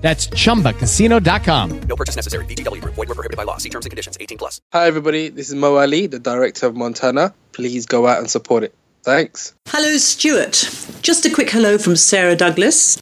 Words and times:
That's 0.00 0.28
chumbacasino.com. 0.28 1.80
No 1.82 1.96
purchase 1.96 2.16
necessary. 2.16 2.44
VGW 2.46 2.80
Group. 2.80 2.94
Void 2.94 3.08
were 3.08 3.14
prohibited 3.14 3.36
by 3.36 3.42
law. 3.44 3.58
See 3.58 3.68
terms 3.68 3.84
and 3.84 3.90
conditions. 3.90 4.16
18 4.18 4.38
plus. 4.38 4.60
Hi, 4.72 4.86
everybody. 4.86 5.28
This 5.28 5.48
is 5.50 5.54
Mo 5.54 5.76
Ali, 5.76 6.06
the 6.06 6.18
director 6.18 6.66
of 6.66 6.74
Montana. 6.74 7.34
Please 7.52 7.84
go 7.84 8.06
out 8.06 8.18
and 8.18 8.30
support 8.30 8.64
it. 8.64 8.74
Thanks. 9.02 9.54
Hello, 9.68 9.96
Stuart. 9.98 10.68
Just 11.02 11.26
a 11.26 11.30
quick 11.30 11.50
hello 11.50 11.76
from 11.78 11.96
Sarah 11.96 12.36
Douglas. 12.36 12.98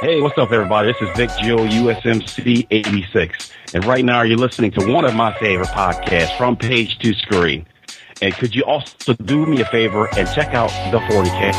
Hey, 0.00 0.20
what's 0.20 0.36
up, 0.38 0.52
everybody? 0.52 0.92
This 0.92 1.00
is 1.08 1.16
Vic 1.16 1.30
Jill, 1.42 1.58
USMC 1.58 2.66
86. 2.70 3.50
And 3.72 3.84
right 3.84 4.04
now, 4.04 4.22
you're 4.22 4.36
listening 4.38 4.70
to 4.72 4.92
one 4.92 5.04
of 5.04 5.14
my 5.14 5.36
favorite 5.38 5.68
podcasts, 5.68 6.36
From 6.36 6.56
Page 6.56 6.98
to 6.98 7.14
Screen. 7.14 7.66
And 8.20 8.34
could 8.34 8.54
you 8.54 8.64
also 8.64 9.14
do 9.14 9.46
me 9.46 9.60
a 9.60 9.64
favor 9.66 10.08
and 10.16 10.28
check 10.34 10.54
out 10.54 10.68
the 10.92 10.98
40K? 10.98 11.54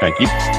Thank 0.00 0.20
you. 0.20 0.57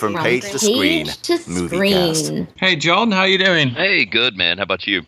The 0.00 0.06
From 0.06 0.22
Page 0.22 0.50
to 0.50 0.58
Screen 0.58 1.06
movie 1.46 1.90
cast. 1.90 2.32
Hey, 2.56 2.76
John, 2.76 3.12
how 3.12 3.24
you 3.24 3.36
doing? 3.36 3.68
Hey, 3.68 4.06
good 4.06 4.34
man. 4.34 4.56
How 4.56 4.62
about 4.62 4.86
you? 4.86 5.02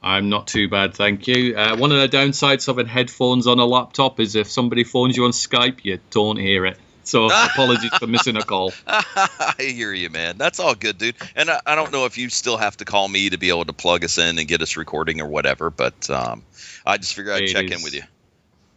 I'm 0.00 0.28
not 0.28 0.46
too 0.46 0.68
bad, 0.68 0.94
thank 0.94 1.26
you. 1.26 1.56
Uh, 1.56 1.76
one 1.76 1.90
of 1.90 1.98
the 1.98 2.16
downsides 2.16 2.68
of 2.68 2.76
having 2.76 2.86
headphones 2.86 3.48
on 3.48 3.58
a 3.58 3.64
laptop 3.64 4.20
is 4.20 4.36
if 4.36 4.48
somebody 4.48 4.84
phones 4.84 5.16
you 5.16 5.24
on 5.24 5.32
Skype, 5.32 5.80
you 5.82 5.98
don't 6.10 6.36
hear 6.36 6.66
it. 6.66 6.78
So 7.02 7.26
apologies 7.32 7.92
for 7.98 8.06
missing 8.06 8.36
a 8.36 8.42
call. 8.42 8.72
I 8.86 9.54
hear 9.58 9.92
you, 9.92 10.08
man. 10.08 10.38
That's 10.38 10.60
all 10.60 10.76
good, 10.76 10.98
dude. 10.98 11.16
And 11.34 11.50
I, 11.50 11.60
I 11.66 11.74
don't 11.74 11.90
know 11.90 12.04
if 12.04 12.16
you 12.16 12.28
still 12.28 12.58
have 12.58 12.76
to 12.76 12.84
call 12.84 13.08
me 13.08 13.30
to 13.30 13.38
be 13.38 13.48
able 13.48 13.64
to 13.64 13.72
plug 13.72 14.04
us 14.04 14.18
in 14.18 14.38
and 14.38 14.46
get 14.46 14.62
us 14.62 14.76
recording 14.76 15.20
or 15.20 15.26
whatever, 15.26 15.70
but 15.70 16.08
um, 16.10 16.44
I 16.86 16.96
just 16.98 17.14
figured 17.14 17.34
I'd 17.34 17.42
It 17.42 17.48
check 17.48 17.70
in 17.72 17.82
with 17.82 17.94
you. 17.94 18.02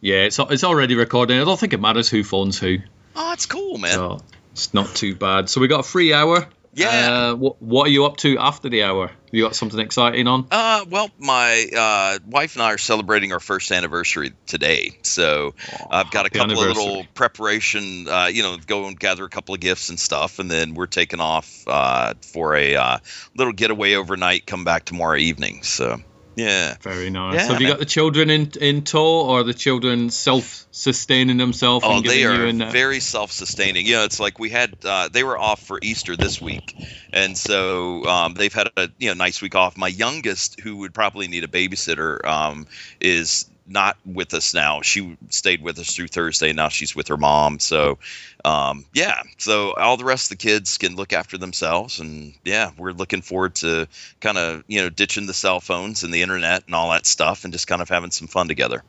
Yeah, 0.00 0.24
it's 0.24 0.40
it's 0.40 0.64
already 0.64 0.96
recording. 0.96 1.40
I 1.40 1.44
don't 1.44 1.60
think 1.60 1.72
it 1.72 1.80
matters 1.80 2.08
who 2.08 2.24
phones 2.24 2.58
who. 2.58 2.78
Oh, 3.14 3.28
that's 3.28 3.46
cool, 3.46 3.78
man. 3.78 3.92
So 3.92 4.20
it's 4.52 4.72
not 4.72 4.94
too 4.94 5.14
bad. 5.14 5.48
So 5.48 5.60
we 5.60 5.68
got 5.68 5.80
a 5.80 5.88
free 5.88 6.12
hour. 6.12 6.46
Yeah. 6.74 7.30
Uh, 7.32 7.34
what 7.34 7.60
what 7.60 7.86
are 7.86 7.90
you 7.90 8.06
up 8.06 8.16
to 8.18 8.38
after 8.38 8.70
the 8.70 8.84
hour? 8.84 9.10
You 9.30 9.42
got 9.42 9.54
something 9.54 9.78
exciting 9.78 10.26
on? 10.26 10.46
Uh, 10.50 10.84
well, 10.88 11.10
my 11.18 11.66
uh, 11.76 12.18
wife 12.26 12.54
and 12.56 12.62
I 12.62 12.72
are 12.72 12.78
celebrating 12.78 13.32
our 13.32 13.40
first 13.40 13.70
anniversary 13.70 14.32
today, 14.46 14.98
so 15.02 15.54
I've 15.90 16.10
got 16.10 16.24
a 16.26 16.30
couple 16.30 16.52
of 16.52 16.58
little 16.58 17.04
preparation. 17.14 18.08
Uh, 18.08 18.26
you 18.32 18.42
know, 18.42 18.56
go 18.66 18.86
and 18.86 18.98
gather 18.98 19.24
a 19.24 19.28
couple 19.28 19.54
of 19.54 19.60
gifts 19.60 19.90
and 19.90 20.00
stuff, 20.00 20.38
and 20.38 20.50
then 20.50 20.74
we're 20.74 20.86
taking 20.86 21.20
off 21.20 21.64
uh, 21.66 22.14
for 22.22 22.54
a 22.56 22.76
uh, 22.76 22.98
little 23.36 23.52
getaway 23.52 23.94
overnight. 23.94 24.46
Come 24.46 24.64
back 24.64 24.86
tomorrow 24.86 25.16
evening. 25.16 25.62
So, 25.62 26.00
yeah. 26.36 26.76
Very 26.80 27.10
nice. 27.10 27.34
Yeah, 27.34 27.52
Have 27.52 27.60
you 27.60 27.68
got 27.68 27.78
the 27.78 27.84
children 27.84 28.30
in 28.30 28.52
in 28.60 28.84
tow, 28.84 29.26
or 29.26 29.40
are 29.40 29.44
the 29.44 29.54
children 29.54 30.10
self 30.10 30.66
sustaining 30.70 31.36
themselves 31.36 31.84
Oh, 31.86 32.00
they 32.00 32.24
are 32.24 32.46
an, 32.46 32.62
uh, 32.62 32.70
very 32.70 33.00
self-sustaining. 33.00 33.86
You 33.86 33.96
know, 33.96 34.04
it's 34.04 34.18
like 34.18 34.38
we 34.38 34.48
had 34.50 34.74
uh, 34.84 35.08
they 35.12 35.24
were 35.24 35.38
off 35.38 35.60
for 35.60 35.78
Easter 35.82 36.16
this 36.16 36.40
week, 36.40 36.74
and 37.12 37.36
so 37.36 38.04
um, 38.06 38.34
they've 38.34 38.52
had 38.52 38.68
a 38.76 38.88
you 38.98 39.08
know 39.08 39.14
nice 39.14 39.42
week 39.42 39.54
off. 39.54 39.76
My 39.76 39.88
youngest, 39.88 40.60
who 40.60 40.78
would 40.78 40.94
probably 40.94 41.28
need 41.28 41.44
a 41.44 41.48
babysitter, 41.48 42.24
um, 42.24 42.66
is 43.00 43.46
not 43.66 43.96
with 44.04 44.34
us 44.34 44.54
now. 44.54 44.82
She 44.82 45.16
stayed 45.30 45.62
with 45.62 45.78
us 45.78 45.94
through 45.94 46.08
Thursday. 46.08 46.52
Now 46.52 46.68
she's 46.68 46.94
with 46.94 47.08
her 47.08 47.16
mom. 47.16 47.58
So, 47.58 47.98
um, 48.44 48.84
yeah. 48.92 49.22
So 49.38 49.72
all 49.74 49.96
the 49.96 50.04
rest 50.04 50.26
of 50.30 50.38
the 50.38 50.42
kids 50.42 50.78
can 50.78 50.96
look 50.96 51.12
after 51.12 51.38
themselves, 51.38 52.00
and 52.00 52.34
yeah, 52.44 52.70
we're 52.76 52.92
looking 52.92 53.22
forward 53.22 53.54
to 53.56 53.88
kind 54.20 54.38
of 54.38 54.64
you 54.66 54.82
know 54.82 54.88
ditching 54.88 55.26
the 55.26 55.34
cell 55.34 55.60
phones 55.60 56.02
and 56.02 56.12
the 56.12 56.22
internet 56.22 56.64
and 56.66 56.74
all 56.74 56.90
that 56.90 57.06
stuff, 57.06 57.44
and 57.44 57.52
just 57.52 57.66
kind 57.66 57.82
of 57.82 57.88
having 57.88 58.10
some 58.10 58.28
fun 58.28 58.48
together. 58.48 58.82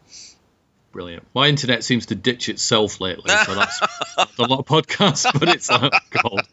Brilliant. 0.94 1.26
My 1.34 1.48
internet 1.48 1.84
seems 1.84 2.06
to 2.08 2.16
ditch 2.16 2.50
itself 2.50 3.02
lately, 3.02 3.32
so 3.46 3.56
that's 3.56 3.82
a 4.38 4.44
lot 4.44 4.60
of 4.60 4.66
podcasts, 4.66 5.28
but 5.40 5.50
it's 5.50 5.72
oh 5.72 5.90
god, 6.12 6.48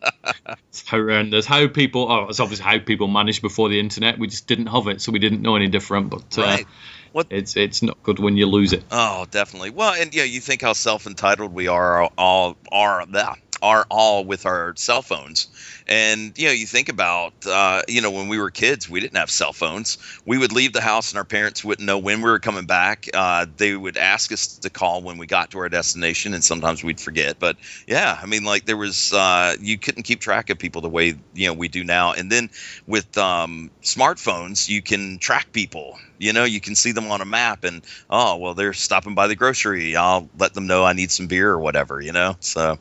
it's 0.71 0.89
horrendous. 0.89 1.45
How 1.45 1.69
people? 1.69 2.11
Oh, 2.11 2.29
it's 2.31 2.41
obviously 2.41 2.65
how 2.65 2.79
people 2.79 3.07
managed 3.07 3.43
before 3.43 3.69
the 3.69 3.79
internet. 3.79 4.19
We 4.19 4.29
just 4.29 4.47
didn't 4.47 4.69
have 4.69 4.89
it, 4.89 5.03
so 5.03 5.13
we 5.13 5.19
didn't 5.19 5.43
know 5.43 5.57
any 5.57 5.69
different. 5.69 6.09
But 6.09 6.39
uh, 6.39 6.43
Right. 6.43 6.67
What- 7.13 7.27
it's 7.31 7.57
it's 7.57 7.83
not 7.83 8.03
good 8.03 8.19
when 8.19 8.37
you 8.37 8.47
lose 8.47 8.73
it. 8.73 8.85
Oh, 8.91 9.27
definitely. 9.31 9.71
Well, 9.71 9.95
and 9.95 10.15
yeah, 10.15 10.25
you 10.25 10.41
think 10.41 10.63
how 10.63 10.73
self-entitled 10.73 11.53
we 11.53 11.69
are 11.69 12.09
all 12.17 12.57
are 12.71 13.05
that 13.07 13.39
are 13.63 13.87
all 13.91 14.25
with 14.25 14.47
our 14.47 14.75
cell 14.77 15.03
phones. 15.03 15.49
And 15.87 16.37
you 16.39 16.47
know, 16.47 16.53
you 16.53 16.67
think 16.67 16.89
about 16.89 17.35
uh, 17.47 17.83
you 17.89 18.01
know 18.01 18.11
when 18.11 18.29
we 18.29 18.39
were 18.39 18.51
kids, 18.51 18.89
we 18.89 19.01
didn't 19.01 19.17
have 19.17 19.31
cell 19.31 19.53
phones. 19.53 19.99
We 20.25 20.39
would 20.39 20.53
leave 20.53 20.73
the 20.73 20.81
house, 20.81 21.11
and 21.13 21.19
our 21.19 21.25
parents 21.25 21.65
wouldn't 21.65 21.87
know 21.87 21.99
when 21.99 22.23
we 22.23 22.31
were 22.31 22.39
coming 22.39 22.67
back. 22.67 23.09
Uh, 23.13 23.47
they 23.57 23.75
would 23.77 23.97
ask 23.97 24.33
us 24.33 24.59
to 24.59 24.71
call 24.71 25.03
when 25.03 25.19
we 25.19 25.27
got 25.27 25.51
to 25.51 25.59
our 25.59 25.69
destination, 25.69 26.33
and 26.35 26.45
sometimes 26.45 26.83
we'd 26.83 27.01
forget. 27.01 27.39
But 27.39 27.57
yeah, 27.87 28.19
I 28.21 28.27
mean, 28.27 28.45
like 28.45 28.65
there 28.65 28.77
was 28.77 29.13
uh, 29.13 29.57
you 29.61 29.79
couldn't 29.79 30.05
keep 30.05 30.21
track 30.21 30.51
of 30.51 30.59
people 30.59 30.81
the 30.81 30.89
way 30.89 31.17
you 31.35 31.47
know 31.49 31.55
we 31.55 31.69
do 31.69 31.85
now. 31.85 32.13
And 32.13 32.31
then 32.31 32.51
with 32.87 33.19
um, 33.19 33.71
smartphones, 33.83 34.69
you 34.69 34.81
can 34.81 35.19
track 35.19 35.53
people. 35.53 35.99
You 36.21 36.35
know, 36.35 36.45
you 36.45 36.61
can 36.61 36.75
see 36.75 36.93
them 36.93 37.11
on 37.11 37.23
a 37.23 37.25
map, 37.25 37.65
and 37.65 37.83
oh 38.11 38.37
well, 38.37 38.53
they're 38.53 38.75
stopping 38.75 39.15
by 39.15 39.27
the 39.27 39.35
grocery. 39.35 39.97
I'll 39.97 40.29
let 40.39 40.53
them 40.53 40.67
know 40.67 40.85
I 40.85 40.93
need 40.93 41.11
some 41.11 41.29
beer 41.29 41.49
or 41.51 41.59
whatever. 41.59 41.99
You 41.99 42.13
know, 42.13 42.37
so 42.41 42.79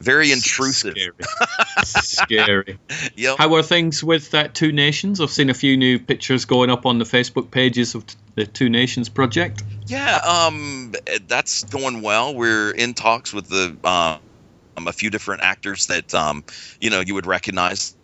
very 0.00 0.32
intrusive. 0.32 0.96
Scary. 0.96 1.12
Scary. 1.84 2.78
Yep. 3.14 3.38
How 3.38 3.54
are 3.54 3.62
things 3.62 4.02
with 4.02 4.32
that 4.32 4.54
Two 4.54 4.72
Nations? 4.72 5.20
I've 5.20 5.30
seen 5.30 5.50
a 5.50 5.54
few 5.54 5.76
new 5.76 6.00
pictures 6.00 6.46
going 6.46 6.68
up 6.68 6.84
on 6.84 6.98
the 6.98 7.04
Facebook 7.04 7.52
pages 7.52 7.94
of 7.94 8.04
the 8.34 8.44
Two 8.44 8.68
Nations 8.68 9.08
project. 9.08 9.62
Yeah, 9.86 10.16
um, 10.16 10.92
that's 11.28 11.62
going 11.62 12.02
well. 12.02 12.34
We're 12.34 12.72
in 12.72 12.94
talks 12.94 13.32
with 13.32 13.48
the 13.48 13.76
um, 13.88 14.88
a 14.88 14.92
few 14.92 15.10
different 15.10 15.42
actors 15.44 15.86
that 15.86 16.12
um, 16.12 16.42
you 16.80 16.90
know 16.90 16.98
you 16.98 17.14
would 17.14 17.26
recognize 17.26 17.94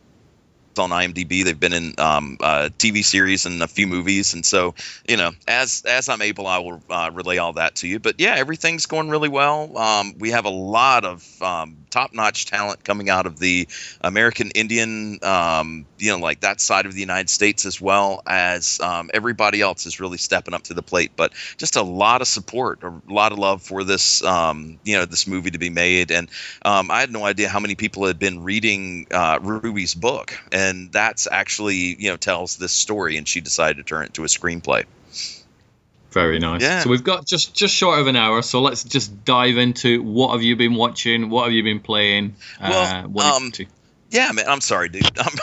on 0.79 0.91
IMDb. 0.91 1.45
They've 1.45 1.59
been 1.59 1.73
in 1.73 1.95
um, 1.99 2.37
uh, 2.41 2.71
TV 2.79 3.05
series 3.05 3.47
and 3.47 3.63
a 3.63 3.69
few 3.69 3.87
movies, 3.87 4.35
and 4.35 4.45
so 4.45 4.75
you 5.09 5.17
know, 5.17 5.33
as 5.49 5.83
as 5.87 6.09
I'm 6.09 6.23
able, 6.23 6.47
I 6.47 6.59
will 6.59 6.83
uh, 6.91 7.11
relay 7.13 7.39
all 7.39 7.55
that 7.55 7.77
to 7.77 7.89
you. 7.89 7.99
But 7.99 8.19
yeah, 8.19 8.35
everything's 8.37 8.87
going 8.87 9.09
really 9.09 9.29
well. 9.29 9.77
Um, 9.77 10.15
we 10.19 10.31
have 10.31 10.45
a 10.45 10.51
lot 10.51 11.05
of 11.05 11.43
um, 11.43 11.77
top-notch 11.91 12.47
talent 12.47 12.85
coming 12.85 13.09
out 13.09 13.27
of 13.27 13.39
the 13.39 13.69
American 14.01 14.51
Indian, 14.51 15.19
um, 15.23 15.87
you 15.99 16.11
know, 16.11 16.19
like 16.19 16.41
that 16.41 16.61
side 16.61 16.87
of 16.87 16.95
the 16.95 17.01
United 17.01 17.31
States, 17.31 17.67
as 17.67 17.81
well 17.81 18.23
as 18.27 18.81
um, 18.81 19.11
everybody 19.13 19.61
else 19.61 19.87
is 19.87 20.01
really 20.01 20.19
stepping 20.19 20.55
up 20.55 20.63
to 20.65 20.75
the 20.75 20.83
plate. 20.83 21.13
But 21.17 21.33
just 21.57 21.77
a 21.77 21.83
lot 21.83 22.21
of 22.21 22.29
support, 22.29 22.83
a 22.83 22.93
lot 23.09 23.33
of 23.33 23.39
love 23.39 23.63
for 23.63 23.85
this, 23.85 24.23
um, 24.23 24.79
you 24.85 24.97
know, 24.97 25.05
this 25.05 25.27
movie 25.27 25.51
to 25.51 25.59
be 25.59 25.71
made. 25.71 26.11
And 26.11 26.29
um, 26.63 26.91
I 26.91 27.01
had 27.01 27.13
no 27.13 27.25
idea 27.25 27.49
how 27.49 27.61
many 27.61 27.75
people 27.75 28.07
had 28.07 28.19
been 28.19 28.45
reading 28.45 29.07
uh, 29.11 29.39
Ruby's 29.43 29.95
book, 29.95 30.39
and 30.53 30.93
that's 30.93 31.27
actually, 31.31 31.97
you 31.99 32.11
know, 32.11 32.17
tells 32.17 32.57
this 32.57 32.73
story. 32.73 33.17
And 33.17 33.27
she 33.27 33.41
decided 33.41 33.79
to 33.79 33.83
turn 33.83 34.05
it 34.05 34.07
into 34.09 34.25
a 34.25 34.29
screenplay. 34.29 34.85
Very 36.17 36.39
nice. 36.39 36.63
Yeah. 36.63 36.81
So 36.81 36.89
we've 36.89 37.05
got 37.05 37.27
just 37.27 37.55
just 37.55 37.75
short 37.75 37.99
of 37.99 38.07
an 38.07 38.17
hour, 38.17 38.41
so 38.41 38.63
let's 38.63 38.85
just 38.85 39.27
dive 39.27 39.59
into 39.59 40.03
what 40.03 40.33
have 40.33 40.43
you 40.43 40.57
been 40.57 40.75
watching, 40.75 41.29
what 41.29 41.45
have 41.45 41.53
you 41.53 41.63
been 41.63 41.81
playing, 41.81 42.37
uh, 42.59 43.05
Well, 43.07 43.39
you 43.41 43.47
um, 43.47 43.53
to? 43.53 43.67
Yeah, 44.17 44.33
man. 44.33 44.49
I'm 44.49 44.63
sorry, 44.63 44.89
dude. 44.89 45.11
I'm, 45.19 45.35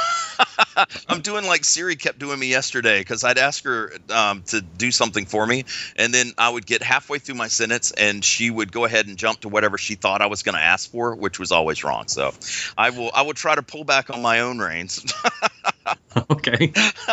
I'm 1.07 1.21
doing 1.21 1.45
like 1.45 1.65
Siri 1.65 1.95
kept 1.95 2.19
doing 2.19 2.39
me 2.39 2.49
yesterday 2.49 2.99
because 2.99 3.23
I'd 3.23 3.37
ask 3.37 3.63
her 3.65 3.91
um, 4.09 4.43
to 4.47 4.61
do 4.61 4.91
something 4.91 5.25
for 5.25 5.45
me, 5.45 5.65
and 5.95 6.13
then 6.13 6.33
I 6.37 6.49
would 6.49 6.65
get 6.65 6.83
halfway 6.83 7.19
through 7.19 7.35
my 7.35 7.47
sentence, 7.47 7.91
and 7.91 8.23
she 8.23 8.49
would 8.49 8.71
go 8.71 8.85
ahead 8.85 9.07
and 9.07 9.17
jump 9.17 9.41
to 9.41 9.49
whatever 9.49 9.77
she 9.77 9.95
thought 9.95 10.21
I 10.21 10.27
was 10.27 10.43
going 10.43 10.55
to 10.55 10.61
ask 10.61 10.89
for, 10.89 11.15
which 11.15 11.39
was 11.39 11.51
always 11.51 11.83
wrong. 11.83 12.07
So, 12.07 12.33
I 12.77 12.89
will 12.91 13.11
I 13.13 13.23
will 13.23 13.33
try 13.33 13.55
to 13.55 13.63
pull 13.63 13.83
back 13.83 14.09
on 14.09 14.21
my 14.21 14.41
own 14.41 14.59
reins. 14.59 15.05
okay. 16.31 16.71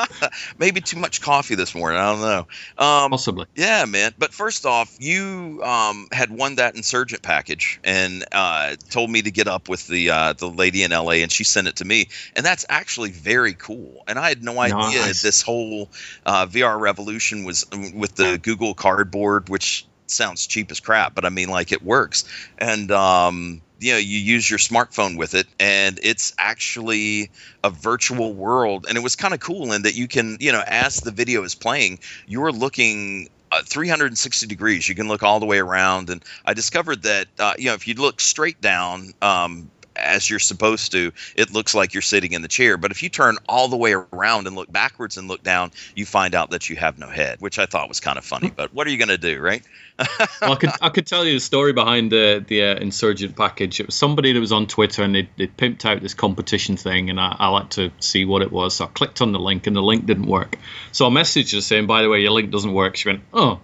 Maybe 0.59 0.81
too 0.81 0.99
much 0.99 1.21
coffee 1.21 1.55
this 1.55 1.75
morning. 1.75 1.99
I 1.99 2.13
don't 2.13 2.21
know. 2.21 2.85
Um, 2.85 3.11
Possibly. 3.11 3.47
Yeah, 3.55 3.85
man. 3.87 4.13
But 4.19 4.33
first 4.33 4.67
off, 4.67 4.95
you 4.99 5.61
um, 5.65 6.09
had 6.13 6.31
won 6.31 6.57
that 6.57 6.77
insurgent 6.77 7.23
package 7.23 7.81
and 7.85 8.25
uh, 8.33 8.77
told 8.91 9.11
me 9.11 9.23
to 9.23 9.31
get 9.31 9.49
up 9.49 9.69
with 9.69 9.87
the 9.87 10.11
uh, 10.11 10.33
the 10.35 10.49
lady 10.49 10.83
in 10.83 10.91
LA, 10.91 11.21
and 11.23 11.33
she 11.33 11.45
sent 11.45 11.69
it 11.69 11.77
to 11.77 11.85
me, 11.85 12.09
and 12.37 12.45
that's 12.45 12.67
actually 12.69 13.11
very 13.11 13.50
cool. 13.55 14.03
And 14.07 14.19
I 14.19 14.29
had 14.29 14.43
no 14.43 14.59
idea 14.59 15.01
Nice. 15.01 15.23
this 15.23 15.43
whole 15.43 15.89
uh, 16.27 16.47
VR 16.47 16.79
revolution 16.79 17.45
was 17.45 17.67
with 17.95 18.15
the 18.15 18.39
Google 18.39 18.75
Cardboard, 18.75 19.49
which 19.49 19.87
sounds 20.07 20.47
cheap 20.47 20.71
as 20.71 20.81
crap, 20.81 21.15
but 21.15 21.25
I 21.25 21.29
mean, 21.29 21.49
like 21.49 21.73
it 21.73 21.83
works. 21.83 22.25
And 22.59 22.91
um, 22.91 23.63
you 23.79 23.93
know, 23.93 23.99
you 23.99 24.19
use 24.19 24.49
your 24.49 24.59
smartphone 24.59 25.17
with 25.17 25.35
it, 25.35 25.47
and 25.59 25.99
it's 26.03 26.35
actually 26.39 27.31
a 27.65 27.71
virtual 27.71 28.35
world. 28.35 28.87
And 28.89 28.97
it 28.99 29.03
was 29.03 29.17
kind 29.17 29.33
of 29.33 29.41
cool 29.41 29.73
in 29.73 29.83
that 29.83 29.95
you 29.95 30.07
can, 30.07 30.37
you 30.41 30.53
know, 30.53 30.63
as 30.67 30.97
the 30.97 31.11
video 31.11 31.43
is 31.45 31.55
playing, 31.55 32.01
you're 32.27 32.53
looking. 32.53 33.29
Uh, 33.53 33.63
360 33.65 34.47
degrees 34.47 34.89
you 34.89 34.95
can 34.95 35.09
look 35.09 35.25
all 35.25 35.41
the 35.41 35.45
way 35.45 35.59
around 35.59 36.09
and 36.09 36.25
i 36.45 36.55
discovered 36.55 37.03
that 37.03 37.27
uh, 37.41 37.53
you 37.59 37.65
know 37.65 37.75
if 37.75 37.89
you 37.89 37.95
look 37.95 38.21
straight 38.21 38.61
down 38.61 39.13
um, 39.23 39.69
as 40.01 40.29
you're 40.29 40.39
supposed 40.39 40.93
to, 40.93 41.13
it 41.37 41.53
looks 41.53 41.75
like 41.75 41.95
you're 41.95 42.03
sitting 42.03 42.33
in 42.33 42.43
the 42.43 42.49
chair. 42.49 42.77
But 42.77 42.91
if 42.91 43.03
you 43.03 43.09
turn 43.09 43.37
all 43.49 43.69
the 43.69 43.77
way 43.77 43.93
around 43.93 44.47
and 44.47 44.57
look 44.57 44.71
backwards 44.71 45.17
and 45.17 45.29
look 45.29 45.43
down, 45.43 45.71
you 45.95 46.07
find 46.07 46.35
out 46.35 46.51
that 46.51 46.69
you 46.69 46.77
have 46.77 46.99
no 46.99 47.09
head, 47.09 47.41
which 47.41 47.59
I 47.59 47.67
thought 47.67 47.89
was 47.89 48.01
kind 48.01 48.19
of 48.19 48.25
funny. 48.25 48.51
But 48.51 48.75
what 48.75 48.87
are 48.87 48.91
you 48.91 48.99
going 48.99 49.09
to 49.09 49.19
do, 49.19 49.41
right? 49.41 49.63
well, 50.41 50.53
I 50.53 50.57
could 50.57 50.71
I 50.81 50.89
could 50.89 51.07
tell 51.07 51.27
you 51.27 51.35
the 51.35 51.41
story 51.41 51.73
behind 51.73 52.11
the 52.11 52.43
the 52.47 52.65
uh, 52.65 52.75
insurgent 52.77 53.37
package. 53.37 53.81
It 53.81 53.87
was 53.87 53.95
somebody 53.95 54.33
that 54.33 54.41
was 54.41 54.53
on 54.53 54.67
Twitter 54.67 55.03
and 55.03 55.15
they 55.15 55.29
they 55.37 55.47
pimped 55.47 55.85
out 55.85 56.01
this 56.01 56.15
competition 56.15 56.77
thing, 56.77 57.11
and 57.11 57.21
I, 57.21 57.37
I 57.39 57.49
like 57.49 57.71
to 57.71 57.91
see 58.01 58.25
what 58.25 58.43
it 58.43 58.51
was. 58.51 58.77
So 58.77 58.87
I 58.87 58.89
clicked 58.89 59.21
on 59.21 59.33
the 59.33 59.39
link, 59.39 59.67
and 59.67 59.77
the 59.77 59.83
link 59.83 60.07
didn't 60.07 60.27
work. 60.27 60.57
So 60.93 61.07
I 61.07 61.11
messaged 61.11 61.55
her 61.55 61.61
saying, 61.61 61.87
"By 61.87 62.03
the 62.03 62.09
way, 62.09 62.23
your 62.23 62.31
link 62.31 62.51
doesn't 62.51 62.73
work." 62.73 62.97
She 62.97 63.09
went, 63.09 63.23
"Oh." 63.33 63.61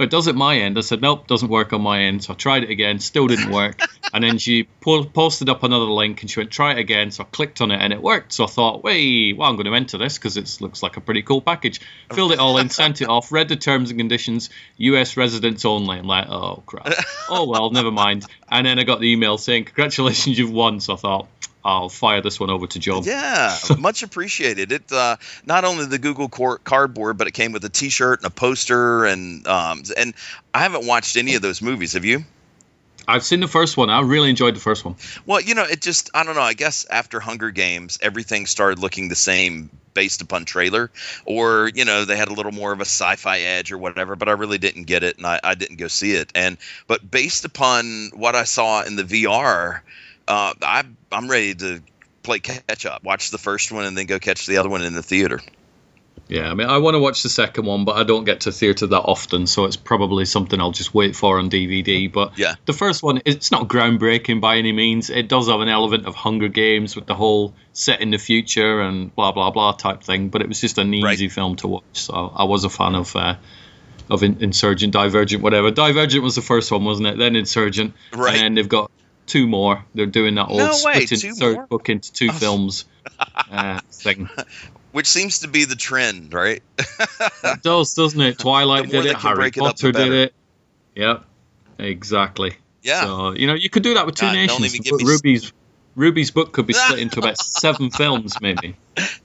It 0.00 0.10
does 0.10 0.28
at 0.28 0.34
my 0.34 0.56
end. 0.58 0.78
I 0.78 0.80
said, 0.82 1.00
nope, 1.02 1.26
doesn't 1.26 1.48
work 1.48 1.72
on 1.72 1.82
my 1.82 2.02
end. 2.02 2.24
So 2.24 2.32
I 2.32 2.36
tried 2.36 2.64
it 2.64 2.70
again, 2.70 2.98
still 2.98 3.26
didn't 3.26 3.50
work. 3.52 3.80
and 4.12 4.24
then 4.24 4.38
she 4.38 4.64
po- 4.64 5.04
posted 5.04 5.48
up 5.48 5.62
another 5.62 5.84
link 5.84 6.22
and 6.22 6.30
she 6.30 6.40
went, 6.40 6.50
try 6.50 6.72
it 6.72 6.78
again. 6.78 7.10
So 7.10 7.24
I 7.24 7.26
clicked 7.26 7.60
on 7.60 7.70
it 7.70 7.80
and 7.80 7.92
it 7.92 8.02
worked. 8.02 8.32
So 8.32 8.44
I 8.44 8.46
thought, 8.46 8.82
wait, 8.82 9.36
well, 9.36 9.48
I'm 9.48 9.56
going 9.56 9.66
to 9.66 9.74
enter 9.74 9.98
this 9.98 10.18
because 10.18 10.36
it 10.36 10.56
looks 10.60 10.82
like 10.82 10.96
a 10.96 11.00
pretty 11.00 11.22
cool 11.22 11.40
package. 11.40 11.80
Filled 12.12 12.32
it 12.32 12.38
all 12.38 12.58
in, 12.58 12.70
sent 12.70 13.02
it 13.02 13.08
off, 13.08 13.30
read 13.32 13.48
the 13.48 13.56
terms 13.56 13.90
and 13.90 13.98
conditions, 13.98 14.50
US 14.78 15.16
residents 15.16 15.64
only. 15.64 15.98
I'm 15.98 16.06
like, 16.06 16.28
oh, 16.28 16.62
crap. 16.66 16.88
Oh, 17.32 17.48
well, 17.48 17.70
never 17.70 17.92
mind. 17.92 18.26
And 18.48 18.66
then 18.66 18.78
I 18.80 18.82
got 18.84 18.98
the 18.98 19.12
email 19.12 19.38
saying, 19.38 19.64
congratulations, 19.66 20.36
you've 20.38 20.50
won. 20.50 20.80
So 20.80 20.94
I 20.94 20.96
thought, 20.96 21.28
I'll 21.64 21.88
fire 21.88 22.20
this 22.20 22.40
one 22.40 22.50
over 22.50 22.66
to 22.66 22.78
John. 22.78 23.02
Yeah, 23.04 23.56
much 23.78 24.02
appreciated. 24.02 24.72
It 24.72 24.92
uh, 24.92 25.16
not 25.44 25.64
only 25.64 25.86
the 25.86 25.98
Google 25.98 26.28
Cardboard, 26.28 27.18
but 27.18 27.26
it 27.26 27.32
came 27.32 27.52
with 27.52 27.64
a 27.64 27.68
T-shirt 27.68 28.20
and 28.20 28.26
a 28.26 28.30
poster, 28.30 29.04
and 29.04 29.46
um, 29.46 29.82
and 29.96 30.14
I 30.54 30.60
haven't 30.60 30.86
watched 30.86 31.16
any 31.16 31.34
of 31.34 31.42
those 31.42 31.60
movies. 31.60 31.92
Have 31.92 32.04
you? 32.04 32.24
I've 33.06 33.24
seen 33.24 33.40
the 33.40 33.48
first 33.48 33.76
one. 33.76 33.90
I 33.90 34.00
really 34.02 34.30
enjoyed 34.30 34.54
the 34.54 34.60
first 34.60 34.84
one. 34.84 34.94
Well, 35.26 35.40
you 35.40 35.54
know, 35.54 35.64
it 35.64 35.82
just 35.82 36.10
I 36.14 36.24
don't 36.24 36.34
know. 36.34 36.42
I 36.42 36.54
guess 36.54 36.86
after 36.88 37.20
Hunger 37.20 37.50
Games, 37.50 37.98
everything 38.00 38.46
started 38.46 38.78
looking 38.78 39.08
the 39.08 39.16
same 39.16 39.70
based 39.92 40.22
upon 40.22 40.44
trailer, 40.44 40.90
or 41.24 41.70
you 41.74 41.84
know, 41.84 42.04
they 42.04 42.16
had 42.16 42.28
a 42.28 42.32
little 42.32 42.52
more 42.52 42.72
of 42.72 42.78
a 42.78 42.82
sci-fi 42.84 43.40
edge 43.40 43.72
or 43.72 43.78
whatever. 43.78 44.16
But 44.16 44.28
I 44.28 44.32
really 44.32 44.58
didn't 44.58 44.84
get 44.84 45.02
it, 45.02 45.16
and 45.16 45.26
I, 45.26 45.40
I 45.42 45.54
didn't 45.54 45.76
go 45.76 45.88
see 45.88 46.12
it. 46.12 46.30
And 46.34 46.56
but 46.86 47.10
based 47.10 47.44
upon 47.44 48.10
what 48.14 48.34
I 48.36 48.44
saw 48.44 48.82
in 48.82 48.96
the 48.96 49.04
VR, 49.04 49.80
uh, 50.30 50.54
I 50.62 50.84
I'm 51.12 51.28
ready 51.28 51.54
to 51.56 51.82
play 52.22 52.38
catch 52.38 52.86
up. 52.86 53.02
Watch 53.04 53.30
the 53.30 53.38
first 53.38 53.72
one 53.72 53.84
and 53.84 53.96
then 53.96 54.06
go 54.06 54.18
catch 54.18 54.46
the 54.46 54.58
other 54.58 54.68
one 54.68 54.82
in 54.82 54.94
the 54.94 55.02
theater. 55.02 55.40
Yeah, 56.28 56.48
I 56.48 56.54
mean, 56.54 56.68
I 56.68 56.78
want 56.78 56.94
to 56.94 57.00
watch 57.00 57.24
the 57.24 57.28
second 57.28 57.66
one, 57.66 57.84
but 57.84 57.96
I 57.96 58.04
don't 58.04 58.22
get 58.22 58.42
to 58.42 58.52
theatre 58.52 58.86
that 58.86 59.00
often, 59.00 59.48
so 59.48 59.64
it's 59.64 59.74
probably 59.74 60.24
something 60.24 60.60
I'll 60.60 60.70
just 60.70 60.94
wait 60.94 61.16
for 61.16 61.40
on 61.40 61.50
DVD. 61.50 62.06
But 62.12 62.38
Yeah. 62.38 62.54
the 62.66 62.72
first 62.72 63.02
one, 63.02 63.20
it's 63.24 63.50
not 63.50 63.66
groundbreaking 63.66 64.40
by 64.40 64.58
any 64.58 64.70
means. 64.70 65.10
It 65.10 65.28
does 65.28 65.48
have 65.48 65.60
an 65.60 65.68
element 65.68 66.06
of 66.06 66.14
Hunger 66.14 66.46
Games 66.46 66.94
with 66.94 67.06
the 67.06 67.16
whole 67.16 67.52
set 67.72 68.00
in 68.00 68.12
the 68.12 68.18
future 68.18 68.80
and 68.80 69.12
blah 69.16 69.32
blah 69.32 69.50
blah 69.50 69.72
type 69.72 70.04
thing, 70.04 70.28
but 70.28 70.40
it 70.40 70.46
was 70.48 70.60
just 70.60 70.78
an 70.78 70.94
easy 70.94 71.04
Right. 71.26 71.32
film 71.32 71.56
to 71.56 71.68
watch. 71.68 71.82
So 71.94 72.32
I 72.36 72.44
was 72.44 72.62
a 72.62 72.70
fan 72.70 72.94
of 72.94 73.16
uh, 73.16 73.34
of 74.08 74.22
In- 74.22 74.38
Insurgent, 74.40 74.92
Divergent, 74.92 75.42
whatever. 75.42 75.72
Divergent 75.72 76.22
was 76.22 76.36
the 76.36 76.42
first 76.42 76.70
one, 76.70 76.84
wasn't 76.84 77.08
it? 77.08 77.18
Then 77.18 77.34
Insurgent, 77.34 77.94
Right. 78.12 78.34
and 78.34 78.40
then 78.42 78.54
they've 78.54 78.68
got 78.68 78.90
two 79.30 79.46
more. 79.46 79.84
They're 79.94 80.06
doing 80.06 80.34
that 80.34 80.46
old 80.48 80.58
No 80.58 80.72
splitting 80.72 81.34
third 81.34 81.56
more? 81.56 81.66
book 81.66 81.88
into 81.88 82.12
two 82.12 82.30
films 82.42 82.84
uh, 83.50 83.80
thing. 83.90 84.28
Which 84.92 85.06
seems 85.06 85.40
to 85.40 85.48
be 85.48 85.64
the 85.66 85.76
trend, 85.76 86.34
right? 86.34 86.62
It 87.44 87.62
does, 87.62 87.94
doesn't 87.94 88.20
it? 88.20 88.38
Twilight 88.38 88.90
did 88.90 89.06
it. 89.06 89.16
Harry 89.16 89.48
it 89.48 89.54
Potter 89.56 89.92
did 89.92 90.12
it. 90.12 90.34
Yep, 90.94 91.24
exactly. 91.78 92.56
Yeah. 92.82 93.02
So 93.02 93.32
you 93.32 93.46
know, 93.46 93.54
you 93.54 93.70
could 93.70 93.82
do 93.82 93.94
that 93.94 94.06
with 94.06 94.16
two 94.16 94.26
God, 94.26 94.32
nations. 94.34 94.74
even 94.74 94.82
give 94.82 94.94
me 94.96 95.04
s- 95.04 95.08
Ruby's 95.08 95.52
Ruby's 95.96 96.30
book 96.30 96.52
could 96.52 96.66
be 96.66 96.72
split 96.72 96.98
into 97.00 97.18
about 97.18 97.38
seven 97.38 97.90
films, 97.90 98.40
maybe. 98.40 98.76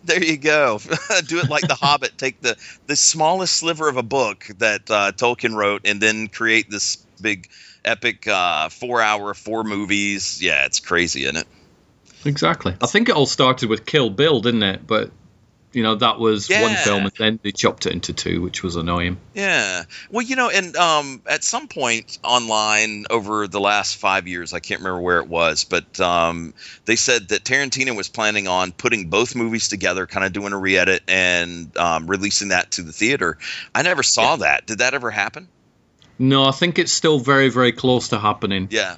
There 0.04 0.24
you 0.24 0.38
go. 0.38 0.80
Do 1.28 1.40
it 1.40 1.50
like 1.50 1.68
The 1.68 1.76
Hobbit. 1.76 2.18
Take 2.18 2.42
the 2.42 2.56
the 2.88 2.96
smallest 2.96 3.56
sliver 3.56 3.88
of 3.90 3.98
a 3.98 4.04
book 4.04 4.46
that 4.58 4.90
uh, 4.90 5.12
Tolkien 5.14 5.56
wrote, 5.56 5.82
and 5.86 6.02
then 6.02 6.28
create 6.28 6.70
this 6.70 6.98
big, 7.22 7.48
epic 7.86 8.28
uh, 8.28 8.70
four 8.70 9.02
hour, 9.02 9.34
four 9.34 9.64
movies. 9.64 10.42
Yeah, 10.42 10.66
it's 10.66 10.80
crazy, 10.80 11.24
isn't 11.24 11.38
it? 11.38 11.48
Exactly. 12.26 12.76
I 12.82 12.88
think 12.88 13.10
it 13.10 13.16
all 13.16 13.28
started 13.28 13.70
with 13.70 13.86
Kill 13.86 14.10
Bill, 14.10 14.42
didn't 14.42 14.64
it? 14.64 14.86
But 14.86 15.12
you 15.76 15.84
know, 15.84 15.96
that 15.96 16.20
was 16.20 16.50
one 16.50 16.74
film, 16.76 17.04
and 17.04 17.12
then 17.18 17.40
they 17.44 17.52
chopped 17.52 17.86
it 17.86 17.92
into 17.92 18.14
two, 18.14 18.42
which 18.42 18.64
was 18.64 18.78
annoying. 18.78 19.18
Yeah. 19.34 19.84
Well, 20.10 20.26
you 20.26 20.38
know, 20.38 20.50
and 20.50 20.74
um, 20.78 21.22
at 21.30 21.44
some 21.44 21.68
point 21.68 22.18
online 22.24 23.06
over 23.10 23.46
the 23.48 23.60
last 23.60 23.98
five 23.98 24.26
years, 24.26 24.54
I 24.54 24.62
can't 24.62 24.80
remember 24.80 25.02
where 25.02 25.20
it 25.20 25.28
was, 25.28 25.66
but 25.66 26.00
um, 26.00 26.54
they 26.86 26.96
said 26.96 27.28
that 27.28 27.44
Tarantino 27.44 27.94
was 27.94 28.08
planning 28.08 28.48
on 28.48 28.72
putting 28.72 29.10
both 29.10 29.36
movies 29.36 29.68
together, 29.68 30.08
kind 30.08 30.26
of 30.26 30.32
doing 30.32 30.54
a 30.54 30.58
re-edit 30.58 31.04
and 31.10 31.76
um, 31.78 32.08
releasing 32.08 32.48
that 32.50 32.72
to 32.72 32.82
the 32.82 32.94
theater. 32.94 33.38
I 33.76 33.82
never 33.82 34.02
saw 34.02 34.38
that. 34.38 34.66
Did 34.66 34.78
that 34.78 34.94
ever 34.94 35.12
happen? 35.12 35.50
No, 36.18 36.46
I 36.46 36.52
think 36.52 36.80
it's 36.80 36.92
still 36.92 37.20
very, 37.20 37.50
very 37.50 37.72
close 37.72 38.10
to 38.10 38.20
happening. 38.20 38.68
Yeah. 38.72 38.98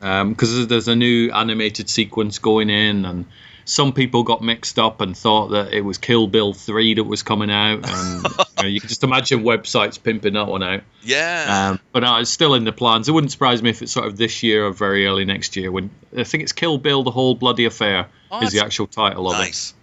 because 0.00 0.66
there's 0.66 0.88
a 0.88 0.96
new 0.96 1.30
animated 1.30 1.88
sequence 1.90 2.38
going 2.38 2.70
in, 2.70 3.04
and 3.04 3.26
some 3.64 3.92
people 3.92 4.24
got 4.24 4.42
mixed 4.42 4.78
up 4.78 5.00
and 5.00 5.16
thought 5.16 5.48
that 5.48 5.72
it 5.72 5.82
was 5.82 5.98
Kill 5.98 6.26
Bill 6.26 6.52
three 6.52 6.94
that 6.94 7.04
was 7.04 7.22
coming 7.22 7.50
out, 7.50 7.88
and 7.88 8.24
you, 8.24 8.44
know, 8.62 8.68
you 8.68 8.80
can 8.80 8.88
just 8.88 9.04
imagine 9.04 9.42
websites 9.44 10.02
pimping 10.02 10.34
that 10.34 10.46
one 10.48 10.62
out. 10.62 10.82
Yeah. 11.02 11.70
Um, 11.70 11.80
but 11.92 12.00
no, 12.00 12.16
it's 12.18 12.30
still 12.30 12.54
in 12.54 12.64
the 12.64 12.72
plans. 12.72 13.08
It 13.08 13.12
wouldn't 13.12 13.30
surprise 13.32 13.62
me 13.62 13.70
if 13.70 13.82
it's 13.82 13.92
sort 13.92 14.06
of 14.06 14.16
this 14.16 14.42
year 14.42 14.66
or 14.66 14.72
very 14.72 15.06
early 15.06 15.24
next 15.24 15.56
year. 15.56 15.70
When 15.70 15.90
I 16.16 16.24
think 16.24 16.42
it's 16.42 16.52
Kill 16.52 16.78
Bill: 16.78 17.02
The 17.02 17.10
Whole 17.12 17.34
Bloody 17.34 17.64
Affair 17.64 18.08
Oh, 18.30 18.42
is 18.42 18.52
the 18.52 18.64
actual 18.64 18.86
title 18.86 19.30
of 19.30 19.34
it. 19.40 19.74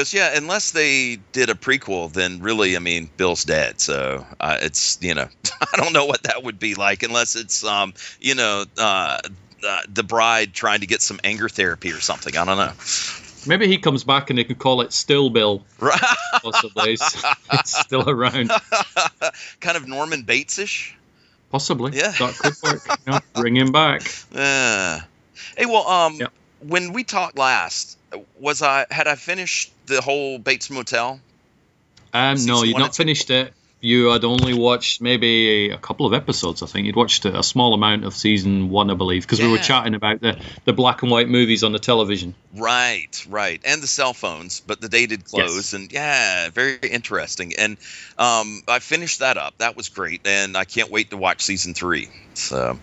Because 0.00 0.14
yeah, 0.14 0.34
unless 0.34 0.70
they 0.70 1.16
did 1.32 1.50
a 1.50 1.54
prequel, 1.54 2.10
then 2.10 2.40
really, 2.40 2.74
I 2.74 2.78
mean, 2.78 3.10
Bill's 3.18 3.44
dead. 3.44 3.82
So 3.82 4.24
uh, 4.40 4.56
it's 4.62 4.96
you 5.02 5.12
know, 5.14 5.28
I 5.60 5.76
don't 5.76 5.92
know 5.92 6.06
what 6.06 6.22
that 6.22 6.42
would 6.42 6.58
be 6.58 6.74
like 6.74 7.02
unless 7.02 7.36
it's 7.36 7.62
um, 7.64 7.92
you 8.18 8.34
know, 8.34 8.64
uh, 8.78 9.18
uh, 9.62 9.80
the 9.92 10.02
bride 10.02 10.54
trying 10.54 10.80
to 10.80 10.86
get 10.86 11.02
some 11.02 11.20
anger 11.22 11.50
therapy 11.50 11.92
or 11.92 12.00
something. 12.00 12.34
I 12.34 12.46
don't 12.46 12.56
know. 12.56 12.72
Maybe 13.46 13.66
he 13.68 13.76
comes 13.76 14.02
back 14.02 14.30
and 14.30 14.38
they 14.38 14.44
could 14.44 14.58
call 14.58 14.80
it 14.80 14.94
Still 14.94 15.28
Bill, 15.28 15.66
Right. 15.78 16.00
possibly. 16.42 16.94
it's, 16.94 17.22
it's 17.52 17.78
still 17.78 18.08
around, 18.08 18.50
kind 19.60 19.76
of 19.76 19.86
Norman 19.86 20.22
Bates-ish. 20.22 20.96
possibly. 21.50 21.92
Yeah. 21.94 22.12
that 22.12 22.34
could 22.38 22.54
work. 22.62 22.98
You 23.06 23.12
know, 23.12 23.18
bring 23.34 23.54
him 23.54 23.70
back. 23.70 24.02
Uh, 24.34 25.00
hey, 25.58 25.66
well, 25.66 25.86
um, 25.86 26.14
Yep. 26.14 26.32
when 26.60 26.92
we 26.94 27.04
talked 27.04 27.36
last, 27.36 27.98
was 28.38 28.62
I 28.62 28.86
had 28.90 29.06
I 29.06 29.14
finished 29.14 29.72
the 29.86 30.00
whole 30.00 30.38
Bates 30.38 30.70
Motel? 30.70 31.20
Um, 32.12 32.44
no, 32.44 32.64
you'd 32.64 32.78
not 32.78 32.94
finished 32.96 33.30
it. 33.30 33.54
You 33.82 34.10
had 34.10 34.24
only 34.24 34.52
watched 34.52 35.00
maybe 35.00 35.70
a 35.70 35.78
couple 35.78 36.04
of 36.04 36.12
episodes. 36.12 36.62
I 36.62 36.66
think 36.66 36.86
you'd 36.86 36.96
watched 36.96 37.24
a 37.24 37.42
small 37.42 37.72
amount 37.72 38.04
of 38.04 38.12
season 38.12 38.68
one, 38.68 38.90
I 38.90 38.94
believe, 38.94 39.22
because 39.22 39.40
we 39.40 39.48
were 39.50 39.56
chatting 39.56 39.94
about 39.94 40.20
the, 40.20 40.38
the 40.66 40.74
black 40.74 41.00
and 41.00 41.10
white 41.10 41.30
movies 41.30 41.64
on 41.64 41.72
the 41.72 41.78
television. 41.78 42.34
Right, 42.54 43.24
right, 43.26 43.58
and 43.64 43.82
the 43.82 43.86
cell 43.86 44.12
phones, 44.12 44.60
but 44.60 44.82
the 44.82 44.90
day 44.90 45.06
did 45.06 45.24
close, 45.24 45.54
Yes. 45.56 45.72
and 45.72 45.90
yeah, 45.90 46.50
very 46.50 46.76
interesting. 46.76 47.54
And 47.56 47.78
um, 48.18 48.62
I 48.68 48.80
finished 48.80 49.20
that 49.20 49.38
up. 49.38 49.56
That 49.58 49.78
was 49.78 49.88
great, 49.88 50.26
and 50.26 50.58
I 50.58 50.64
can't 50.66 50.90
wait 50.90 51.08
to 51.10 51.16
watch 51.16 51.40
season 51.40 51.72
three. 51.72 52.10
So, 52.34 52.78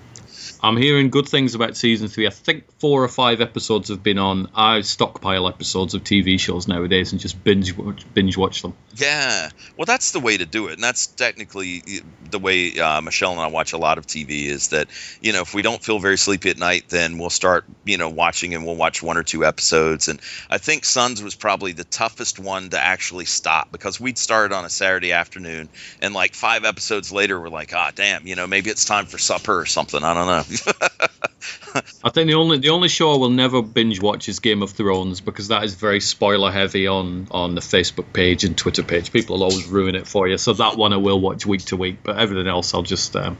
I'm 0.61 0.77
hearing 0.77 1.09
good 1.09 1.27
things 1.27 1.53
about 1.55 1.77
season 1.77 2.07
three. 2.07 2.25
I 2.25 2.31
think 2.31 2.65
four 2.79 3.03
or 3.03 3.07
five 3.07 3.41
episodes 3.41 3.89
have 3.89 4.01
been 4.01 4.17
on. 4.17 4.49
I 4.55 4.81
stockpile 4.81 5.47
episodes 5.47 5.93
of 5.93 6.03
TV 6.03 6.39
shows 6.39 6.67
nowadays 6.67 7.11
and 7.11 7.21
just 7.21 7.43
binge 7.43 7.73
binge 8.13 8.37
watch 8.37 8.61
them. 8.61 8.73
Yeah, 8.95 9.49
well, 9.77 9.85
that's 9.85 10.11
the 10.11 10.19
way 10.19 10.37
to 10.37 10.45
do 10.45 10.67
it, 10.67 10.73
and 10.73 10.83
that's 10.83 11.07
technically 11.07 11.83
the 12.29 12.39
way 12.39 12.79
uh, 12.79 13.01
Michelle 13.01 13.31
and 13.31 13.39
I 13.39 13.47
watch 13.47 13.73
a 13.73 13.77
lot 13.77 13.97
of 13.97 14.07
TV. 14.07 14.45
Is 14.45 14.69
that 14.69 14.87
you 15.21 15.33
know 15.33 15.41
if 15.41 15.53
we 15.53 15.61
don't 15.61 15.83
feel 15.83 15.99
very 15.99 16.17
sleepy 16.17 16.49
at 16.49 16.57
night, 16.57 16.85
then 16.89 17.19
we'll 17.19 17.29
start 17.29 17.65
you 17.85 17.97
know 17.97 18.09
watching 18.09 18.55
and 18.55 18.65
we'll 18.65 18.75
watch 18.75 19.03
one 19.03 19.17
or 19.17 19.23
two 19.23 19.45
episodes. 19.45 20.07
And 20.07 20.19
I 20.49 20.57
think 20.57 20.85
Sons 20.85 21.21
was 21.21 21.35
probably 21.35 21.73
the 21.73 21.83
toughest 21.83 22.39
one 22.39 22.69
to 22.71 22.79
actually 22.79 23.25
stop 23.25 23.71
because 23.71 23.99
we'd 23.99 24.17
started 24.17 24.55
on 24.55 24.65
a 24.65 24.69
Saturday 24.69 25.11
afternoon, 25.11 25.69
and 26.01 26.15
like 26.15 26.33
five 26.33 26.65
episodes 26.65 27.11
later, 27.11 27.39
we're 27.39 27.49
like, 27.49 27.73
ah, 27.75 27.91
damn, 27.93 28.25
you 28.25 28.35
know, 28.35 28.47
maybe 28.47 28.71
it's 28.71 28.85
time 28.85 29.05
for 29.05 29.19
supper 29.19 29.59
or 29.59 29.65
something. 29.67 30.03
I 30.03 30.13
don't 30.15 30.27
know. 30.27 30.46
I 32.03 32.09
think 32.09 32.27
the 32.27 32.35
only 32.35 32.57
the 32.59 32.69
only 32.69 32.87
show 32.87 33.13
I 33.13 33.17
will 33.17 33.29
never 33.29 33.61
binge 33.61 34.01
watch 34.01 34.29
is 34.29 34.39
Game 34.39 34.63
of 34.63 34.71
Thrones 34.71 35.21
because 35.21 35.49
that 35.49 35.63
is 35.63 35.75
very 35.75 35.99
spoiler 35.99 36.51
heavy 36.51 36.87
on 36.87 37.27
on 37.31 37.55
the 37.55 37.61
Facebook 37.61 38.13
page 38.13 38.43
and 38.43 38.57
Twitter 38.57 38.83
page. 38.83 39.11
People 39.11 39.37
will 39.37 39.43
always 39.43 39.67
ruin 39.67 39.95
it 39.95 40.07
for 40.07 40.27
you. 40.27 40.37
So 40.37 40.53
that 40.53 40.77
one 40.77 40.93
I 40.93 40.97
will 40.97 41.19
watch 41.19 41.45
week 41.45 41.65
to 41.65 41.77
week, 41.77 41.99
but 42.03 42.17
everything 42.17 42.47
else 42.47 42.73
I'll 42.73 42.83
just 42.83 43.15
um, 43.15 43.37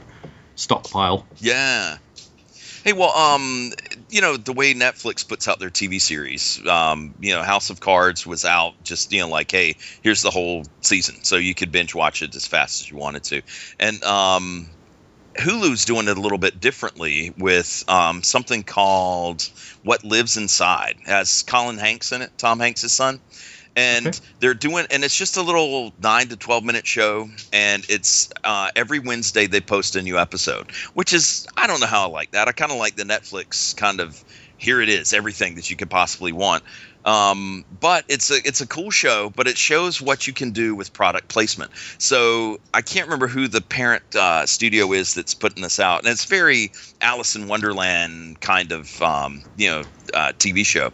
stockpile. 0.54 1.26
Yeah. 1.38 1.98
Hey, 2.84 2.92
well, 2.92 3.10
um, 3.10 3.72
you 4.08 4.20
know 4.20 4.36
the 4.36 4.52
way 4.52 4.72
Netflix 4.74 5.26
puts 5.26 5.48
out 5.48 5.58
their 5.58 5.70
TV 5.70 6.00
series, 6.00 6.64
um, 6.66 7.14
you 7.20 7.34
know, 7.34 7.42
House 7.42 7.70
of 7.70 7.80
Cards 7.80 8.26
was 8.26 8.44
out 8.44 8.82
just 8.84 9.12
you 9.12 9.20
know 9.20 9.28
like, 9.28 9.50
hey, 9.50 9.76
here's 10.02 10.22
the 10.22 10.30
whole 10.30 10.64
season, 10.80 11.24
so 11.24 11.36
you 11.36 11.54
could 11.54 11.72
binge 11.72 11.94
watch 11.94 12.22
it 12.22 12.34
as 12.34 12.46
fast 12.46 12.82
as 12.82 12.90
you 12.90 12.96
wanted 12.96 13.24
to, 13.24 13.42
and 13.78 14.02
um, 14.04 14.70
Hulu's 15.38 15.84
doing 15.84 16.08
it 16.08 16.18
a 16.18 16.20
little 16.20 16.38
bit 16.38 16.60
differently 16.60 17.32
with 17.38 17.84
um, 17.88 18.22
something 18.22 18.64
called 18.64 19.48
What 19.84 20.02
Lives 20.04 20.36
Inside. 20.36 20.96
It 21.00 21.06
has 21.06 21.42
Colin 21.42 21.78
Hanks 21.78 22.10
in 22.12 22.22
it, 22.22 22.32
Tom 22.36 22.58
Hanks' 22.58 22.90
son. 22.92 23.20
And 23.76 24.08
okay. 24.08 24.18
they're 24.40 24.54
doing, 24.54 24.86
and 24.90 25.04
it's 25.04 25.16
just 25.16 25.36
a 25.36 25.42
little 25.42 25.92
nine 26.02 26.28
to 26.28 26.36
12 26.36 26.64
minute 26.64 26.84
show. 26.84 27.30
And 27.52 27.86
it's 27.88 28.30
uh, 28.42 28.70
every 28.74 28.98
Wednesday 28.98 29.46
they 29.46 29.60
post 29.60 29.94
a 29.94 30.02
new 30.02 30.18
episode, 30.18 30.72
which 30.94 31.12
is, 31.12 31.46
I 31.56 31.68
don't 31.68 31.80
know 31.80 31.86
how 31.86 32.08
I 32.08 32.10
like 32.10 32.32
that. 32.32 32.48
I 32.48 32.52
kind 32.52 32.72
of 32.72 32.78
like 32.78 32.96
the 32.96 33.04
Netflix 33.04 33.76
kind 33.76 34.00
of 34.00 34.22
here 34.56 34.80
it 34.80 34.88
is, 34.88 35.12
everything 35.12 35.54
that 35.54 35.70
you 35.70 35.76
could 35.76 35.90
possibly 35.90 36.32
want. 36.32 36.64
Um, 37.04 37.64
but 37.80 38.04
it's 38.08 38.30
a 38.30 38.36
it's 38.44 38.60
a 38.60 38.66
cool 38.66 38.90
show, 38.90 39.30
but 39.34 39.46
it 39.46 39.56
shows 39.56 40.00
what 40.00 40.26
you 40.26 40.32
can 40.32 40.50
do 40.50 40.74
with 40.74 40.92
product 40.92 41.28
placement. 41.28 41.70
So 41.98 42.58
I 42.74 42.82
can't 42.82 43.06
remember 43.06 43.28
who 43.28 43.48
the 43.48 43.60
parent 43.60 44.02
uh, 44.14 44.46
studio 44.46 44.92
is 44.92 45.14
that's 45.14 45.34
putting 45.34 45.62
this 45.62 45.80
out, 45.80 46.02
and 46.02 46.08
it's 46.12 46.24
very 46.24 46.72
Alice 47.00 47.36
in 47.36 47.48
Wonderland 47.48 48.40
kind 48.40 48.72
of 48.72 49.00
um, 49.00 49.42
you 49.56 49.70
know 49.70 49.84
uh, 50.14 50.32
TV 50.38 50.64
show, 50.64 50.90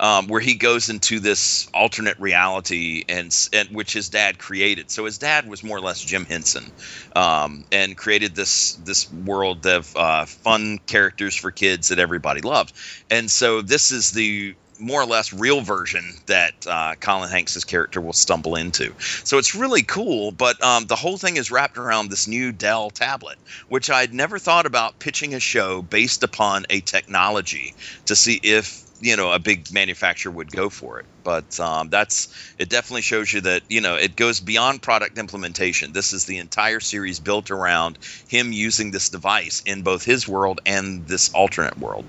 um, 0.00 0.28
where 0.28 0.40
he 0.40 0.54
goes 0.54 0.88
into 0.88 1.20
this 1.20 1.68
alternate 1.72 2.18
reality 2.18 3.04
and, 3.08 3.34
and 3.52 3.68
which 3.70 3.92
his 3.92 4.08
dad 4.08 4.38
created. 4.38 4.90
So 4.90 5.04
his 5.04 5.18
dad 5.18 5.48
was 5.48 5.62
more 5.62 5.78
or 5.78 5.80
less 5.80 6.00
Jim 6.00 6.24
Henson, 6.24 6.72
um, 7.14 7.64
and 7.72 7.96
created 7.96 8.34
this 8.34 8.74
this 8.74 9.10
world 9.10 9.66
of 9.66 9.94
uh, 9.96 10.26
fun 10.26 10.78
characters 10.86 11.34
for 11.34 11.50
kids 11.50 11.88
that 11.88 11.98
everybody 11.98 12.40
loved. 12.40 12.74
And 13.10 13.30
so 13.30 13.62
this 13.62 13.92
is 13.92 14.10
the 14.10 14.54
more 14.78 15.00
or 15.00 15.06
less 15.06 15.32
real 15.32 15.60
version 15.60 16.04
that 16.26 16.66
uh, 16.66 16.94
Colin 17.00 17.30
Hanks's 17.30 17.64
character 17.64 18.00
will 18.00 18.12
stumble 18.12 18.56
into. 18.56 18.94
So 19.24 19.38
it's 19.38 19.54
really 19.54 19.82
cool, 19.82 20.32
but 20.32 20.62
um, 20.62 20.86
the 20.86 20.96
whole 20.96 21.16
thing 21.16 21.36
is 21.36 21.50
wrapped 21.50 21.78
around 21.78 22.10
this 22.10 22.26
new 22.26 22.52
Dell 22.52 22.90
tablet, 22.90 23.38
which 23.68 23.90
I'd 23.90 24.12
never 24.14 24.38
thought 24.38 24.66
about 24.66 24.98
pitching 24.98 25.34
a 25.34 25.40
show 25.40 25.82
based 25.82 26.22
upon 26.22 26.66
a 26.70 26.80
technology 26.80 27.74
to 28.06 28.16
see 28.16 28.38
if 28.42 28.82
you 29.00 29.16
know 29.16 29.30
a 29.32 29.38
big 29.38 29.70
manufacturer 29.72 30.32
would 30.32 30.50
go 30.50 30.70
for 30.70 31.00
it. 31.00 31.06
But 31.22 31.58
um, 31.60 31.88
that's 31.90 32.28
it 32.58 32.68
definitely 32.68 33.02
shows 33.02 33.32
you 33.32 33.42
that 33.42 33.62
you 33.68 33.80
know 33.80 33.96
it 33.96 34.16
goes 34.16 34.40
beyond 34.40 34.82
product 34.82 35.18
implementation. 35.18 35.92
This 35.92 36.12
is 36.12 36.24
the 36.24 36.38
entire 36.38 36.80
series 36.80 37.20
built 37.20 37.50
around 37.50 37.98
him 38.28 38.52
using 38.52 38.90
this 38.90 39.10
device 39.10 39.62
in 39.66 39.82
both 39.82 40.04
his 40.04 40.26
world 40.26 40.60
and 40.66 41.06
this 41.06 41.32
alternate 41.34 41.78
world 41.78 42.04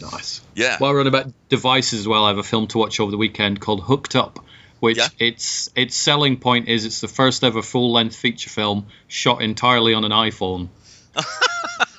Nice. 0.00 0.40
Yeah. 0.54 0.78
While 0.78 0.92
we're 0.92 1.00
on 1.00 1.06
about 1.06 1.32
devices 1.48 2.00
as 2.00 2.08
well, 2.08 2.24
I 2.24 2.28
have 2.28 2.38
a 2.38 2.42
film 2.42 2.66
to 2.68 2.78
watch 2.78 3.00
over 3.00 3.10
the 3.10 3.16
weekend 3.16 3.60
called 3.60 3.82
Hooked 3.82 4.16
Up, 4.16 4.44
which 4.80 4.98
yeah. 4.98 5.08
its 5.18 5.70
its 5.76 5.96
selling 5.96 6.38
point 6.38 6.68
is 6.68 6.84
it's 6.84 7.00
the 7.00 7.08
first 7.08 7.44
ever 7.44 7.62
full 7.62 7.92
length 7.92 8.16
feature 8.16 8.50
film 8.50 8.86
shot 9.08 9.42
entirely 9.42 9.94
on 9.94 10.04
an 10.04 10.12
iPhone. 10.12 10.68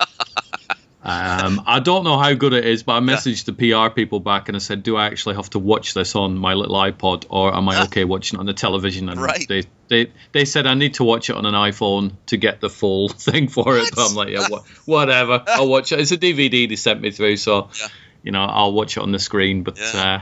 Um, 1.06 1.62
I 1.68 1.82
don't 1.82 2.06
know 2.06 2.18
how 2.18 2.34
good 2.34 2.54
it 2.54 2.66
is, 2.66 2.84
but 2.84 2.94
I 2.94 3.00
messaged 3.02 3.44
the 3.44 3.52
PR 3.52 3.94
people 3.94 4.22
back 4.22 4.48
and 4.48 4.56
I 4.56 4.60
said, 4.60 4.84
"Do 4.84 4.96
I 4.96 5.08
actually 5.08 5.36
have 5.36 5.50
to 5.50 5.60
watch 5.60 5.94
this 5.94 6.16
on 6.16 6.38
my 6.38 6.54
little 6.54 6.76
iPod, 6.76 7.26
or 7.30 7.54
am 7.54 7.68
I 7.68 7.84
okay 7.84 8.06
watching 8.06 8.38
it 8.38 8.40
on 8.40 8.46
the 8.46 8.54
television?" 8.54 9.10
And 9.10 9.22
right. 9.22 9.46
they, 9.50 9.64
they 9.90 10.14
they 10.32 10.46
said 10.46 10.66
I 10.66 10.76
need 10.76 10.94
to 10.96 11.04
watch 11.04 11.30
it 11.30 11.36
on 11.36 11.46
an 11.46 11.56
iPhone 11.56 12.14
to 12.28 12.38
get 12.38 12.62
the 12.62 12.70
full 12.70 13.10
thing 13.10 13.50
for 13.50 13.66
what? 13.66 13.76
it. 13.76 13.94
But 13.94 14.10
I'm 14.10 14.16
like, 14.16 14.30
yeah, 14.30 14.48
whatever. 14.86 15.44
I'll 15.46 15.68
watch 15.68 15.92
it. 15.92 16.00
It's 16.00 16.14
a 16.14 16.18
DVD 16.18 16.70
they 16.70 16.78
sent 16.78 17.02
me 17.02 17.12
through, 17.12 17.36
so 17.36 17.70
yeah. 17.82 17.88
you 18.24 18.32
know 18.32 18.46
I'll 18.46 18.72
watch 18.72 18.96
it 18.96 19.04
on 19.04 19.12
the 19.12 19.20
screen. 19.20 19.64
But 19.64 19.78
yeah. 19.78 20.22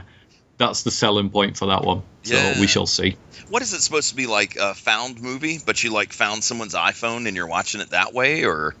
that's 0.58 0.82
the 0.82 0.90
selling 0.90 1.30
point 1.30 1.56
for 1.56 1.66
that 1.66 1.84
one. 1.84 2.02
So 2.24 2.34
yeah. 2.34 2.60
we 2.60 2.66
shall 2.66 2.86
see. 2.86 3.16
What 3.50 3.62
is 3.62 3.72
it 3.72 3.82
supposed 3.82 4.10
to 4.10 4.16
be 4.16 4.26
like 4.26 4.56
a 4.56 4.74
found 4.74 5.22
movie, 5.22 5.60
but 5.64 5.84
you 5.84 5.92
like 5.92 6.12
found 6.12 6.42
someone's 6.42 6.74
iPhone 6.74 7.28
and 7.28 7.36
you're 7.36 7.46
watching 7.46 7.80
it 7.80 7.90
that 7.90 8.12
way, 8.12 8.44
or? 8.44 8.74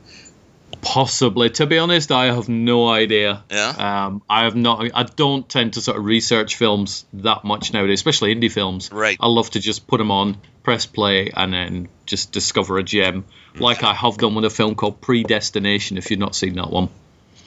Possibly. 0.82 1.48
To 1.50 1.66
be 1.66 1.78
honest, 1.78 2.10
I 2.10 2.26
have 2.26 2.48
no 2.48 2.88
idea. 2.88 3.44
Yeah. 3.48 4.06
Um, 4.06 4.22
I 4.28 4.44
have 4.44 4.56
not. 4.56 4.90
I 4.92 5.04
don't 5.04 5.48
tend 5.48 5.74
to 5.74 5.80
sort 5.80 5.96
of 5.96 6.04
research 6.04 6.56
films 6.56 7.06
that 7.14 7.44
much 7.44 7.72
nowadays, 7.72 8.00
especially 8.00 8.34
indie 8.34 8.50
films. 8.50 8.90
Right. 8.90 9.16
I 9.20 9.28
love 9.28 9.48
to 9.50 9.60
just 9.60 9.86
put 9.86 9.98
them 9.98 10.10
on, 10.10 10.38
press 10.64 10.84
play, 10.84 11.30
and 11.34 11.52
then 11.52 11.88
just 12.04 12.32
discover 12.32 12.78
a 12.78 12.82
gem, 12.82 13.24
like 13.54 13.84
I 13.84 13.94
have 13.94 14.18
done 14.18 14.34
with 14.34 14.44
a 14.44 14.50
film 14.50 14.74
called 14.74 15.00
Predestination. 15.00 15.98
If 15.98 16.10
you've 16.10 16.18
not 16.18 16.34
seen 16.34 16.54
that 16.56 16.70
one. 16.70 16.88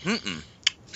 Mm-mm. 0.06 0.42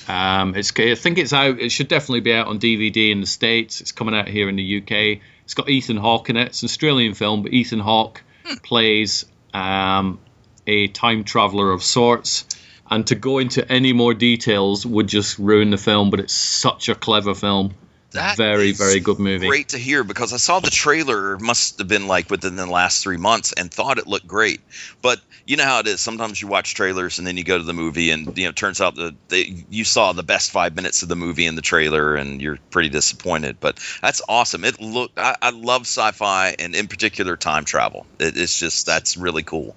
Um, 0.10 0.56
it's. 0.56 0.72
I 0.80 0.96
think 0.96 1.18
it's 1.18 1.34
out. 1.34 1.60
It 1.60 1.74
should 1.74 1.90
definitely 1.90 2.22
be 2.22 2.34
out 2.34 2.48
on 2.48 2.58
DVD 2.58 3.12
in 3.12 3.20
the 3.20 3.28
states. 3.28 3.82
It's 3.82 3.92
coming 3.92 4.16
out 4.16 4.30
here 4.30 4.48
in 4.48 4.56
the 4.56 4.78
UK. 4.78 5.22
It's 5.44 5.56
got 5.56 5.70
Ethan 5.70 5.98
Hawke 5.98 6.30
in 6.30 6.38
it. 6.38 6.48
It's 6.48 6.62
an 6.62 6.68
Australian 6.68 7.16
film, 7.16 7.44
but 7.44 7.52
Ethan 7.52 7.80
Hawke 7.80 8.24
hmm. 8.46 8.56
plays 8.64 9.26
um, 9.54 10.20
a 10.70 10.88
time 10.88 11.24
traveler 11.24 11.72
of 11.72 11.84
sorts. 11.84 12.46
And 12.92 13.06
to 13.08 13.16
go 13.16 13.38
into 13.38 13.70
any 13.72 13.94
more 13.94 14.14
details 14.14 14.86
would 14.86 15.08
just 15.08 15.38
ruin 15.38 15.70
the 15.70 15.78
film, 15.78 16.10
but 16.10 16.20
it's 16.20 16.34
such 16.34 16.90
a 16.90 16.96
clever 16.96 17.36
film. 17.36 17.74
That 18.12 18.38
very 18.38 18.72
very 18.72 19.00
good 19.00 19.20
movie. 19.20 19.48
Great 19.48 19.70
to 19.70 19.78
hear 19.78 20.04
because 20.04 20.34
I 20.34 20.38
saw 20.38 20.60
the 20.60 20.72
trailer 20.72 21.38
must 21.38 21.78
have 21.78 21.88
been 21.88 22.08
like 22.08 22.32
within 22.32 22.56
the 22.56 22.66
last 22.66 23.04
three 23.04 23.18
months 23.18 23.54
and 23.54 23.72
thought 23.72 24.00
it 24.00 24.08
looked 24.08 24.26
great. 24.26 24.62
But 25.04 25.20
you 25.46 25.58
know 25.58 25.64
how 25.64 25.80
it 25.80 25.88
is. 25.88 26.02
Sometimes 26.02 26.42
you 26.42 26.48
watch 26.48 26.74
trailers 26.74 27.20
and 27.20 27.28
then 27.28 27.38
you 27.38 27.44
go 27.44 27.60
to 27.60 27.64
the 27.64 27.74
movie 27.74 28.10
and 28.10 28.36
you 28.36 28.46
know 28.46 28.52
turns 28.52 28.82
out 28.82 28.96
that 28.96 29.66
you 29.70 29.84
saw 29.84 30.14
the 30.14 30.24
best 30.24 30.50
five 30.50 30.76
minutes 30.76 31.04
of 31.04 31.10
the 31.10 31.16
movie 31.16 31.46
in 31.46 31.54
the 31.54 31.62
trailer 31.62 32.16
and 32.16 32.42
you're 32.42 32.58
pretty 32.72 32.90
disappointed. 32.90 33.60
But 33.60 33.80
that's 34.02 34.24
awesome. 34.28 34.64
It 34.64 34.82
look 34.82 35.12
I, 35.16 35.36
I 35.40 35.50
love 35.52 35.82
sci-fi 35.82 36.56
and 36.58 36.74
in 36.74 36.88
particular 36.88 37.38
time 37.38 37.64
travel. 37.64 38.08
It, 38.20 38.36
it's 38.38 38.60
just 38.60 38.88
that's 38.88 39.18
really 39.18 39.44
cool. 39.44 39.76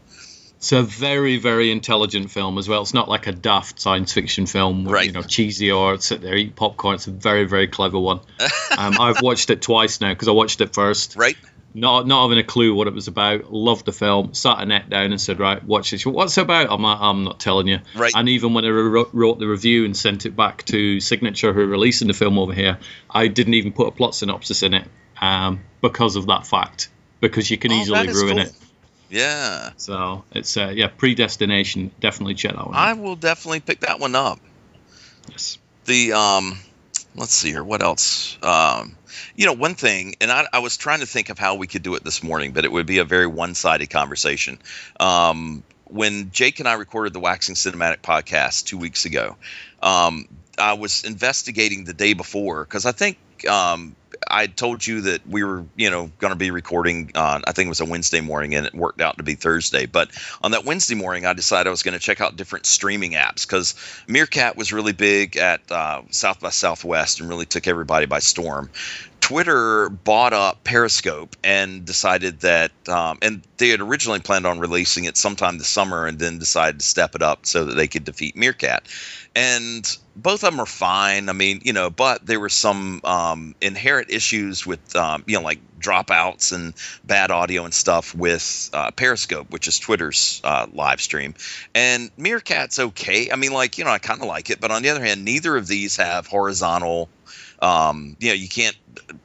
It's 0.63 0.71
a 0.71 0.81
very, 0.81 1.39
very 1.39 1.73
intelligent 1.73 2.31
film 2.31 2.57
as 2.57 2.69
well. 2.69 2.83
It's 2.83 2.95
not 2.95 3.09
like 3.09 3.27
a 3.27 3.33
daft 3.33 3.81
science 3.81 4.13
fiction 4.13 4.47
film, 4.47 4.85
where, 4.85 4.95
right. 4.95 5.07
you 5.07 5.11
know, 5.11 5.23
cheesy 5.23 5.73
or 5.73 5.99
sit 5.99 6.21
there 6.21 6.37
eat 6.37 6.55
popcorn. 6.55 6.95
It's 6.95 7.09
a 7.09 7.11
very, 7.11 7.47
very 7.47 7.67
clever 7.67 7.99
one. 7.99 8.21
um, 8.79 9.01
I've 9.01 9.21
watched 9.23 9.51
it 9.51 9.61
twice 9.61 10.01
now 10.01 10.11
because 10.11 10.29
I 10.29 10.31
watched 10.31 10.61
it 10.61 10.73
first. 10.73 11.17
Right. 11.17 11.37
Not 11.75 12.07
not 12.07 12.23
having 12.23 12.39
a 12.39 12.45
clue 12.45 12.77
what 12.77 12.87
it 12.87 12.95
was 12.95 13.09
about. 13.09 13.53
Loved 13.53 13.87
the 13.87 13.93
film. 13.93 14.35
Sat 14.35 14.61
Annette 14.61 14.89
down 14.89 15.11
and 15.11 15.21
said, 15.21 15.41
"Right, 15.41 15.61
watch 15.65 15.91
this. 15.91 16.07
What's 16.07 16.39
it 16.39 16.43
about?" 16.43 16.71
I'm 16.71 16.85
I'm 16.85 17.25
not 17.25 17.41
telling 17.41 17.67
you. 17.67 17.81
Right. 17.97 18.13
And 18.15 18.29
even 18.29 18.55
when 18.55 18.65
I 18.65 18.69
wrote 18.69 19.41
the 19.41 19.49
review 19.49 19.85
and 19.85 19.97
sent 19.97 20.27
it 20.27 20.37
back 20.37 20.63
to 20.67 21.01
Signature, 21.01 21.53
who 21.53 21.63
are 21.63 21.67
releasing 21.67 22.07
the 22.07 22.15
film 22.15 22.39
over 22.39 22.53
here, 22.53 22.79
I 23.11 23.27
didn't 23.27 23.55
even 23.55 23.73
put 23.73 23.89
a 23.89 23.91
plot 23.91 24.15
synopsis 24.15 24.63
in 24.63 24.75
it 24.75 24.87
um, 25.21 25.65
because 25.81 26.15
of 26.15 26.27
that 26.27 26.47
fact. 26.47 26.89
Because 27.21 27.51
you 27.51 27.59
can 27.59 27.73
oh, 27.73 27.81
easily 27.81 28.07
ruin 28.13 28.37
cool. 28.37 28.47
it. 28.47 28.53
Yeah. 29.13 29.73
So 29.77 30.25
it's 30.33 30.57
uh, 30.57 30.73
yeah, 30.75 30.89
predestination. 30.89 31.91
Definitely 32.01 32.35
check 32.35 32.53
that 32.53 32.67
one. 32.67 32.75
Out. 32.75 32.81
I 32.81 32.95
will 32.95 33.15
definitely 33.15 33.61
pick 33.61 33.81
that 33.81 34.01
one 34.01 34.15
up. 34.15 34.41
Yes. 35.29 35.59
The 35.85 36.15
um, 36.15 36.59
let's 37.15 37.35
see 37.35 37.51
here. 37.51 37.63
What 37.63 37.83
else? 37.83 38.39
Um, 38.43 38.97
you 39.37 39.45
know, 39.45 39.53
one 39.53 39.75
thing, 39.75 40.15
and 40.23 40.33
I, 40.33 40.47
I 40.53 40.59
was 40.61 40.79
trying 40.79 41.01
to 41.01 41.07
think 41.07 41.29
of 41.29 41.39
how 41.39 41.57
we 41.57 41.67
could 41.67 41.83
do 41.83 41.95
it 41.95 42.05
this 42.05 42.23
morning, 42.23 42.53
but 42.53 42.65
it 42.65 42.73
would 42.73 42.87
be 42.87 42.99
a 42.99 43.05
very 43.05 43.27
one-sided 43.27 43.91
conversation. 43.91 44.59
Um, 44.99 45.63
when 45.85 46.31
Jake 46.31 46.59
and 46.59 46.69
I 46.69 46.75
recorded 46.75 47.13
the 47.13 47.21
Waxing 47.21 47.55
Cinematic 47.55 47.99
podcast 47.99 48.65
two 48.65 48.79
weeks 48.79 49.05
ago, 49.05 49.37
um, 49.83 50.27
I 50.59 50.73
was 50.73 51.05
investigating 51.05 51.85
the 51.85 51.93
day 51.93 52.15
before 52.15 52.65
because 52.65 52.87
I 52.87 52.93
think 52.93 53.19
um, 53.47 53.95
I 54.33 54.47
told 54.47 54.85
you 54.87 55.03
that 55.03 55.27
we 55.29 55.45
were, 55.45 55.65
you 55.77 55.91
know, 55.91 56.11
going 56.19 56.33
to 56.33 56.39
be 56.39 56.51
recording 56.51 57.13
on, 57.15 57.43
I 57.47 57.53
think 57.53 57.67
it 57.67 57.69
was 57.69 57.81
a 57.81 57.85
Wednesday 57.85 58.23
morning, 58.23 58.55
and 58.55 58.67
it 58.67 58.75
worked 58.75 59.03
out 59.03 59.19
to 59.19 59.23
be 59.23 59.35
Thursday. 59.35 59.85
But 59.85 60.11
on 60.43 60.53
that 60.53 60.65
Wednesday 60.65 60.95
morning, 60.95 61.27
I 61.27 61.35
decided 61.35 61.67
I 61.69 61.71
was 61.71 61.83
going 61.83 61.99
to 61.99 62.01
check 62.01 62.23
out 62.23 62.37
different 62.37 62.65
streaming 62.65 63.13
apps 63.13 63.47
because 63.47 63.75
Meerkat 64.09 64.57
was 64.57 64.73
really 64.73 64.93
big 64.93 65.37
at 65.37 65.71
uh, 65.71 66.03
South 66.11 66.41
by 66.41 66.49
Southwest 66.49 67.21
and 67.21 67.29
really 67.29 67.45
took 67.45 67.69
everybody 67.69 68.07
by 68.07 68.21
storm. 68.21 68.71
Twitter 69.23 69.89
bought 69.89 70.33
up 70.33 70.65
Periscope 70.65 71.37
and 71.45 71.85
decided 71.85 72.41
that, 72.41 72.73
um, 72.89 73.19
and 73.23 73.43
they 73.57 73.69
had 73.69 73.81
originally 73.81 74.19
planned 74.19 74.47
on 74.47 74.59
releasing 74.59 75.05
it 75.05 75.17
sometime 75.17 75.59
this 75.59 75.69
summer 75.69 76.07
and 76.07 76.19
then 76.19 76.39
decided 76.39 76.81
to 76.81 76.87
step 76.87 77.15
it 77.15 77.23
up 77.23 77.47
so 77.47 77.67
that 77.67 77.75
they 77.75 77.87
could 77.87 78.03
defeat 78.03 78.37
Meerkat. 78.37 78.83
And 79.35 79.85
both 80.15 80.45
of 80.45 80.51
them 80.51 80.61
are 80.61 80.67
fine. 80.67 81.29
I 81.29 81.33
mean, 81.33 81.63
you 81.65 81.73
know, 81.73 81.89
but 81.89 82.27
there 82.27 82.39
were 82.39 82.51
some 82.51 83.01
um, 83.05 83.55
inherent 83.61 84.11
issues 84.11 84.67
with, 84.67 84.95
um, 84.95 85.25
you 85.27 85.39
know, 85.39 85.43
like 85.43 85.61
dropouts 85.79 86.53
and 86.53 86.75
bad 87.03 87.31
audio 87.31 87.65
and 87.65 87.73
stuff 87.73 88.15
with 88.15 88.71
uh, 88.75 88.91
Periscope, 88.91 89.51
which 89.51 89.69
is 89.69 89.79
Twitter's 89.79 90.41
uh, 90.45 90.67
live 90.73 91.01
stream. 91.01 91.35
And 91.75 92.11
Meerkat's 92.19 92.79
okay. 92.79 93.31
I 93.31 93.37
mean, 93.37 93.53
like, 93.53 93.79
you 93.79 93.85
know, 93.85 93.91
I 93.91 93.99
kind 93.99 94.21
of 94.21 94.27
like 94.27 94.51
it. 94.51 94.61
But 94.61 94.71
on 94.71 94.83
the 94.83 94.91
other 94.91 95.03
hand, 95.03 95.25
neither 95.25 95.57
of 95.57 95.67
these 95.67 95.97
have 95.97 96.27
horizontal 96.27 97.09
um, 97.63 98.17
you 98.19 98.29
know, 98.29 98.35
you 98.35 98.49
can't 98.49 98.77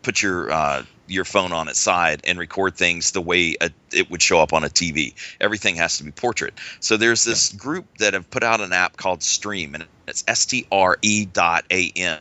put 0.03 0.21
your 0.21 0.51
uh, 0.51 0.83
your 1.07 1.25
phone 1.25 1.51
on 1.51 1.67
its 1.67 1.79
side 1.79 2.21
and 2.23 2.37
record 2.37 2.75
things 2.75 3.11
the 3.11 3.21
way 3.21 3.55
a, 3.61 3.71
it 3.91 4.09
would 4.11 4.21
show 4.21 4.39
up 4.39 4.53
on 4.53 4.63
a 4.63 4.69
TV. 4.69 5.13
Everything 5.39 5.75
has 5.75 5.97
to 5.97 6.03
be 6.03 6.11
portrait. 6.11 6.53
So 6.79 6.97
there's 6.97 7.23
this 7.23 7.51
group 7.53 7.85
that 7.99 8.13
have 8.13 8.29
put 8.29 8.43
out 8.43 8.61
an 8.61 8.73
app 8.73 8.97
called 8.97 9.23
Stream, 9.23 9.75
and 9.75 9.85
it's 10.07 10.23
S 10.27 10.45
T 10.45 10.67
R 10.71 10.97
E 11.01 11.25
dot 11.25 11.65
A 11.71 11.91
M. 11.95 12.19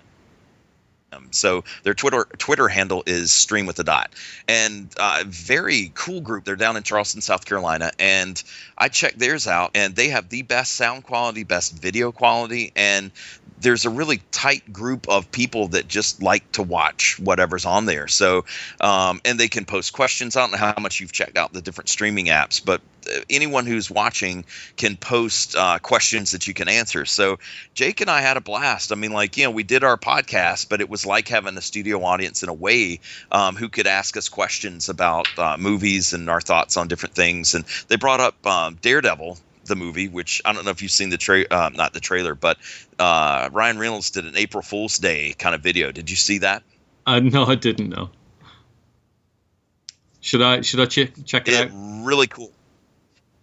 So 1.30 1.64
their 1.82 1.94
Twitter 1.94 2.26
Twitter 2.38 2.68
handle 2.68 3.02
is 3.06 3.32
Stream 3.32 3.66
with 3.66 3.78
a 3.78 3.84
dot, 3.84 4.10
and 4.48 4.92
uh, 4.98 5.24
very 5.26 5.92
cool 5.94 6.20
group. 6.20 6.44
They're 6.44 6.56
down 6.56 6.76
in 6.76 6.82
Charleston, 6.82 7.20
South 7.20 7.44
Carolina, 7.44 7.92
and 7.98 8.42
I 8.76 8.88
checked 8.88 9.18
theirs 9.18 9.46
out, 9.46 9.72
and 9.74 9.94
they 9.94 10.08
have 10.08 10.28
the 10.28 10.42
best 10.42 10.72
sound 10.72 11.04
quality, 11.04 11.44
best 11.44 11.80
video 11.80 12.12
quality, 12.12 12.72
and 12.76 13.10
there's 13.58 13.84
a 13.84 13.90
really 13.90 14.20
tight 14.30 14.72
group 14.72 15.08
of 15.08 15.30
people 15.30 15.68
that 15.68 15.88
just 15.88 16.22
like 16.22 16.50
to 16.52 16.62
watch 16.62 17.18
whatever's 17.18 17.64
on 17.64 17.86
there. 17.86 18.08
So, 18.08 18.44
um, 18.80 19.20
and 19.24 19.40
they 19.40 19.48
can 19.48 19.64
post 19.64 19.92
questions. 19.92 20.36
I 20.36 20.40
don't 20.40 20.52
know 20.52 20.58
how 20.58 20.74
much 20.80 21.00
you've 21.00 21.12
checked 21.12 21.36
out 21.36 21.52
the 21.52 21.62
different 21.62 21.88
streaming 21.88 22.26
apps, 22.26 22.62
but 22.64 22.80
uh, 23.08 23.20
anyone 23.30 23.66
who's 23.66 23.90
watching 23.90 24.44
can 24.76 24.96
post 24.96 25.56
uh, 25.56 25.78
questions 25.78 26.32
that 26.32 26.46
you 26.46 26.54
can 26.54 26.68
answer. 26.68 27.04
So, 27.04 27.38
Jake 27.74 28.00
and 28.00 28.10
I 28.10 28.20
had 28.20 28.36
a 28.36 28.40
blast. 28.40 28.92
I 28.92 28.94
mean, 28.94 29.12
like, 29.12 29.36
you 29.36 29.44
know, 29.44 29.50
we 29.50 29.62
did 29.62 29.84
our 29.84 29.96
podcast, 29.96 30.68
but 30.68 30.80
it 30.80 30.90
was 30.90 31.06
like 31.06 31.28
having 31.28 31.56
a 31.56 31.62
studio 31.62 32.02
audience 32.04 32.42
in 32.42 32.48
a 32.48 32.54
way 32.54 33.00
um, 33.32 33.56
who 33.56 33.68
could 33.68 33.86
ask 33.86 34.16
us 34.16 34.28
questions 34.28 34.88
about 34.88 35.26
uh, 35.38 35.56
movies 35.58 36.12
and 36.12 36.28
our 36.28 36.40
thoughts 36.40 36.76
on 36.76 36.88
different 36.88 37.14
things. 37.14 37.54
And 37.54 37.64
they 37.88 37.96
brought 37.96 38.20
up 38.20 38.46
um, 38.46 38.76
Daredevil, 38.80 39.38
the 39.66 39.76
movie, 39.76 40.08
which 40.08 40.42
I 40.44 40.52
don't 40.52 40.64
know 40.64 40.70
if 40.70 40.82
you've 40.82 40.90
seen 40.90 41.10
the 41.10 41.18
tra- 41.18 41.46
uh, 41.50 41.70
not 41.74 41.92
the 41.92 42.00
trailer, 42.00 42.34
but 42.34 42.58
uh, 42.98 43.48
Ryan 43.52 43.78
Reynolds 43.78 44.10
did 44.10 44.24
an 44.24 44.36
April 44.36 44.62
Fool's 44.62 44.98
Day 44.98 45.34
kind 45.38 45.54
of 45.54 45.62
video. 45.62 45.92
Did 45.92 46.10
you 46.10 46.16
see 46.16 46.38
that? 46.38 46.62
Uh, 47.06 47.20
no, 47.20 47.44
I 47.44 47.54
didn't 47.54 47.88
know. 47.88 48.10
Should 50.20 50.42
I 50.42 50.62
should 50.62 50.80
I 50.80 50.86
check 50.86 51.12
check 51.24 51.46
it, 51.46 51.54
it 51.54 51.70
out? 51.70 52.04
Really 52.04 52.26
cool. 52.26 52.50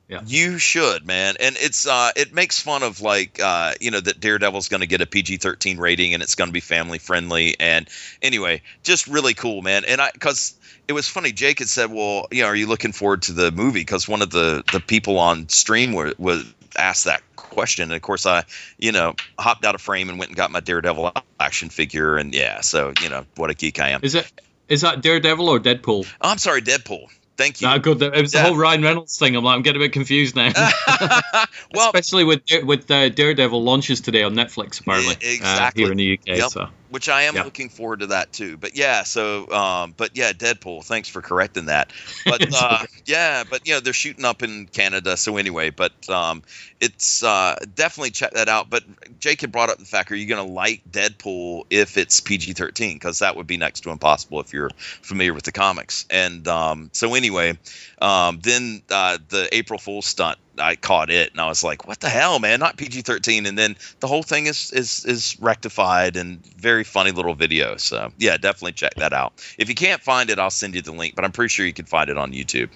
Yeah. 0.07 0.21
You 0.25 0.57
should, 0.59 1.05
man. 1.05 1.35
And 1.39 1.55
it's 1.59 1.87
uh 1.87 2.11
it 2.15 2.33
makes 2.33 2.59
fun 2.59 2.83
of 2.83 3.01
like 3.01 3.39
uh 3.41 3.73
you 3.79 3.89
know 3.89 3.99
that 3.99 4.19
Daredevil's 4.19 4.67
going 4.67 4.81
to 4.81 4.87
get 4.87 5.01
a 5.01 5.05
PG-13 5.05 5.79
rating 5.79 6.13
and 6.13 6.21
it's 6.21 6.35
going 6.35 6.49
to 6.49 6.53
be 6.53 6.59
family 6.59 6.99
friendly 6.99 7.59
and 7.59 7.87
anyway, 8.21 8.61
just 8.83 9.07
really 9.07 9.33
cool, 9.33 9.61
man. 9.61 9.85
And 9.85 10.01
I 10.01 10.11
cuz 10.11 10.55
it 10.87 10.93
was 10.93 11.07
funny. 11.07 11.31
Jake 11.31 11.59
had 11.59 11.69
said, 11.69 11.91
"Well, 11.91 12.27
you 12.31 12.41
know, 12.41 12.49
are 12.49 12.55
you 12.55 12.67
looking 12.67 12.91
forward 12.91 13.23
to 13.23 13.31
the 13.31 13.51
movie?" 13.51 13.79
Because 13.79 14.07
one 14.07 14.21
of 14.21 14.29
the 14.31 14.63
the 14.71 14.81
people 14.81 15.17
on 15.17 15.47
stream 15.49 15.93
were, 15.93 16.13
was 16.17 16.45
asked 16.77 17.05
that 17.05 17.21
question, 17.35 17.83
and 17.83 17.93
of 17.93 18.01
course, 18.01 18.25
I, 18.25 18.43
you 18.77 18.91
know, 18.91 19.15
hopped 19.39 19.65
out 19.65 19.75
of 19.75 19.81
frame 19.81 20.09
and 20.09 20.19
went 20.19 20.29
and 20.29 20.37
got 20.37 20.51
my 20.51 20.59
Daredevil 20.59 21.13
action 21.39 21.69
figure, 21.69 22.17
and 22.17 22.33
yeah, 22.33 22.61
so 22.61 22.93
you 23.01 23.09
know, 23.09 23.25
what 23.35 23.49
a 23.49 23.53
geek 23.53 23.79
I 23.79 23.89
am. 23.89 24.01
Is 24.03 24.15
it 24.15 24.29
is 24.67 24.81
that 24.81 25.01
Daredevil 25.01 25.47
or 25.47 25.59
Deadpool? 25.59 26.05
Oh, 26.21 26.29
I'm 26.29 26.37
sorry, 26.37 26.61
Deadpool. 26.61 27.07
Thank 27.35 27.61
you. 27.61 27.67
No, 27.67 27.79
good. 27.79 28.01
It 28.01 28.21
was 28.21 28.33
yeah. 28.33 28.43
the 28.43 28.47
whole 28.49 28.57
Ryan 28.57 28.83
Reynolds 28.83 29.17
thing. 29.17 29.35
I'm 29.35 29.43
like, 29.43 29.55
I'm 29.55 29.63
getting 29.63 29.81
a 29.81 29.85
bit 29.85 29.91
confused 29.91 30.35
now. 30.35 30.51
well, 31.73 31.87
especially 31.87 32.23
with 32.23 32.43
with 32.63 32.89
uh, 32.91 33.09
Daredevil 33.09 33.63
launches 33.63 34.01
today 34.01 34.23
on 34.23 34.35
Netflix, 34.35 34.79
apparently. 34.79 35.15
Exactly. 35.15 35.83
Uh, 35.83 35.85
here 35.85 35.91
in 35.91 35.97
the 35.97 36.13
UK. 36.13 36.37
Yep. 36.37 36.49
So 36.49 36.69
which 36.93 37.09
I 37.09 37.23
am 37.23 37.33
yeah. 37.33 37.43
looking 37.43 37.69
forward 37.69 38.01
to 38.01 38.07
that 38.07 38.31
too. 38.31 38.55
But 38.55 38.75
yeah, 38.75 39.01
so 39.01 39.49
um, 39.51 39.95
but 39.97 40.15
yeah, 40.15 40.31
Deadpool. 40.31 40.83
Thanks 40.83 41.09
for 41.09 41.23
correcting 41.23 41.65
that. 41.65 41.91
But 42.23 42.53
uh, 42.55 42.85
yeah, 43.05 43.43
but 43.49 43.67
you 43.67 43.73
know 43.73 43.79
they're 43.79 43.93
shooting 43.93 44.25
up 44.25 44.43
in 44.43 44.67
Canada. 44.67 45.17
So 45.17 45.37
anyway, 45.37 45.71
but 45.71 46.07
um, 46.07 46.43
it's 46.79 47.23
uh, 47.23 47.55
definitely 47.73 48.11
check 48.11 48.33
that 48.33 48.47
out. 48.47 48.69
But 48.69 48.83
Jake 49.19 49.41
had 49.41 49.51
brought 49.51 49.71
up 49.71 49.79
the 49.79 49.85
fact: 49.85 50.11
Are 50.11 50.15
you 50.15 50.27
going 50.27 50.45
to 50.45 50.53
like 50.53 50.83
Deadpool 50.91 51.63
if 51.71 51.97
it's 51.97 52.19
PG 52.19 52.53
thirteen? 52.53 52.97
Because 52.97 53.19
that 53.19 53.35
would 53.35 53.47
be 53.47 53.57
next 53.57 53.81
to 53.81 53.89
impossible 53.89 54.39
if 54.39 54.53
you're 54.53 54.69
familiar 55.01 55.33
with 55.33 55.45
the 55.45 55.51
comics. 55.51 56.05
And 56.11 56.47
um, 56.47 56.91
so 56.93 57.15
anyway, 57.15 57.57
um, 58.03 58.39
then 58.43 58.81
uh, 58.91 59.17
the 59.29 59.47
April 59.55 59.79
Fool's 59.79 60.05
stunt 60.05 60.37
I 60.59 60.75
caught 60.75 61.09
it 61.09 61.31
and 61.31 61.39
I 61.39 61.47
was 61.47 61.63
like, 61.63 61.87
"What 61.87 62.01
the 62.01 62.09
hell, 62.09 62.37
man? 62.37 62.59
Not 62.59 62.75
PG-13." 62.75 63.47
And 63.47 63.57
then 63.57 63.77
the 64.01 64.07
whole 64.07 64.23
thing 64.23 64.45
is 64.45 64.71
is 64.71 65.05
is 65.05 65.37
rectified 65.39 66.17
and 66.17 66.45
very 66.45 66.83
funny 66.83 67.11
little 67.11 67.33
video. 67.33 67.77
So 67.77 68.11
yeah, 68.17 68.35
definitely 68.35 68.73
check 68.73 68.95
that 68.95 69.13
out. 69.13 69.33
If 69.57 69.69
you 69.69 69.75
can't 69.75 70.01
find 70.01 70.29
it, 70.29 70.37
I'll 70.37 70.51
send 70.51 70.75
you 70.75 70.81
the 70.81 70.91
link. 70.91 71.15
But 71.15 71.23
I'm 71.23 71.31
pretty 71.31 71.47
sure 71.47 71.65
you 71.65 71.73
can 71.73 71.85
find 71.85 72.09
it 72.09 72.17
on 72.17 72.33
YouTube. 72.33 72.69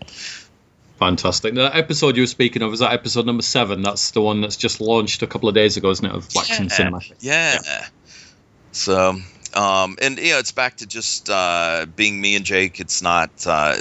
Fantastic. 0.98 1.54
Now, 1.54 1.64
that 1.64 1.76
episode 1.76 2.16
you 2.16 2.24
were 2.24 2.28
speaking 2.28 2.62
of 2.62 2.72
is 2.72 2.80
that 2.80 2.94
episode 2.94 3.26
number 3.26 3.44
seven. 3.44 3.82
That's 3.82 4.12
the 4.12 4.22
one 4.22 4.40
that's 4.40 4.58
just 4.58 4.80
launched 4.80 5.24
a 5.24 5.28
couple 5.28 5.50
of 5.50 5.56
days 5.56 5.76
ago, 5.76 5.90
isn't 5.90 6.06
it? 6.06 6.16
Of 6.16 6.34
Waxing 6.34 6.68
yeah. 6.68 6.72
Cinema. 6.72 7.02
Yeah. 7.20 7.60
yeah. 7.66 7.86
So 8.72 9.18
um, 9.54 9.98
and 10.02 10.18
you 10.18 10.32
know, 10.32 10.40
it's 10.40 10.52
back 10.52 10.78
to 10.78 10.88
just 10.88 11.30
uh, 11.30 11.86
being 11.96 12.20
me 12.20 12.36
and 12.36 12.46
Jake. 12.46 12.80
It's 12.80 13.02
not 13.02 13.30
uh, 13.46 13.76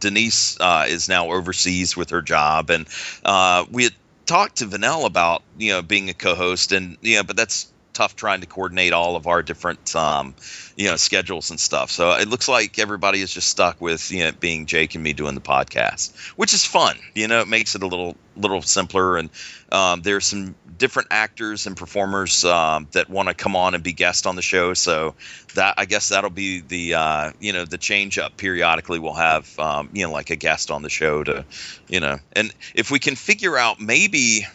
Denise 0.00 0.58
uh, 0.60 0.86
is 0.88 1.08
now 1.08 1.30
overseas 1.32 1.96
with 1.96 2.10
her 2.10 2.22
job, 2.22 2.70
and 2.70 2.86
uh, 3.24 3.64
we 3.70 3.84
had 3.84 3.94
talked 4.26 4.56
to 4.58 4.66
Vanell 4.66 5.06
about 5.06 5.42
you 5.58 5.72
know 5.72 5.82
being 5.82 6.10
a 6.10 6.14
co-host, 6.14 6.72
and 6.72 6.96
you 7.02 7.16
know, 7.16 7.24
but 7.24 7.36
that's 7.36 7.72
tough 8.00 8.16
trying 8.16 8.40
to 8.40 8.46
coordinate 8.46 8.94
all 8.94 9.14
of 9.14 9.26
our 9.26 9.42
different 9.42 9.94
um, 9.94 10.34
you 10.74 10.88
know 10.88 10.96
schedules 10.96 11.50
and 11.50 11.60
stuff. 11.60 11.90
So 11.90 12.12
it 12.12 12.28
looks 12.28 12.48
like 12.48 12.78
everybody 12.78 13.20
is 13.20 13.30
just 13.30 13.50
stuck 13.50 13.78
with 13.78 14.10
you 14.10 14.24
know 14.24 14.32
being 14.32 14.64
Jake 14.64 14.94
and 14.94 15.04
me 15.04 15.12
doing 15.12 15.34
the 15.34 15.42
podcast, 15.42 16.16
which 16.30 16.54
is 16.54 16.64
fun. 16.64 16.96
You 17.14 17.28
know, 17.28 17.40
it 17.40 17.48
makes 17.48 17.74
it 17.74 17.82
a 17.82 17.86
little 17.86 18.16
little 18.36 18.62
simpler, 18.62 19.18
and 19.18 19.28
um, 19.70 20.00
there's 20.00 20.24
some 20.24 20.54
different 20.78 21.08
actors 21.10 21.66
and 21.66 21.76
performers 21.76 22.42
um, 22.42 22.88
that 22.92 23.10
want 23.10 23.28
to 23.28 23.34
come 23.34 23.54
on 23.54 23.74
and 23.74 23.84
be 23.84 23.92
guests 23.92 24.24
on 24.24 24.34
the 24.34 24.40
show. 24.40 24.72
So 24.72 25.14
that 25.56 25.74
I 25.76 25.84
guess 25.84 26.08
that'll 26.08 26.30
be 26.30 26.62
the 26.62 26.94
uh, 26.94 27.32
you 27.38 27.52
know 27.52 27.66
the 27.66 27.76
change 27.76 28.18
up 28.18 28.38
periodically. 28.38 28.98
We'll 28.98 29.12
have 29.12 29.58
um, 29.58 29.90
you 29.92 30.06
know 30.06 30.12
like 30.12 30.30
a 30.30 30.36
guest 30.36 30.70
on 30.70 30.80
the 30.80 30.88
show 30.88 31.22
to 31.22 31.44
you 31.86 32.00
know, 32.00 32.18
and 32.32 32.50
if 32.74 32.90
we 32.90 32.98
can 32.98 33.14
figure 33.14 33.58
out 33.58 33.78
maybe 33.78 34.46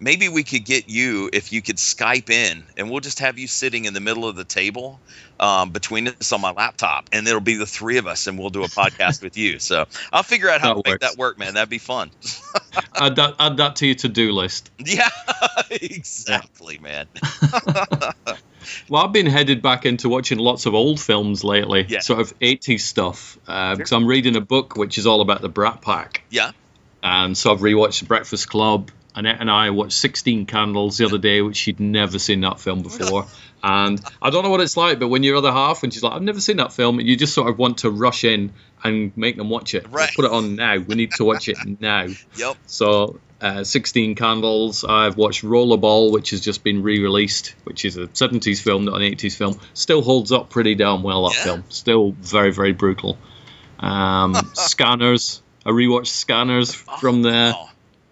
maybe 0.00 0.28
we 0.28 0.42
could 0.42 0.64
get 0.64 0.88
you 0.88 1.30
if 1.32 1.52
you 1.52 1.62
could 1.62 1.76
Skype 1.76 2.30
in, 2.30 2.64
and 2.76 2.90
we'll 2.90 3.00
just 3.00 3.20
have 3.20 3.38
you 3.38 3.46
sitting 3.46 3.84
in 3.84 3.94
the 3.94 4.00
middle 4.00 4.26
of 4.26 4.34
the 4.34 4.44
table 4.44 4.98
um, 5.38 5.70
between 5.70 6.08
us 6.08 6.32
on 6.32 6.40
my 6.40 6.50
laptop, 6.50 7.08
and 7.12 7.26
it'll 7.26 7.40
be 7.40 7.56
the 7.56 7.66
three 7.66 7.98
of 7.98 8.06
us, 8.06 8.26
and 8.26 8.38
we'll 8.38 8.50
do 8.50 8.64
a 8.64 8.68
podcast 8.68 9.22
with 9.22 9.36
you. 9.36 9.58
So 9.58 9.86
I'll 10.12 10.22
figure 10.22 10.48
out 10.48 10.60
how 10.60 10.74
that 10.74 10.84
to 10.84 10.90
make 10.90 11.00
that 11.00 11.16
work, 11.16 11.38
man. 11.38 11.54
That'd 11.54 11.68
be 11.70 11.78
fun. 11.78 12.10
add 12.94 13.16
that 13.16 13.34
add 13.38 13.56
that 13.58 13.76
to 13.76 13.86
your 13.86 13.94
to 13.96 14.08
do 14.08 14.32
list. 14.32 14.70
Yeah, 14.78 15.08
exactly, 15.70 16.78
man. 16.78 17.06
well, 18.88 19.04
I've 19.04 19.12
been 19.12 19.26
headed 19.26 19.62
back 19.62 19.86
into 19.86 20.08
watching 20.08 20.38
lots 20.38 20.66
of 20.66 20.74
old 20.74 21.00
films 21.00 21.44
lately, 21.44 21.86
yeah. 21.88 22.00
sort 22.00 22.20
of 22.20 22.38
80s 22.38 22.80
stuff, 22.80 23.38
uh, 23.46 23.76
because 23.76 23.92
I'm 23.92 24.06
reading 24.06 24.36
a 24.36 24.40
book 24.40 24.76
which 24.76 24.98
is 24.98 25.06
all 25.06 25.20
about 25.20 25.42
the 25.42 25.48
Brat 25.48 25.82
Pack. 25.82 26.22
Yeah. 26.30 26.52
And 27.02 27.36
so 27.36 27.52
I've 27.52 27.60
rewatched 27.60 28.06
Breakfast 28.06 28.48
Club, 28.48 28.90
Annette 29.14 29.38
and 29.40 29.50
I 29.50 29.70
watched 29.70 29.94
16 29.94 30.46
Candles 30.46 30.98
the 30.98 31.06
other 31.06 31.18
day, 31.18 31.42
which 31.42 31.56
she'd 31.56 31.80
never 31.80 32.18
seen 32.18 32.40
that 32.42 32.60
film 32.60 32.82
before. 32.82 33.26
And 33.62 34.00
I 34.22 34.30
don't 34.30 34.42
know 34.42 34.48
what 34.48 34.62
it's 34.62 34.78
like, 34.78 34.98
but 34.98 35.08
when 35.08 35.22
your 35.22 35.36
other 35.36 35.52
half, 35.52 35.82
when 35.82 35.90
she's 35.90 36.02
like, 36.02 36.14
I've 36.14 36.22
never 36.22 36.40
seen 36.40 36.56
that 36.56 36.72
film, 36.72 36.98
you 36.98 37.14
just 37.14 37.34
sort 37.34 37.50
of 37.50 37.58
want 37.58 37.78
to 37.78 37.90
rush 37.90 38.24
in 38.24 38.54
and 38.82 39.14
make 39.18 39.36
them 39.36 39.50
watch 39.50 39.74
it. 39.74 39.86
Right. 39.90 40.08
Put 40.16 40.24
it 40.24 40.30
on 40.30 40.56
now. 40.56 40.78
We 40.78 40.94
need 40.94 41.10
to 41.16 41.26
watch 41.26 41.46
it 41.50 41.58
now. 41.78 42.06
Yep. 42.38 42.56
So, 42.64 43.20
uh, 43.42 43.62
16 43.64 44.14
Candles. 44.14 44.82
I've 44.82 45.18
watched 45.18 45.44
Rollerball, 45.44 46.10
which 46.10 46.30
has 46.30 46.40
just 46.40 46.64
been 46.64 46.82
re 46.82 47.00
released, 47.02 47.54
which 47.64 47.84
is 47.84 47.98
a 47.98 48.06
70s 48.06 48.62
film, 48.62 48.86
not 48.86 48.94
an 48.94 49.02
80s 49.02 49.36
film. 49.36 49.60
Still 49.74 50.00
holds 50.00 50.32
up 50.32 50.48
pretty 50.48 50.74
damn 50.74 51.02
well, 51.02 51.28
that 51.28 51.36
Yeah. 51.36 51.44
film. 51.44 51.64
Still 51.68 52.12
very, 52.12 52.52
very 52.52 52.72
brutal. 52.72 53.18
Um, 53.78 54.34
Scanners. 54.54 55.42
I 55.66 55.70
rewatched 55.70 56.06
Scanners 56.06 56.72
from 56.72 57.20
there. 57.20 57.52
Oh, 57.54 57.69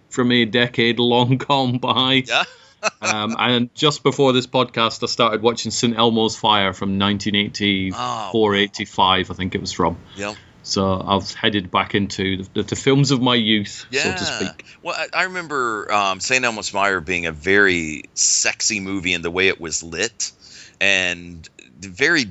from 0.09 0.31
a 0.31 0.45
decade 0.45 0.99
long 0.99 1.37
gone 1.49 1.77
by. 1.77 2.23
yeah. 2.27 2.43
um, 3.01 3.35
and 3.37 3.75
just 3.75 4.03
before 4.03 4.31
this 4.31 4.47
podcast, 4.47 5.03
I 5.03 5.07
started 5.07 5.41
watching 5.41 5.69
St. 5.71 5.97
Elmo's 5.97 6.37
Fire 6.37 6.71
from 6.71 6.97
1984, 6.97 7.93
Oh. 7.93 8.53
85, 8.55 9.31
I 9.31 9.33
think 9.33 9.53
it 9.55 9.61
was 9.61 9.71
from. 9.73 9.97
Yep. 10.15 10.35
So 10.63 11.01
I've 11.05 11.33
headed 11.33 11.71
back 11.71 11.93
into 11.95 12.43
the, 12.53 12.63
the 12.63 12.75
films 12.75 13.11
of 13.11 13.21
my 13.21 13.35
youth, 13.35 13.85
Yeah. 13.91 14.03
so 14.03 14.11
to 14.11 14.25
speak. 14.47 14.65
Well, 14.81 14.95
I, 14.97 15.21
I 15.21 15.23
remember 15.23 15.91
um, 15.91 16.19
St. 16.21 16.43
Elmo's 16.45 16.69
Fire 16.69 17.01
being 17.01 17.25
a 17.25 17.31
very 17.31 18.03
sexy 18.13 18.79
movie 18.79 19.13
in 19.13 19.21
the 19.23 19.31
way 19.31 19.47
it 19.49 19.59
was 19.59 19.83
lit, 19.83 20.31
and 20.79 21.47
very, 21.79 22.25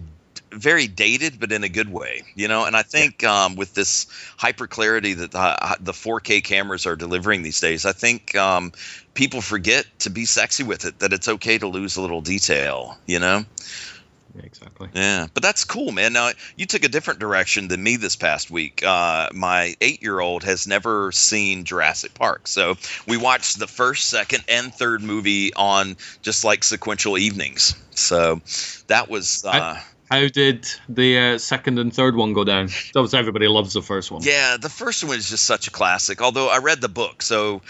very 0.50 0.86
dated, 0.86 1.38
but 1.38 1.52
in 1.52 1.64
a 1.64 1.68
good 1.68 1.90
way, 1.90 2.22
you 2.34 2.48
know. 2.48 2.64
And 2.64 2.76
I 2.76 2.82
think 2.82 3.24
um, 3.24 3.56
with 3.56 3.74
this 3.74 4.06
hyper 4.36 4.66
clarity 4.66 5.14
that 5.14 5.32
the, 5.32 5.76
the 5.80 5.92
4K 5.92 6.42
cameras 6.42 6.86
are 6.86 6.96
delivering 6.96 7.42
these 7.42 7.60
days, 7.60 7.86
I 7.86 7.92
think 7.92 8.34
um, 8.36 8.72
people 9.14 9.40
forget 9.40 9.86
to 10.00 10.10
be 10.10 10.24
sexy 10.24 10.62
with 10.62 10.84
it. 10.84 10.98
That 11.00 11.12
it's 11.12 11.28
okay 11.28 11.58
to 11.58 11.68
lose 11.68 11.96
a 11.96 12.00
little 12.00 12.20
detail, 12.20 12.98
you 13.06 13.18
know. 13.18 13.44
Yeah, 14.34 14.42
exactly. 14.44 14.88
Yeah, 14.94 15.26
but 15.32 15.42
that's 15.42 15.64
cool, 15.64 15.90
man. 15.92 16.12
Now 16.12 16.30
you 16.56 16.66
took 16.66 16.84
a 16.84 16.88
different 16.88 17.20
direction 17.20 17.68
than 17.68 17.82
me 17.82 17.96
this 17.96 18.16
past 18.16 18.50
week. 18.50 18.84
Uh, 18.84 19.28
my 19.32 19.74
eight-year-old 19.80 20.44
has 20.44 20.66
never 20.66 21.12
seen 21.12 21.64
Jurassic 21.64 22.14
Park, 22.14 22.46
so 22.46 22.76
we 23.06 23.16
watched 23.16 23.58
the 23.58 23.66
first, 23.66 24.08
second, 24.08 24.44
and 24.48 24.72
third 24.72 25.02
movie 25.02 25.52
on 25.54 25.96
just 26.22 26.44
like 26.44 26.62
sequential 26.62 27.18
evenings. 27.18 27.74
So 27.90 28.40
that 28.86 29.08
was. 29.08 29.44
Uh, 29.44 29.80
How 30.10 30.26
did 30.28 30.68
the 30.88 31.18
uh, 31.18 31.38
second 31.38 31.78
and 31.78 31.92
third 31.92 32.16
one 32.16 32.32
go 32.32 32.44
down? 32.44 32.70
Was 32.94 33.14
everybody 33.14 33.46
loves 33.46 33.74
the 33.74 33.82
first 33.82 34.10
one. 34.10 34.22
Yeah, 34.22 34.56
the 34.56 34.70
first 34.70 35.04
one 35.04 35.16
is 35.16 35.28
just 35.28 35.44
such 35.44 35.68
a 35.68 35.70
classic. 35.70 36.22
Although 36.22 36.48
I 36.48 36.58
read 36.58 36.80
the 36.80 36.88
book, 36.88 37.20
so 37.22 37.62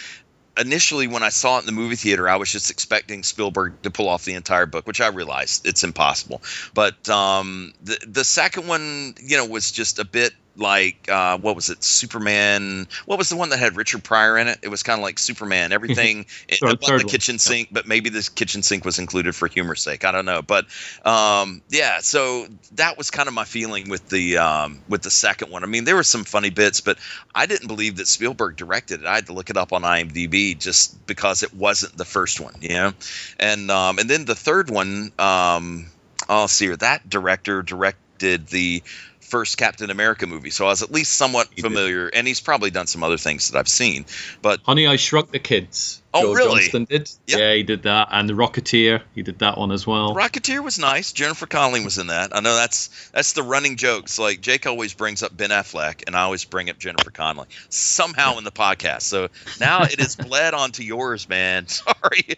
initially 0.57 1.07
when 1.07 1.22
I 1.22 1.31
saw 1.31 1.57
it 1.57 1.61
in 1.61 1.66
the 1.66 1.72
movie 1.72 1.96
theater, 1.96 2.29
I 2.29 2.37
was 2.37 2.51
just 2.51 2.70
expecting 2.70 3.22
Spielberg 3.22 3.83
to 3.83 3.90
pull 3.90 4.09
off 4.09 4.24
the 4.24 4.35
entire 4.35 4.66
book, 4.66 4.87
which 4.87 5.01
I 5.01 5.09
realized 5.09 5.66
it's 5.66 5.85
impossible. 5.85 6.42
But 6.74 7.09
um, 7.09 7.72
the 7.83 7.98
the 8.07 8.24
second 8.24 8.68
one, 8.68 9.14
you 9.20 9.37
know, 9.37 9.46
was 9.46 9.72
just 9.72 9.98
a 9.98 10.05
bit 10.05 10.33
like 10.59 11.09
uh, 11.09 11.38
what 11.38 11.55
was 11.57 11.71
it, 11.71 11.83
Superman? 11.83 12.88
What 13.07 13.18
was 13.18 13.29
the 13.29 13.37
one 13.37 13.51
that 13.51 13.59
had 13.59 13.77
Richard 13.77 14.05
Pryor 14.05 14.37
in 14.38 14.49
it? 14.49 14.59
It 14.62 14.68
was 14.68 14.83
kind 14.83 14.99
of 14.99 15.03
like 15.03 15.18
Superman. 15.18 15.73
Everything 15.79 16.27
it, 16.49 16.59
Third- 16.61 16.73
it 16.73 16.81
wasn't 16.81 16.99
the 16.99 17.05
one. 17.05 17.11
kitchen 17.11 17.38
sink, 17.38 17.68
but 17.71 17.87
maybe 17.87 18.11
this 18.11 18.29
kitchen 18.29 18.62
sink 18.62 18.85
was 18.85 18.99
included 18.99 19.35
for 19.35 19.49
humor's 19.49 19.83
sake. 19.83 20.05
I 20.05 20.12
don't 20.12 20.25
know, 20.27 20.42
but 20.42 20.66
um, 21.05 21.62
yeah. 21.68 22.01
So 22.01 22.47
that 22.75 22.99
was 22.99 23.11
kind 23.11 23.29
of 23.29 23.35
my 23.35 23.44
feeling 23.44 23.88
with 23.88 24.09
the 24.09 24.38
um, 24.38 24.81
with 24.88 25.03
the 25.03 25.11
second 25.11 25.51
one. 25.51 25.62
I 25.62 25.66
mean, 25.66 25.85
there 25.85 25.97
were 25.97 26.03
some 26.03 26.25
funny 26.25 26.51
bits, 26.51 26.81
but 26.81 26.99
I 27.35 27.47
didn't 27.47 27.68
believe 27.68 27.97
that 27.97 28.09
Spielberg 28.09 28.57
directed 28.57 29.01
it. 29.01 29.07
I 29.07 29.14
had 29.14 29.27
to 29.27 29.33
look 29.33 29.51
it 29.51 29.57
up 29.57 29.73
on 29.73 29.83
IMDb 29.83 30.59
just 30.59 31.07
because 31.07 31.42
it 31.42 31.55
wasn't 31.55 31.97
the 31.97 32.05
first 32.05 32.40
one, 32.40 32.55
you 32.61 32.71
know. 32.71 32.92
And 33.38 33.71
um, 33.71 33.99
and 33.99 34.09
then 34.11 34.25
the 34.25 34.35
third 34.35 34.71
one, 34.71 35.12
um, 35.18 35.87
I'll 36.29 36.49
see 36.49 36.66
here. 36.66 36.77
That 36.77 37.09
director 37.09 37.62
directed 37.62 38.47
the 38.49 38.83
first 39.29 39.59
Captain 39.59 39.91
America 39.91 40.27
movie, 40.27 40.51
so 40.51 40.67
I 40.67 40.71
was 40.71 40.83
at 40.83 40.91
least 40.91 41.12
somewhat 41.12 41.49
familiar. 41.59 42.09
And 42.09 42.27
he's 42.27 42.41
probably 42.41 42.71
done 42.71 42.87
some 42.87 43.03
other 43.03 43.19
things 43.19 43.51
that 43.51 43.59
I've 43.59 43.69
seen, 43.69 44.07
but 44.43 44.61
Honey, 44.64 44.87
I 44.87 44.97
Shrunk 44.97 45.31
the 45.31 45.38
Kids. 45.38 45.97
Oh, 46.14 46.23
Joe 46.23 46.35
really? 46.35 46.61
Johnston 46.61 46.85
did. 46.85 47.11
Yep. 47.27 47.38
Yeah, 47.38 47.55
he 47.55 47.62
did 47.62 47.83
that, 47.83 48.09
and 48.11 48.29
the 48.29 48.33
Rocketeer, 48.33 49.03
he 49.14 49.23
did 49.23 49.40
that 49.40 49.59
one 49.59 49.71
as 49.73 49.87
well. 49.87 50.14
Rocketeer 50.14 50.64
was 50.64 50.79
nice. 50.79 51.12
Jennifer 51.12 51.47
Connelly 51.47 51.85
was 51.85 51.99
in 51.99 52.07
that. 52.07 52.35
I 52.35 52.40
know 52.40 52.55
that's 52.55 53.11
that's 53.11 53.35
the 53.35 53.42
running 53.42 53.77
jokes. 53.77 54.18
Like 54.18 54.40
Jake 54.40 54.66
always 54.66 54.94
brings 54.94 55.23
up 55.23 55.37
Ben 55.37 55.51
Affleck, 55.51 56.05
and 56.07 56.16
I 56.16 56.23
always 56.23 56.47
bring 56.47 56.71
up 56.71 56.79
Jennifer 56.79 57.11
Connelly 57.11 57.49
somehow 57.68 58.38
in 58.38 58.44
the 58.44 58.51
podcast. 58.51 59.03
So 59.03 59.29
now 59.61 59.83
it 59.83 60.01
is 60.01 60.16
bled 60.16 60.55
onto 60.55 60.83
yours, 60.83 61.29
man. 61.29 61.66
Sorry. 61.68 62.37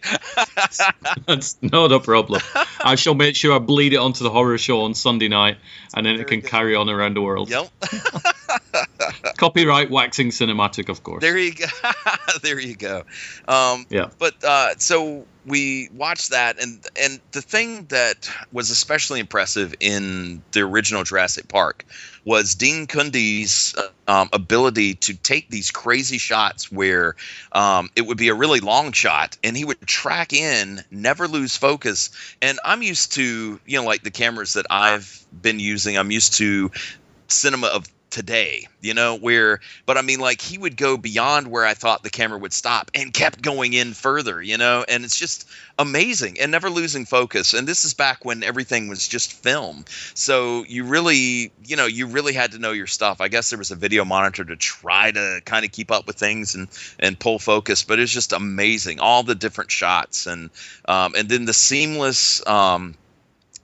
That's 1.25 1.57
not 1.61 1.93
a 1.93 1.99
problem. 2.01 2.41
I 2.83 2.95
shall 2.95 3.15
make 3.15 3.37
sure 3.37 3.55
I 3.55 3.59
bleed 3.59 3.93
it 3.93 3.97
onto 3.97 4.23
the 4.25 4.31
horror 4.31 4.57
show 4.57 4.81
on 4.81 4.95
Sunday 4.95 5.29
night, 5.29 5.57
and 5.95 6.05
then 6.05 6.15
it 6.15 6.27
can 6.27 6.41
good. 6.41 6.49
carry 6.49 6.75
on 6.75 6.89
around 6.89 7.15
the 7.15 7.21
world. 7.21 7.49
yep. 7.49 7.69
Copyright 9.37 9.89
waxing 9.89 10.29
cinematic, 10.29 10.89
of 10.89 11.03
course. 11.03 11.21
There 11.21 11.37
you 11.37 11.53
go. 11.53 11.65
there 12.43 12.59
you 12.59 12.75
go. 12.75 13.03
Um, 13.47 13.85
Yeah. 13.89 14.09
But 14.17 14.43
uh, 14.43 14.75
so 14.77 15.25
we 15.45 15.89
watched 15.93 16.31
that, 16.31 16.61
and 16.61 16.85
and 16.95 17.19
the 17.31 17.41
thing 17.41 17.85
that 17.85 18.29
was 18.51 18.69
especially 18.69 19.19
impressive 19.19 19.73
in 19.79 20.43
the 20.51 20.61
original 20.61 21.03
Jurassic 21.03 21.47
Park 21.47 21.85
was 22.23 22.55
Dean 22.55 22.85
Cundey's 22.85 23.75
um, 24.07 24.29
ability 24.31 24.95
to 24.95 25.15
take 25.15 25.49
these 25.49 25.71
crazy 25.71 26.19
shots 26.19 26.71
where 26.71 27.15
um, 27.51 27.89
it 27.95 28.05
would 28.05 28.17
be 28.17 28.29
a 28.29 28.35
really 28.35 28.59
long 28.59 28.91
shot, 28.91 29.37
and 29.43 29.57
he 29.57 29.65
would 29.65 29.81
track 29.81 30.33
in, 30.33 30.83
never 30.91 31.27
lose 31.27 31.57
focus. 31.57 32.11
And 32.41 32.59
I'm 32.63 32.83
used 32.83 33.13
to, 33.13 33.59
you 33.65 33.79
know, 33.79 33.85
like 33.85 34.03
the 34.03 34.11
cameras 34.11 34.53
that 34.53 34.67
I've 34.69 35.25
been 35.41 35.59
using. 35.59 35.97
I'm 35.97 36.11
used 36.11 36.35
to 36.35 36.71
cinema 37.27 37.67
of 37.67 37.87
today, 38.11 38.67
you 38.81 38.93
know, 38.93 39.17
where, 39.17 39.61
but 39.85 39.97
I 39.97 40.01
mean, 40.01 40.19
like 40.19 40.41
he 40.41 40.57
would 40.57 40.77
go 40.77 40.97
beyond 40.97 41.47
where 41.47 41.65
I 41.65 41.73
thought 41.73 42.03
the 42.03 42.09
camera 42.09 42.37
would 42.37 42.53
stop 42.53 42.91
and 42.93 43.13
kept 43.13 43.41
going 43.41 43.73
in 43.73 43.93
further, 43.93 44.41
you 44.41 44.57
know, 44.57 44.85
and 44.87 45.03
it's 45.03 45.17
just 45.17 45.49
amazing 45.79 46.39
and 46.39 46.51
never 46.51 46.69
losing 46.69 47.05
focus. 47.05 47.53
And 47.53 47.67
this 47.67 47.85
is 47.85 47.93
back 47.93 48.23
when 48.23 48.43
everything 48.43 48.89
was 48.89 49.07
just 49.07 49.33
film. 49.33 49.85
So 50.13 50.63
you 50.67 50.83
really, 50.83 51.51
you 51.65 51.77
know, 51.77 51.87
you 51.87 52.05
really 52.07 52.33
had 52.33 52.51
to 52.51 52.59
know 52.59 52.71
your 52.71 52.87
stuff. 52.87 53.21
I 53.21 53.29
guess 53.29 53.49
there 53.49 53.59
was 53.59 53.71
a 53.71 53.75
video 53.75 54.05
monitor 54.05 54.43
to 54.43 54.55
try 54.55 55.11
to 55.11 55.41
kind 55.45 55.65
of 55.65 55.71
keep 55.71 55.89
up 55.89 56.05
with 56.05 56.17
things 56.17 56.53
and, 56.53 56.67
and 56.99 57.17
pull 57.17 57.39
focus, 57.39 57.83
but 57.83 57.99
it's 57.99 58.11
just 58.11 58.33
amazing. 58.33 58.99
All 58.99 59.23
the 59.23 59.35
different 59.35 59.71
shots 59.71 60.27
and, 60.27 60.49
um, 60.85 61.15
and 61.17 61.29
then 61.29 61.45
the 61.45 61.53
seamless, 61.53 62.45
um, 62.45 62.95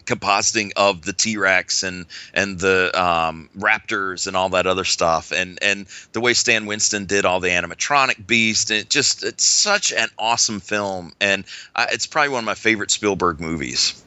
compositing 0.08 0.72
of 0.76 1.04
the 1.04 1.14
T-Rex 1.14 1.84
and 1.84 2.06
and 2.34 2.60
the 2.60 2.92
um, 3.00 3.50
Raptors 3.58 4.28
and 4.28 4.36
all 4.36 4.50
that 4.50 4.66
other 4.66 4.86
stuff 4.86 5.32
and 5.32 5.60
and 5.62 5.86
the 6.14 6.22
way 6.22 6.34
Stan 6.34 6.66
Winston 6.66 7.06
did 7.06 7.26
all 7.26 7.40
the 7.40 7.50
animatronic 7.50 8.26
beast 8.26 8.72
and 8.72 8.80
it 8.80 8.90
just 8.90 9.24
it's 9.24 9.46
such 9.46 9.94
an 9.94 10.08
awesome 10.18 10.60
film 10.60 11.14
and 11.20 11.44
I, 11.76 11.88
it's 11.92 12.08
probably 12.08 12.30
one 12.30 12.40
of 12.40 12.46
my 12.46 12.56
favorite 12.56 12.90
Spielberg 12.92 13.40
movies. 13.40 14.04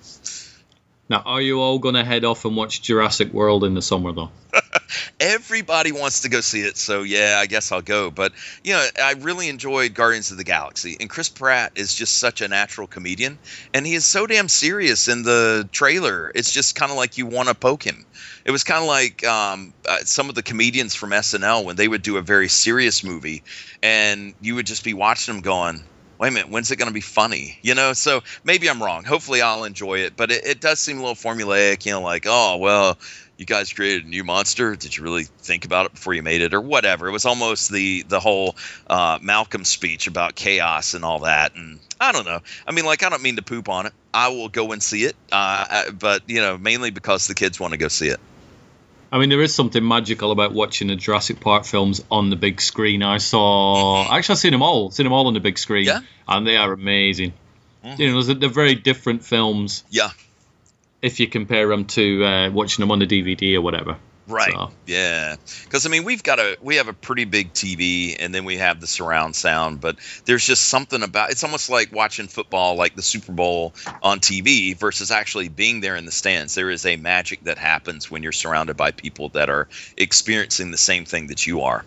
Now, 1.11 1.23
are 1.27 1.41
you 1.41 1.61
all 1.61 1.81
going 1.81 1.97
to 1.97 2.05
head 2.05 2.25
off 2.25 2.45
and 2.45 2.55
watch 2.55 2.83
Jurassic 2.83 3.33
World 3.33 3.65
in 3.65 3.75
the 3.75 3.83
summer, 3.83 4.13
though? 4.13 4.31
Everybody 5.21 5.93
wants 5.93 6.23
to 6.23 6.29
go 6.29 6.41
see 6.41 6.61
it, 6.61 6.77
so 6.77 7.03
yeah, 7.03 7.37
I 7.39 7.47
guess 7.47 7.73
I'll 7.73 7.83
go. 7.83 8.11
But 8.11 8.33
you 8.63 8.73
know, 8.73 8.87
I 9.03 9.13
really 9.21 9.49
enjoyed 9.49 9.95
Guardians 9.95 10.31
of 10.31 10.37
the 10.37 10.45
Galaxy, 10.45 10.97
and 11.01 11.09
Chris 11.09 11.29
Pratt 11.29 11.73
is 11.77 11.95
just 11.95 12.19
such 12.19 12.41
a 12.41 12.49
natural 12.49 12.87
comedian, 12.87 13.39
and 13.75 13.87
he 13.87 13.95
is 13.95 14.05
so 14.05 14.27
damn 14.27 14.49
serious 14.49 15.09
in 15.09 15.23
the 15.23 15.69
trailer. 15.73 16.31
It's 16.35 16.53
just 16.53 16.75
kind 16.75 16.91
of 16.91 16.97
like 16.97 17.19
you 17.19 17.27
want 17.27 17.49
to 17.49 17.55
poke 17.55 17.83
him. 17.83 18.07
It 18.45 18.51
was 18.51 18.65
kind 18.65 18.83
of 18.83 18.89
like 18.89 19.25
um, 19.25 19.73
uh, 19.89 19.99
some 20.05 20.29
of 20.29 20.35
the 20.35 20.43
comedians 20.43 20.95
from 20.95 21.11
SNL 21.11 21.65
when 21.65 21.77
they 21.77 21.89
would 21.89 22.03
do 22.03 22.17
a 22.17 22.23
very 22.23 22.49
serious 22.49 23.05
movie, 23.05 23.43
and 23.83 24.35
you 24.41 24.55
would 24.55 24.67
just 24.67 24.85
be 24.85 24.95
watching 24.95 25.35
them 25.35 25.43
going. 25.43 25.85
Wait 26.19 26.29
a 26.29 26.33
minute, 26.33 26.51
when's 26.51 26.71
it 26.71 26.77
going 26.77 26.89
to 26.89 26.93
be 26.93 27.01
funny? 27.01 27.59
You 27.63 27.75
know, 27.75 27.95
so 27.95 28.21
maybe 28.45 28.69
I'm 28.69 28.83
wrong. 28.83 29.05
Hopefully, 29.05 29.41
I'll 29.41 29.65
enjoy 29.65 30.01
it, 30.01 30.17
but 30.17 30.31
it, 30.31 30.45
it 30.45 30.61
does 30.61 30.79
seem 30.79 30.99
a 30.99 31.01
little 31.01 31.15
formulaic. 31.15 31.87
You 31.87 31.93
know, 31.93 32.03
like, 32.03 32.27
oh 32.29 32.59
well, 32.59 32.99
you 33.41 33.47
guys 33.47 33.73
created 33.73 34.05
a 34.05 34.09
new 34.09 34.23
monster. 34.23 34.77
Did 34.77 34.95
you 34.95 35.03
really 35.03 35.25
think 35.25 35.65
about 35.65 35.87
it 35.87 35.95
before 35.95 36.13
you 36.13 36.23
made 36.23 36.43
it, 36.43 36.53
or 36.53 36.61
whatever? 36.61 37.09
It 37.09 37.13
was 37.13 37.25
almost 37.25 37.73
the 37.73 38.03
the 38.03 38.21
whole 38.21 38.55
uh, 38.87 39.19
Malcolm 39.23 39.65
speech 39.65 40.07
about 40.07 40.35
chaos 40.35 40.93
and 40.93 41.07
all 41.07 41.21
that. 41.21 41.55
And 41.57 41.81
I 41.99 42.13
don't 42.13 42.27
know. 42.27 42.41
I 42.67 42.73
mean, 42.73 42.85
like, 42.85 43.03
I 43.03 43.09
don't 43.09 43.23
mean 43.23 43.37
to 43.37 43.43
poop 43.43 43.71
on 43.71 43.87
it. 43.87 43.95
I 44.13 44.29
will 44.29 44.51
go 44.51 44.73
and 44.73 44.83
see 44.83 45.05
it, 45.05 45.17
uh, 45.33 45.65
I- 45.71 45.91
but 45.99 46.29
you 46.29 46.43
know, 46.43 46.59
mainly 46.59 46.91
because 46.91 47.27
the 47.29 47.35
kids 47.35 47.59
want 47.59 47.73
to 47.73 47.79
go 47.79 47.89
see 47.89 48.09
it. 48.09 48.21
I 49.13 49.19
mean, 49.19 49.31
there 49.31 49.41
is 49.43 49.55
something 49.55 49.87
magical 49.89 50.31
about 50.33 50.53
watching 50.53 50.89
the 50.89 50.95
Jurassic 50.97 51.41
Park 51.41 51.65
films 51.65 52.05
on 52.11 52.29
the 52.31 52.37
big 52.37 52.61
screen. 52.61 53.03
I 53.03 53.17
saw, 53.19 54.03
actually, 54.15 54.35
I've 54.35 54.39
seen 54.39 54.53
them 54.53 54.63
all, 54.63 54.91
seen 54.93 55.05
them 55.05 55.13
all 55.13 55.27
on 55.27 55.35
the 55.35 55.41
big 55.41 55.59
screen, 55.59 55.87
Yeah. 55.87 56.01
and 56.29 56.47
they 56.47 56.57
are 56.57 56.73
amazing. 56.73 57.33
You 57.97 58.13
know, 58.13 58.23
they're 58.23 58.49
very 58.51 58.75
different 58.75 59.25
films 59.25 59.83
Yeah, 59.91 60.11
if 61.03 61.21
you 61.21 61.29
compare 61.29 61.69
them 61.69 61.85
to 61.87 62.25
uh, 62.25 62.51
watching 62.51 62.83
them 62.83 62.91
on 62.91 62.99
the 62.99 63.07
DVD 63.07 63.55
or 63.57 63.61
whatever. 63.63 63.97
right. 64.27 64.53
So- 64.53 64.71
Yeah, 64.87 65.37
because 65.65 65.87
I 65.87 65.89
mean, 65.89 66.05
we've 66.05 66.23
got 66.23 66.39
a 66.39 66.57
we 66.61 66.77
have 66.77 66.89
a 66.89 66.93
pretty 66.93 67.25
big 67.25 67.53
TV, 67.53 68.17
and 68.19 68.35
then 68.35 68.45
we 68.45 68.59
have 68.59 68.81
the 68.81 68.87
surround 68.87 69.35
sound. 69.35 69.81
But 69.81 69.97
there's 70.27 70.47
just 70.47 70.63
something 70.69 71.03
about 71.03 71.31
it's 71.31 71.43
almost 71.43 71.71
like 71.71 71.91
watching 71.93 72.29
football, 72.29 72.77
like 72.77 72.95
the 72.95 73.03
Super 73.03 73.33
Bowl 73.33 73.75
on 74.03 74.21
TV, 74.21 74.77
versus 74.77 75.11
actually 75.11 75.49
being 75.49 75.81
there 75.81 75.97
in 75.97 76.05
the 76.05 76.13
stands. 76.13 76.55
There 76.55 76.71
is 76.71 76.85
a 76.87 76.97
magic 76.97 77.45
that 77.45 77.59
happens 77.59 78.11
when 78.11 78.23
you're 78.23 78.33
surrounded 78.33 78.77
by 78.77 78.91
people 78.93 79.31
that 79.31 79.49
are 79.51 79.69
experiencing 79.97 80.71
the 80.71 80.79
same 80.79 81.05
thing 81.07 81.29
that 81.29 81.47
you 81.47 81.63
are. 81.63 81.85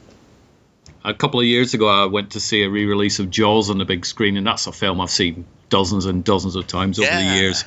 A 1.06 1.14
couple 1.14 1.40
of 1.42 1.46
years 1.46 1.74
ago, 1.74 1.88
I 1.90 2.06
went 2.06 2.32
to 2.32 2.40
see 2.40 2.64
a 2.64 2.70
re-release 2.70 3.20
of 3.20 3.30
Jaws 3.30 3.70
on 3.70 3.78
the 3.78 3.84
big 3.86 4.06
screen, 4.06 4.38
and 4.38 4.48
that's 4.48 4.68
a 4.68 4.72
film 4.72 5.02
I've 5.02 5.10
seen 5.12 5.46
dozens 5.68 6.06
and 6.06 6.24
dozens 6.24 6.56
of 6.56 6.66
times 6.66 6.98
over 6.98 7.10
the 7.10 7.36
years. 7.42 7.66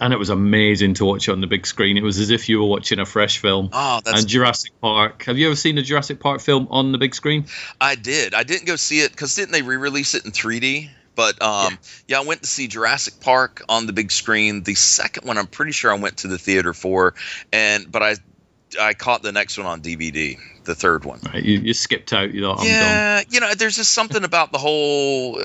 And 0.00 0.12
it 0.12 0.18
was 0.18 0.30
amazing 0.30 0.94
to 0.94 1.04
watch 1.04 1.28
it 1.28 1.32
on 1.32 1.40
the 1.40 1.46
big 1.46 1.66
screen. 1.66 1.96
It 1.96 2.02
was 2.02 2.18
as 2.18 2.30
if 2.30 2.48
you 2.48 2.60
were 2.60 2.66
watching 2.66 2.98
a 2.98 3.06
fresh 3.06 3.38
film. 3.38 3.70
Oh, 3.72 4.00
that's 4.04 4.20
and 4.20 4.28
Jurassic 4.28 4.72
Park. 4.80 5.24
Have 5.24 5.38
you 5.38 5.46
ever 5.46 5.56
seen 5.56 5.78
a 5.78 5.82
Jurassic 5.82 6.20
Park 6.20 6.40
film 6.40 6.68
on 6.70 6.92
the 6.92 6.98
big 6.98 7.14
screen? 7.14 7.46
I 7.80 7.94
did. 7.94 8.34
I 8.34 8.42
didn't 8.42 8.66
go 8.66 8.76
see 8.76 9.00
it 9.00 9.10
because 9.10 9.34
didn't 9.34 9.52
they 9.52 9.62
re-release 9.62 10.14
it 10.14 10.24
in 10.24 10.32
3D 10.32 10.90
But 11.14 11.42
um, 11.42 11.72
yeah. 11.72 11.76
yeah, 12.06 12.20
I 12.20 12.24
went 12.24 12.42
to 12.42 12.48
see 12.48 12.68
Jurassic 12.68 13.20
Park 13.20 13.64
on 13.68 13.86
the 13.86 13.92
big 13.92 14.12
screen. 14.12 14.62
The 14.62 14.74
second 14.74 15.26
one, 15.26 15.36
I'm 15.36 15.48
pretty 15.48 15.72
sure 15.72 15.90
I 15.90 15.96
went 15.96 16.18
to 16.18 16.28
the 16.28 16.38
theater 16.38 16.72
for, 16.72 17.14
and 17.52 17.90
but 17.90 18.04
I 18.04 18.14
I 18.78 18.94
caught 18.94 19.22
the 19.22 19.32
next 19.32 19.56
one 19.56 19.66
on 19.66 19.80
DVD, 19.80 20.38
the 20.64 20.74
third 20.74 21.04
one. 21.04 21.20
Right, 21.24 21.42
you, 21.42 21.58
you 21.58 21.74
skipped 21.74 22.12
out. 22.12 22.34
You 22.34 22.42
know, 22.42 22.52
I'm 22.52 22.66
yeah, 22.66 23.22
done. 23.22 23.24
you 23.30 23.40
know, 23.40 23.54
there's 23.54 23.76
just 23.76 23.92
something 23.92 24.24
about 24.24 24.52
the 24.52 24.58
whole, 24.58 25.40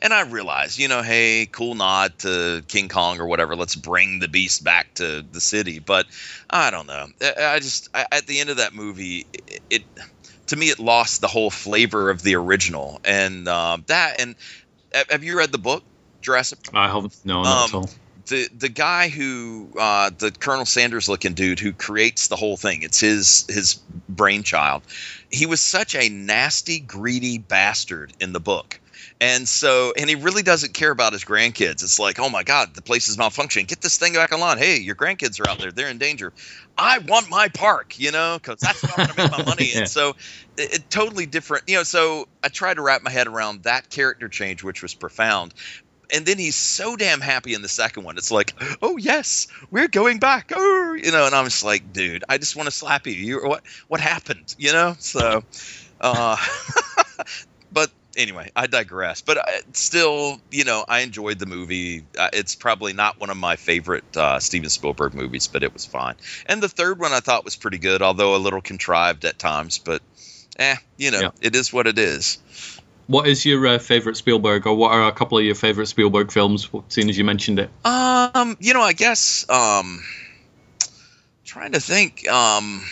and 0.00 0.12
I 0.12 0.22
realized, 0.22 0.78
you 0.78 0.88
know, 0.88 1.02
hey, 1.02 1.48
cool 1.50 1.74
nod 1.74 2.18
to 2.20 2.62
King 2.68 2.88
Kong 2.88 3.20
or 3.20 3.26
whatever. 3.26 3.56
Let's 3.56 3.74
bring 3.74 4.18
the 4.18 4.28
beast 4.28 4.62
back 4.62 4.94
to 4.94 5.22
the 5.22 5.40
city. 5.40 5.78
But 5.78 6.06
I 6.50 6.70
don't 6.70 6.86
know. 6.86 7.06
I 7.22 7.60
just 7.60 7.88
I, 7.94 8.06
at 8.12 8.26
the 8.26 8.40
end 8.40 8.50
of 8.50 8.58
that 8.58 8.74
movie, 8.74 9.26
it, 9.32 9.60
it 9.70 9.82
to 10.48 10.56
me 10.56 10.70
it 10.70 10.78
lost 10.78 11.20
the 11.20 11.28
whole 11.28 11.50
flavor 11.50 12.10
of 12.10 12.22
the 12.22 12.34
original, 12.34 13.00
and 13.04 13.48
uh, 13.48 13.78
that. 13.86 14.20
And 14.20 14.36
have 15.10 15.24
you 15.24 15.38
read 15.38 15.52
the 15.52 15.58
book 15.58 15.82
Jurassic? 16.20 16.58
I 16.74 16.88
haven't. 16.88 17.16
No, 17.24 17.42
not 17.42 17.62
um, 17.62 17.68
at 17.68 17.74
all 17.74 17.90
the 18.28 18.48
the 18.56 18.68
guy 18.68 19.08
who 19.08 19.68
uh, 19.78 20.10
the 20.16 20.30
Colonel 20.30 20.66
Sanders 20.66 21.08
looking 21.08 21.34
dude 21.34 21.60
who 21.60 21.72
creates 21.72 22.28
the 22.28 22.36
whole 22.36 22.56
thing. 22.56 22.82
It's 22.82 23.00
his 23.00 23.46
his 23.48 23.74
brainchild. 24.08 24.82
He 25.30 25.46
was 25.46 25.60
such 25.60 25.94
a 25.94 26.08
nasty, 26.08 26.80
greedy 26.80 27.38
bastard 27.38 28.12
in 28.20 28.32
the 28.32 28.40
book. 28.40 28.80
And 29.20 29.48
so, 29.48 29.92
and 29.96 30.08
he 30.08 30.14
really 30.14 30.44
doesn't 30.44 30.74
care 30.74 30.92
about 30.92 31.12
his 31.12 31.24
grandkids. 31.24 31.82
It's 31.82 31.98
like, 31.98 32.20
oh 32.20 32.28
my 32.28 32.44
God, 32.44 32.74
the 32.74 32.82
place 32.82 33.08
is 33.08 33.16
malfunctioning. 33.16 33.66
Get 33.66 33.80
this 33.80 33.96
thing 33.96 34.12
back 34.12 34.32
online. 34.32 34.58
Hey, 34.58 34.78
your 34.78 34.94
grandkids 34.94 35.40
are 35.40 35.48
out 35.48 35.58
there. 35.58 35.72
They're 35.72 35.88
in 35.88 35.98
danger. 35.98 36.32
I 36.76 36.98
want 36.98 37.28
my 37.28 37.48
park, 37.48 37.98
you 37.98 38.12
know, 38.12 38.38
because 38.40 38.60
that's 38.60 38.80
where 38.84 38.92
I'm 38.96 39.06
going 39.06 39.16
to 39.16 39.22
make 39.22 39.30
my 39.32 39.44
money. 39.44 39.70
yeah. 39.72 39.78
And 39.78 39.88
so, 39.88 40.10
it, 40.56 40.74
it, 40.74 40.90
totally 40.90 41.26
different, 41.26 41.64
you 41.66 41.76
know. 41.76 41.82
So 41.82 42.28
I 42.44 42.48
tried 42.48 42.74
to 42.74 42.82
wrap 42.82 43.02
my 43.02 43.10
head 43.10 43.26
around 43.26 43.64
that 43.64 43.90
character 43.90 44.28
change, 44.28 44.62
which 44.62 44.82
was 44.82 44.94
profound 44.94 45.52
and 46.12 46.24
then 46.24 46.38
he's 46.38 46.56
so 46.56 46.96
damn 46.96 47.20
happy 47.20 47.54
in 47.54 47.62
the 47.62 47.68
second 47.68 48.04
one. 48.04 48.16
It's 48.16 48.30
like, 48.30 48.54
oh 48.82 48.96
yes, 48.96 49.48
we're 49.70 49.88
going 49.88 50.18
back. 50.18 50.52
Oh, 50.54 50.94
you 50.94 51.10
know, 51.10 51.26
and 51.26 51.34
I'm 51.34 51.44
just 51.44 51.64
like, 51.64 51.92
dude, 51.92 52.24
I 52.28 52.38
just 52.38 52.56
want 52.56 52.66
to 52.66 52.70
slap 52.70 53.06
you. 53.06 53.12
You 53.12 53.40
what? 53.42 53.62
What 53.88 54.00
happened? 54.00 54.54
You 54.58 54.72
know? 54.72 54.96
So, 54.98 55.42
uh, 56.00 56.36
but 57.72 57.90
anyway, 58.16 58.50
I 58.54 58.66
digress. 58.66 59.20
But 59.20 59.38
I, 59.38 59.60
still, 59.72 60.40
you 60.50 60.64
know, 60.64 60.84
I 60.86 61.00
enjoyed 61.00 61.38
the 61.38 61.46
movie. 61.46 62.04
Uh, 62.18 62.30
it's 62.32 62.54
probably 62.54 62.92
not 62.92 63.20
one 63.20 63.30
of 63.30 63.36
my 63.36 63.56
favorite 63.56 64.16
uh, 64.16 64.40
Steven 64.40 64.70
Spielberg 64.70 65.14
movies, 65.14 65.46
but 65.46 65.62
it 65.62 65.72
was 65.72 65.86
fine. 65.86 66.16
And 66.46 66.62
the 66.62 66.68
third 66.68 66.98
one 66.98 67.12
I 67.12 67.20
thought 67.20 67.44
was 67.44 67.56
pretty 67.56 67.78
good, 67.78 68.02
although 68.02 68.34
a 68.34 68.38
little 68.38 68.60
contrived 68.60 69.24
at 69.24 69.38
times. 69.38 69.78
But, 69.78 70.02
eh, 70.58 70.76
you 70.96 71.10
know, 71.10 71.20
yeah. 71.20 71.30
it 71.40 71.54
is 71.54 71.72
what 71.72 71.86
it 71.86 71.98
is. 71.98 72.38
What 73.08 73.26
is 73.26 73.44
your 73.44 73.66
uh, 73.66 73.78
favorite 73.78 74.18
Spielberg, 74.18 74.66
or 74.66 74.74
what 74.74 74.92
are 74.92 75.08
a 75.08 75.12
couple 75.12 75.38
of 75.38 75.44
your 75.44 75.54
favorite 75.54 75.86
Spielberg 75.86 76.30
films? 76.30 76.68
Seeing 76.88 77.08
as 77.08 77.16
you 77.16 77.24
mentioned 77.24 77.58
it, 77.58 77.70
um, 77.84 78.56
you 78.60 78.74
know, 78.74 78.82
I 78.82 78.92
guess 78.92 79.48
um, 79.48 80.04
trying 81.44 81.72
to 81.72 81.80
think, 81.80 82.28
um, 82.28 82.82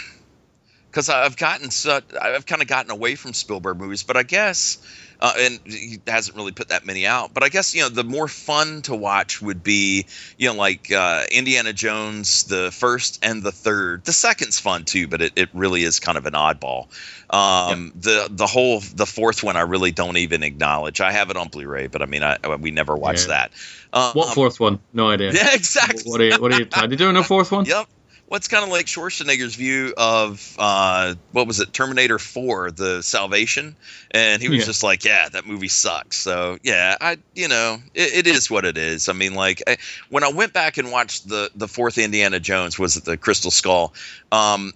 because 0.90 1.10
I've 1.10 1.36
gotten 1.36 1.70
such, 1.70 2.04
I've 2.18 2.46
kind 2.46 2.62
of 2.62 2.68
gotten 2.68 2.90
away 2.90 3.14
from 3.14 3.34
Spielberg 3.34 3.76
movies, 3.76 4.04
but 4.04 4.16
I 4.16 4.22
guess 4.22 4.78
uh, 5.20 5.32
and 5.38 5.60
he 5.64 6.00
hasn't 6.06 6.36
really 6.36 6.52
put 6.52 6.68
that 6.68 6.84
many 6.84 7.06
out. 7.06 7.32
But 7.34 7.42
I 7.42 7.48
guess 7.48 7.74
you 7.74 7.82
know 7.82 7.88
the 7.88 8.04
more 8.04 8.28
fun 8.28 8.82
to 8.82 8.94
watch 8.94 9.40
would 9.40 9.62
be 9.62 10.06
you 10.38 10.48
know 10.48 10.54
like 10.54 10.90
uh, 10.92 11.24
Indiana 11.30 11.72
Jones, 11.72 12.44
the 12.44 12.70
first 12.70 13.24
and 13.24 13.42
the 13.42 13.52
third. 13.52 14.04
The 14.04 14.12
second's 14.12 14.60
fun 14.60 14.84
too, 14.84 15.08
but 15.08 15.22
it, 15.22 15.32
it 15.36 15.48
really 15.54 15.82
is 15.82 16.00
kind 16.00 16.18
of 16.18 16.26
an 16.26 16.34
oddball. 16.34 16.88
Um, 17.30 17.92
yep. 17.94 18.02
The 18.02 18.28
the 18.30 18.46
whole 18.46 18.80
the 18.80 19.06
fourth 19.06 19.42
one 19.42 19.56
I 19.56 19.62
really 19.62 19.92
don't 19.92 20.16
even 20.16 20.42
acknowledge. 20.42 21.00
I 21.00 21.12
have 21.12 21.30
it 21.30 21.36
on 21.36 21.48
Blu-ray, 21.48 21.88
but 21.88 22.02
I 22.02 22.06
mean 22.06 22.22
I, 22.22 22.38
we 22.56 22.70
never 22.70 22.94
watched 22.94 23.28
yeah. 23.28 23.48
that. 23.48 23.52
Um, 23.92 24.12
what 24.12 24.34
fourth 24.34 24.60
one? 24.60 24.80
No 24.92 25.08
idea. 25.08 25.32
Yeah, 25.36 25.54
exactly. 25.54 26.02
What 26.04 26.20
are 26.20 26.24
you? 26.24 26.38
What 26.38 26.52
are 26.52 26.60
you? 26.60 26.68
You 26.90 26.96
doing 26.96 27.16
a 27.16 27.24
fourth 27.24 27.52
one? 27.52 27.64
Yep 27.76 27.88
what's 28.28 28.48
kind 28.48 28.64
of 28.64 28.70
like 28.70 28.86
Schwarzenegger's 28.86 29.54
view 29.54 29.94
of 29.96 30.56
uh, 30.58 31.14
what 31.32 31.46
was 31.46 31.60
it, 31.60 31.72
Terminator 31.72 32.18
Four, 32.18 32.70
the 32.70 33.02
Salvation, 33.02 33.76
and 34.10 34.42
he 34.42 34.48
was 34.48 34.60
yeah. 34.60 34.64
just 34.64 34.82
like, 34.82 35.04
yeah, 35.04 35.28
that 35.28 35.46
movie 35.46 35.68
sucks. 35.68 36.18
So 36.18 36.58
yeah, 36.62 36.96
I 37.00 37.18
you 37.34 37.48
know 37.48 37.78
it, 37.94 38.26
it 38.26 38.26
is 38.26 38.50
what 38.50 38.64
it 38.64 38.76
is. 38.76 39.08
I 39.08 39.12
mean, 39.12 39.34
like 39.34 39.62
I, 39.66 39.76
when 40.10 40.24
I 40.24 40.28
went 40.28 40.52
back 40.52 40.78
and 40.78 40.90
watched 40.90 41.28
the 41.28 41.50
the 41.54 41.68
fourth 41.68 41.98
Indiana 41.98 42.40
Jones, 42.40 42.78
was 42.78 42.96
it 42.96 43.04
the 43.04 43.16
Crystal 43.16 43.50
Skull? 43.50 43.94
Um, 44.32 44.72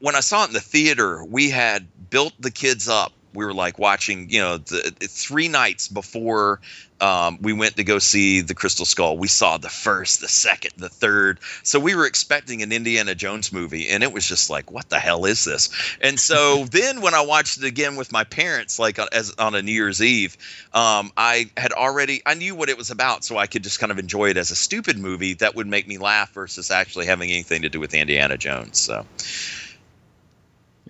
when 0.00 0.16
I 0.16 0.20
saw 0.20 0.44
it 0.44 0.48
in 0.48 0.54
the 0.54 0.60
theater, 0.60 1.22
we 1.24 1.50
had 1.50 1.86
built 2.10 2.32
the 2.40 2.50
kids 2.50 2.88
up 2.88 3.12
we 3.32 3.44
were 3.44 3.54
like 3.54 3.78
watching, 3.78 4.30
you 4.30 4.40
know, 4.40 4.58
the, 4.58 4.94
three 5.00 5.48
nights 5.48 5.88
before 5.88 6.60
um, 7.00 7.38
we 7.40 7.52
went 7.52 7.76
to 7.76 7.84
go 7.84 7.98
see 7.98 8.42
the 8.42 8.54
Crystal 8.54 8.84
Skull. 8.84 9.16
We 9.16 9.28
saw 9.28 9.56
the 9.56 9.70
first, 9.70 10.20
the 10.20 10.28
second, 10.28 10.72
the 10.76 10.90
third. 10.90 11.40
So 11.62 11.80
we 11.80 11.94
were 11.94 12.06
expecting 12.06 12.62
an 12.62 12.72
Indiana 12.72 13.14
Jones 13.14 13.52
movie, 13.52 13.88
and 13.88 14.02
it 14.02 14.12
was 14.12 14.26
just 14.26 14.50
like, 14.50 14.70
what 14.70 14.90
the 14.90 14.98
hell 14.98 15.24
is 15.24 15.44
this? 15.44 15.70
And 16.00 16.20
so 16.20 16.64
then 16.70 17.00
when 17.00 17.14
I 17.14 17.22
watched 17.22 17.58
it 17.58 17.64
again 17.64 17.96
with 17.96 18.12
my 18.12 18.24
parents, 18.24 18.78
like 18.78 18.98
as 19.12 19.34
on 19.38 19.54
a 19.54 19.62
New 19.62 19.72
Year's 19.72 20.02
Eve, 20.02 20.36
um, 20.74 21.10
I 21.16 21.50
had 21.56 21.72
already 21.72 22.20
I 22.26 22.34
knew 22.34 22.54
what 22.54 22.68
it 22.68 22.76
was 22.76 22.90
about, 22.90 23.24
so 23.24 23.38
I 23.38 23.46
could 23.46 23.62
just 23.62 23.80
kind 23.80 23.90
of 23.92 23.98
enjoy 23.98 24.30
it 24.30 24.36
as 24.36 24.50
a 24.50 24.56
stupid 24.56 24.98
movie 24.98 25.34
that 25.34 25.54
would 25.54 25.66
make 25.66 25.88
me 25.88 25.96
laugh 25.96 26.32
versus 26.32 26.70
actually 26.70 27.06
having 27.06 27.30
anything 27.30 27.62
to 27.62 27.70
do 27.70 27.80
with 27.80 27.94
Indiana 27.94 28.36
Jones. 28.36 28.78
So. 28.78 29.06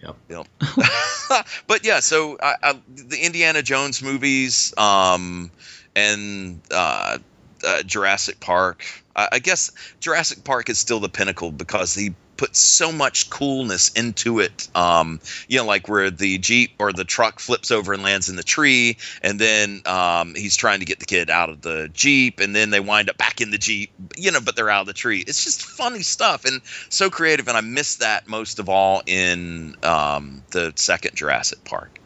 Yep. 0.03 0.17
yep. 0.29 0.47
but 1.67 1.85
yeah, 1.85 2.01
so 2.01 2.39
I, 2.43 2.55
I, 2.63 2.81
the 2.89 3.19
Indiana 3.19 3.63
Jones 3.63 4.03
movies 4.03 4.73
um, 4.79 5.51
and 5.95 6.61
uh, 6.71 7.19
uh, 7.65 7.83
Jurassic 7.83 8.41
Park. 8.41 8.85
I, 9.17 9.39
guess 9.39 9.71
Jurassic 10.01 10.45
Park 10.45 10.71
is 10.71 10.79
still 10.79 11.01
the 11.01 11.09
pinnacle 11.09 11.53
because 11.53 11.95
he 11.95 12.15
put 12.41 12.57
so 12.57 12.91
much 12.91 13.29
coolness 13.29 13.91
into 13.91 14.41
it. 14.41 14.69
Um, 14.75 15.21
you 15.47 15.59
know, 15.59 15.67
like 15.67 15.89
where 15.89 16.11
the 16.11 16.39
jeep 16.39 16.71
or 16.79 16.91
the 16.91 17.05
truck 17.05 17.39
flips 17.39 17.71
over 17.71 17.93
and 17.93 18.03
lands 18.03 18.31
in 18.31 18.37
the 18.37 18.43
tree, 18.43 18.97
and 19.23 19.39
then 19.39 19.83
um, 19.85 20.35
he's 20.35 20.57
trying 20.57 20.79
to 20.79 20.87
get 20.87 21.01
the 21.01 21.05
kid 21.05 21.29
out 21.29 21.51
of 21.51 21.61
the 21.61 21.91
jeep, 21.93 22.41
and 22.41 22.57
then 22.57 22.71
they 22.71 22.81
wind 22.81 23.11
up 23.11 23.19
back 23.19 23.43
in 23.43 23.51
the 23.51 23.59
jeep. 23.59 23.91
You 24.17 24.31
know, 24.31 24.41
but 24.41 24.57
they're 24.57 24.71
out 24.71 24.83
of 24.83 24.87
the 24.87 24.95
tree. 24.95 25.21
It's 25.21 25.45
just 25.45 25.63
funny 25.63 26.01
stuff 26.01 26.47
and 26.47 26.63
so 26.89 27.11
creative, 27.11 27.47
and 27.49 27.59
I 27.59 27.61
miss 27.61 27.97
that 27.97 28.27
most 28.27 28.59
of 28.59 28.71
all 28.71 29.03
in 29.05 29.77
um, 29.83 30.43
the 30.51 30.73
second 30.77 31.17
Jurassic 31.17 31.63
Park. 31.65 31.99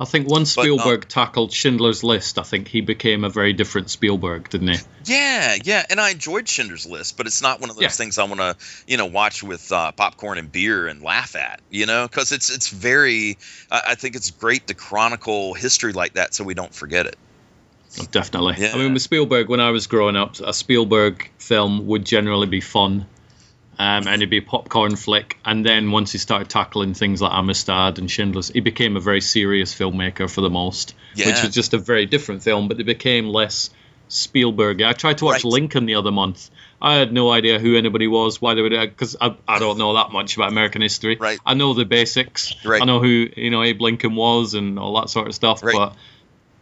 I 0.00 0.04
think 0.04 0.28
once 0.28 0.52
Spielberg 0.52 1.00
but, 1.00 1.16
um, 1.16 1.26
tackled 1.26 1.52
Schindler's 1.52 2.04
List, 2.04 2.38
I 2.38 2.42
think 2.42 2.68
he 2.68 2.80
became 2.80 3.24
a 3.24 3.28
very 3.28 3.52
different 3.52 3.90
Spielberg, 3.90 4.48
didn't 4.48 4.68
he? 4.68 4.78
Yeah, 5.04 5.56
yeah, 5.64 5.84
and 5.90 6.00
I 6.00 6.10
enjoyed 6.10 6.48
Schindler's 6.48 6.86
List, 6.86 7.16
but 7.16 7.26
it's 7.26 7.42
not 7.42 7.60
one 7.60 7.70
of 7.70 7.76
those 7.76 7.82
yeah. 7.82 7.88
things 7.88 8.18
I 8.18 8.24
want 8.24 8.40
to, 8.40 8.56
you 8.86 8.96
know, 8.96 9.06
watch 9.06 9.42
with 9.42 9.72
uh, 9.72 9.90
popcorn 9.92 10.38
and 10.38 10.52
beer 10.52 10.86
and 10.86 11.02
laugh 11.02 11.34
at, 11.34 11.60
you 11.70 11.86
know, 11.86 12.06
because 12.06 12.30
it's 12.30 12.48
it's 12.50 12.68
very. 12.68 13.38
I, 13.70 13.82
I 13.88 13.94
think 13.96 14.14
it's 14.14 14.30
great 14.30 14.68
to 14.68 14.74
chronicle 14.74 15.54
history 15.54 15.92
like 15.92 16.14
that 16.14 16.32
so 16.32 16.44
we 16.44 16.54
don't 16.54 16.74
forget 16.74 17.06
it. 17.06 17.16
Definitely. 18.12 18.56
Yeah. 18.58 18.72
I 18.74 18.78
mean, 18.78 18.92
with 18.92 19.02
Spielberg, 19.02 19.48
when 19.48 19.60
I 19.60 19.70
was 19.70 19.86
growing 19.86 20.14
up, 20.14 20.38
a 20.40 20.52
Spielberg 20.52 21.28
film 21.38 21.86
would 21.86 22.04
generally 22.04 22.46
be 22.46 22.60
fun 22.60 23.06
um, 23.78 24.08
and 24.08 24.16
it'd 24.16 24.30
be 24.30 24.38
a 24.38 24.42
popcorn 24.42 24.96
flick. 24.96 25.38
And 25.44 25.64
then 25.64 25.90
once 25.90 26.12
he 26.12 26.18
started 26.18 26.48
tackling 26.48 26.94
things 26.94 27.22
like 27.22 27.32
Amistad 27.32 27.98
and 27.98 28.10
Schindler's, 28.10 28.48
he 28.48 28.60
became 28.60 28.96
a 28.96 29.00
very 29.00 29.20
serious 29.20 29.74
filmmaker 29.74 30.28
for 30.28 30.40
the 30.40 30.50
most, 30.50 30.94
yeah. 31.14 31.26
which 31.26 31.42
was 31.42 31.54
just 31.54 31.74
a 31.74 31.78
very 31.78 32.06
different 32.06 32.42
film. 32.42 32.68
But 32.68 32.80
it 32.80 32.84
became 32.84 33.26
less 33.26 33.70
Spielberg. 34.08 34.82
I 34.82 34.94
tried 34.94 35.18
to 35.18 35.26
watch 35.26 35.44
right. 35.44 35.52
Lincoln 35.52 35.86
the 35.86 35.94
other 35.94 36.10
month. 36.10 36.50
I 36.80 36.94
had 36.94 37.12
no 37.12 37.30
idea 37.30 37.58
who 37.58 37.76
anybody 37.76 38.06
was, 38.06 38.40
why 38.40 38.54
they 38.54 38.62
were 38.62 38.70
there, 38.70 38.86
because 38.86 39.16
I, 39.20 39.36
I 39.46 39.58
don't 39.58 39.78
know 39.78 39.94
that 39.94 40.12
much 40.12 40.36
about 40.36 40.50
American 40.50 40.82
history. 40.82 41.16
Right. 41.16 41.38
I 41.44 41.54
know 41.54 41.74
the 41.74 41.84
basics. 41.84 42.54
Right. 42.64 42.82
I 42.82 42.84
know 42.84 43.00
who 43.00 43.28
you 43.36 43.50
know 43.50 43.62
Abe 43.62 43.80
Lincoln 43.80 44.14
was 44.14 44.54
and 44.54 44.78
all 44.78 45.00
that 45.00 45.10
sort 45.10 45.28
of 45.28 45.34
stuff. 45.34 45.62
Right. 45.62 45.74
But 45.74 45.96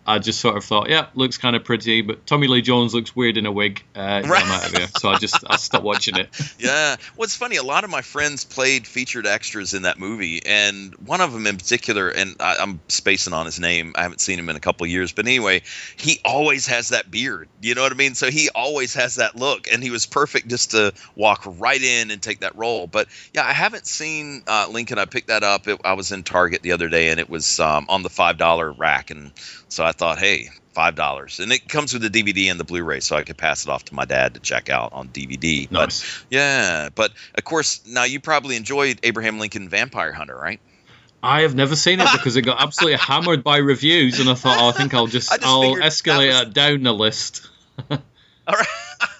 I 0.07 0.21
just 0.21 0.41
sort 0.41 0.57
of 0.57 0.65
thought, 0.65 0.89
yeah, 0.89 1.07
looks 1.15 1.37
kind 1.37 1.57
of 1.57 1.65
pretty, 1.65 2.03
but 2.03 2.27
Tommy 2.27 2.47
Lee 2.47 2.63
Jones 2.63 2.95
looks 2.95 3.17
weird 3.17 3.37
in 3.37 3.45
a 3.45 3.53
wig. 3.53 3.83
Uh, 3.95 4.23
right. 4.25 4.45
I'm 4.45 4.51
out 4.53 4.67
of 4.67 4.77
here. 4.77 4.87
So 4.99 5.09
I 5.09 5.19
just 5.19 5.43
I 5.49 5.57
stopped 5.57 5.85
watching 5.85 6.17
it. 6.17 6.29
yeah. 6.59 6.97
Well, 7.17 7.25
it's 7.25 7.35
funny. 7.35 7.57
A 7.57 7.63
lot 7.63 7.83
of 7.83 7.91
my 7.91 8.03
friends 8.03 8.45
played 8.45 8.87
featured 8.87 9.27
extras 9.27 9.75
in 9.75 9.83
that 9.83 9.99
movie, 9.99 10.47
and 10.47 10.95
one 10.95 11.21
of 11.21 11.33
them 11.33 11.47
in 11.47 11.57
particular, 11.57 12.09
and 12.09 12.37
I, 12.39 12.63
am 12.63 12.81
spacing 12.89 13.33
on 13.33 13.47
his 13.47 13.59
name. 13.59 13.95
I 13.97 14.03
haven't 14.03 14.21
seen 14.21 14.39
him 14.39 14.49
in 14.49 14.55
a 14.55 14.61
couple 14.61 14.87
years, 14.87 15.13
but 15.13 15.27
anyway, 15.27 15.63
he 15.97 16.21
always 16.25 16.69
has 16.69 16.91
that 16.91 17.11
beard. 17.11 17.49
You 17.61 17.75
know 17.75 17.83
what 17.83 17.93
I 17.93 17.97
mean? 17.97 18.15
So 18.15 18.31
he 18.31 18.49
always 18.55 18.95
has 18.95 19.17
that 19.17 19.35
look, 19.35 19.67
and 19.73 19.83
he 19.83 19.91
was 19.91 20.07
perfect 20.07 20.47
just 20.49 20.71
to 20.71 20.93
walk 21.17 21.43
right 21.45 21.83
in 21.83 22.13
and 22.13 22.23
take 22.23 22.41
that 22.41 22.57
role. 22.57 22.87
But 22.87 23.09
yeah, 23.35 23.45
I 23.45 23.53
haven't 23.53 23.87
seen 23.87 24.45
uh, 24.47 24.69
Lincoln. 24.71 24.99
I 24.99 25.07
picked 25.07 25.29
that 25.29 25.43
up. 25.43 25.67
It, 25.67 25.81
I 25.85 25.95
was 25.95 26.13
in 26.13 26.23
Target 26.23 26.63
the 26.63 26.73
other 26.73 26.89
day, 26.89 27.09
and 27.09 27.19
it 27.19 27.29
was 27.29 27.59
um, 27.59 27.87
on 27.89 28.03
the 28.03 28.11
five 28.11 28.39
dollar 28.39 28.71
rack, 28.71 29.11
and 29.11 29.33
so 29.69 29.85
I 29.85 29.93
thought, 29.93 30.19
hey, 30.19 30.49
five 30.73 30.95
dollars, 30.95 31.41
and 31.41 31.51
it 31.53 31.69
comes 31.69 31.93
with 31.93 32.03
the 32.03 32.11
DVD 32.11 32.51
and 32.51 32.61
the 32.61 32.65
Blu-ray, 32.65 33.01
so 33.01 33.17
I 33.17 33.23
could 33.23 33.39
pass 33.39 33.65
it 33.65 33.71
off 33.71 33.85
to 33.87 33.95
my 33.95 34.05
dad 34.05 34.35
to 34.35 34.41
check 34.41 34.69
out 34.69 34.93
on 34.93 35.09
DVD. 35.09 35.71
Nice. 35.71 36.01
But 36.01 36.27
yeah, 36.31 36.89
but 36.95 37.13
of 37.35 37.45
course, 37.45 37.81
now 37.87 38.05
you 38.05 38.21
probably 38.21 38.57
enjoyed 38.57 39.01
Abraham 39.03 39.39
Lincoln 39.39 39.69
Vampire 39.69 40.13
Hunter, 40.13 40.37
right? 40.37 40.61
I 41.23 41.41
have 41.43 41.55
never 41.55 41.75
seen 41.75 42.01
it 42.01 42.09
because 42.13 42.37
it 42.37 42.43
got 42.43 42.63
absolutely 42.63 42.99
hammered 43.01 43.43
by 43.43 43.57
reviews, 43.57 44.21
and 44.21 44.29
I 44.29 44.35
thought, 44.35 44.59
oh, 44.61 44.69
I 44.69 44.73
think 44.73 44.95
I'll 44.95 45.07
just, 45.07 45.31
just 45.31 45.45
I'll 45.45 45.75
escalate 45.77 46.29
was- 46.29 46.43
it 46.43 46.55
down 46.55 46.83
the 46.83 46.95
list. 46.95 47.49
All 47.91 47.99
right. 48.49 48.67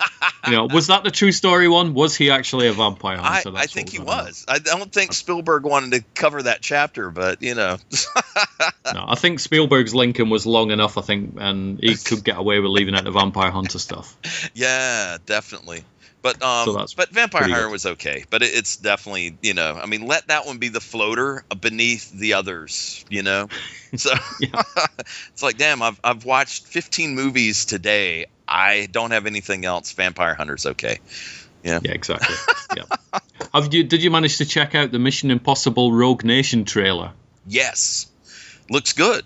You 0.47 0.53
know, 0.53 0.67
was 0.67 0.87
that 0.87 1.05
the 1.05 1.11
true 1.11 1.33
story 1.33 1.69
one? 1.69 1.93
Was 1.93 2.17
he 2.17 2.31
actually 2.31 2.69
a 2.69 2.73
vampire 2.73 3.19
I, 3.19 3.43
hunter? 3.43 3.51
I 3.51 3.61
That's 3.61 3.73
think 3.73 3.91
he 3.91 3.99
was. 3.99 4.45
I 4.49 4.61
don't 4.61 4.93
think 4.93 5.13
Spielberg 5.13 5.65
wanted 5.65 5.93
to 5.93 6.05
cover 6.15 6.43
that 6.45 6.63
chapter, 6.63 7.11
but 7.11 7.43
you 7.43 7.55
know, 7.55 7.67
know. 7.67 7.79
No, 8.95 9.05
I 9.09 9.17
think 9.17 9.41
Spielberg's 9.41 9.95
Lincoln 9.95 10.31
was 10.31 10.47
long 10.47 10.71
enough. 10.71 10.97
I 10.97 11.01
think, 11.01 11.35
and 11.39 11.81
he 11.81 11.97
could 11.97 12.23
get 12.23 12.39
away 12.39 12.61
with 12.61 12.71
leaving 12.71 12.95
out 12.95 13.05
the 13.05 13.11
vampire 13.11 13.51
hunter 13.51 13.79
stuff. 13.79 14.17
yeah, 14.55 15.19
definitely. 15.27 15.85
But 16.23 16.43
um, 16.43 16.65
So 16.65 16.87
but 16.97 17.11
Vampire 17.11 17.49
Hunter 17.49 17.69
was 17.69 17.87
okay. 17.87 18.25
But 18.31 18.43
it, 18.43 18.51
it's 18.55 18.77
definitely 18.77 19.37
you 19.43 19.55
know, 19.55 19.79
I 19.81 19.87
mean, 19.87 20.07
let 20.07 20.29
that 20.29 20.47
one 20.47 20.59
be 20.59 20.69
the 20.69 20.81
floater 20.81 21.45
beneath 21.61 22.13
the 22.13 22.35
others. 22.35 23.05
You 23.09 23.23
know, 23.23 23.49
so 23.97 24.13
it's 24.43 25.43
like, 25.43 25.59
damn, 25.59 25.83
I've 25.83 26.01
I've 26.03 26.25
watched 26.25 26.67
15 26.67 27.15
movies 27.15 27.65
today. 27.65 28.27
I 28.49 28.89
don't 28.91 29.11
have 29.11 29.27
anything 29.27 29.65
else. 29.65 29.93
Vampire 29.93 30.35
Hunter's 30.35 30.67
okay. 30.67 30.99
Yeah, 31.65 31.81
exactly. 31.83 32.37
yeah. 32.77 33.19
Have 33.53 33.73
you? 33.75 33.83
Did 33.85 34.03
you 34.03 34.11
manage 34.11 34.39
to 34.39 34.45
check 34.47 34.75
out 34.75 34.93
the 34.93 34.99
Mission 34.99 35.31
Impossible 35.31 35.93
Rogue 35.93 36.25
Nation 36.25 36.65
trailer? 36.65 37.13
Yes, 37.47 38.07
looks 38.71 38.93
good. 38.93 39.25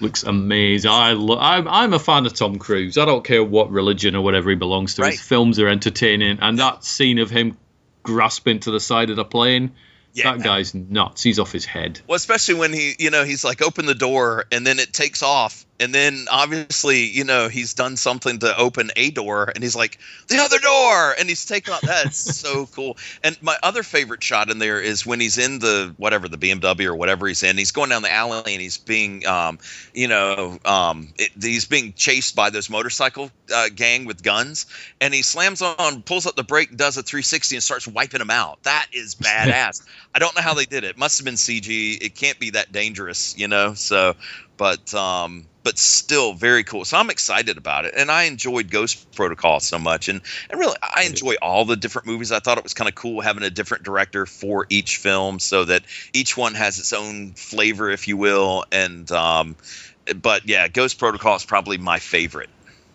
Looks 0.00 0.22
amazing. 0.24 0.90
I 0.90 1.12
lo- 1.12 1.38
I'm, 1.38 1.68
I'm 1.68 1.92
a 1.94 1.98
fan 1.98 2.26
of 2.26 2.34
Tom 2.34 2.58
Cruise. 2.58 2.98
I 2.98 3.04
don't 3.04 3.24
care 3.24 3.44
what 3.44 3.70
religion 3.70 4.16
or 4.16 4.22
whatever 4.24 4.50
he 4.50 4.56
belongs 4.56 4.96
to. 4.96 5.02
Right. 5.02 5.12
His 5.12 5.20
films 5.20 5.58
are 5.60 5.68
entertaining, 5.68 6.38
and 6.40 6.58
that 6.58 6.84
scene 6.84 7.18
of 7.18 7.30
him 7.30 7.56
grasping 8.02 8.58
to 8.60 8.70
the 8.72 8.80
side 8.80 9.10
of 9.10 9.16
the 9.16 9.24
plane, 9.24 9.72
Yeah. 10.12 10.32
that 10.32 10.42
guy's 10.42 10.74
nuts. 10.74 11.22
He's 11.22 11.38
off 11.38 11.52
his 11.52 11.64
head. 11.64 12.00
Well, 12.08 12.16
especially 12.16 12.54
when 12.54 12.72
he, 12.72 12.94
you 12.98 13.10
know, 13.10 13.22
he's 13.24 13.44
like, 13.44 13.62
open 13.62 13.86
the 13.86 13.94
door, 13.94 14.44
and 14.50 14.66
then 14.66 14.80
it 14.80 14.92
takes 14.92 15.22
off, 15.22 15.64
and 15.80 15.94
then 15.94 16.26
obviously, 16.30 17.06
you 17.06 17.24
know, 17.24 17.48
he's 17.48 17.74
done 17.74 17.96
something 17.96 18.38
to 18.40 18.56
open 18.56 18.90
a 18.94 19.10
door, 19.10 19.50
and 19.52 19.64
he's 19.64 19.74
like, 19.74 19.98
the 20.28 20.38
other 20.38 20.58
door, 20.58 21.14
and 21.18 21.28
he's 21.28 21.44
taken 21.44 21.72
off. 21.72 21.80
That's 21.80 22.16
so 22.16 22.66
cool. 22.74 22.96
And 23.24 23.36
my 23.42 23.56
other 23.62 23.82
favorite 23.82 24.22
shot 24.22 24.50
in 24.50 24.58
there 24.58 24.80
is 24.80 25.04
when 25.04 25.18
he's 25.18 25.38
in 25.38 25.58
the 25.58 25.94
whatever 25.96 26.28
the 26.28 26.38
BMW 26.38 26.86
or 26.86 26.94
whatever 26.94 27.26
he's 27.26 27.42
in. 27.42 27.58
He's 27.58 27.72
going 27.72 27.90
down 27.90 28.02
the 28.02 28.12
alley, 28.12 28.52
and 28.52 28.62
he's 28.62 28.78
being, 28.78 29.26
um, 29.26 29.58
you 29.92 30.08
know, 30.08 30.58
um, 30.64 31.08
it, 31.18 31.30
he's 31.40 31.64
being 31.64 31.94
chased 31.94 32.36
by 32.36 32.50
this 32.50 32.70
motorcycle 32.70 33.30
uh, 33.52 33.68
gang 33.74 34.04
with 34.04 34.22
guns, 34.22 34.66
and 35.00 35.12
he 35.12 35.22
slams 35.22 35.62
on, 35.62 36.02
pulls 36.02 36.26
up 36.26 36.36
the 36.36 36.44
brake, 36.44 36.76
does 36.76 36.96
a 36.96 37.02
360, 37.02 37.56
and 37.56 37.62
starts 37.62 37.88
wiping 37.88 38.18
them 38.18 38.30
out. 38.30 38.62
That 38.62 38.86
is 38.92 39.14
badass. 39.22 39.84
I 40.14 40.18
don't 40.18 40.36
know 40.36 40.42
how 40.42 40.54
they 40.54 40.66
did 40.66 40.84
it. 40.84 40.96
Must 40.98 41.18
have 41.18 41.24
been 41.24 41.34
CG. 41.34 41.98
It 42.00 42.14
can't 42.14 42.38
be 42.38 42.50
that 42.50 42.70
dangerous, 42.70 43.36
you 43.36 43.48
know. 43.48 43.74
So, 43.74 44.14
but 44.56 44.92
um, 44.94 45.46
but 45.64 45.78
still 45.78 46.32
very 46.34 46.64
cool. 46.64 46.84
So 46.84 46.96
I'm 46.96 47.10
excited 47.10 47.56
about 47.58 47.84
it, 47.84 47.94
and 47.96 48.10
I 48.10 48.24
enjoyed 48.24 48.70
Ghost 48.70 49.06
Protocol 49.14 49.60
so 49.60 49.78
much, 49.78 50.08
and 50.08 50.20
and 50.50 50.60
really 50.60 50.76
I 50.82 51.04
enjoy 51.04 51.34
all 51.42 51.64
the 51.64 51.76
different 51.76 52.06
movies. 52.06 52.32
I 52.32 52.40
thought 52.40 52.58
it 52.58 52.64
was 52.64 52.74
kind 52.74 52.88
of 52.88 52.94
cool 52.94 53.20
having 53.20 53.42
a 53.42 53.50
different 53.50 53.84
director 53.84 54.26
for 54.26 54.66
each 54.70 54.96
film, 54.96 55.38
so 55.38 55.64
that 55.64 55.82
each 56.12 56.36
one 56.36 56.54
has 56.54 56.78
its 56.78 56.92
own 56.92 57.32
flavor, 57.34 57.90
if 57.90 58.08
you 58.08 58.16
will. 58.16 58.64
And 58.72 59.10
um, 59.12 59.56
but 60.20 60.48
yeah, 60.48 60.68
Ghost 60.68 60.98
Protocol 60.98 61.36
is 61.36 61.44
probably 61.44 61.78
my 61.78 61.98
favorite. 61.98 62.50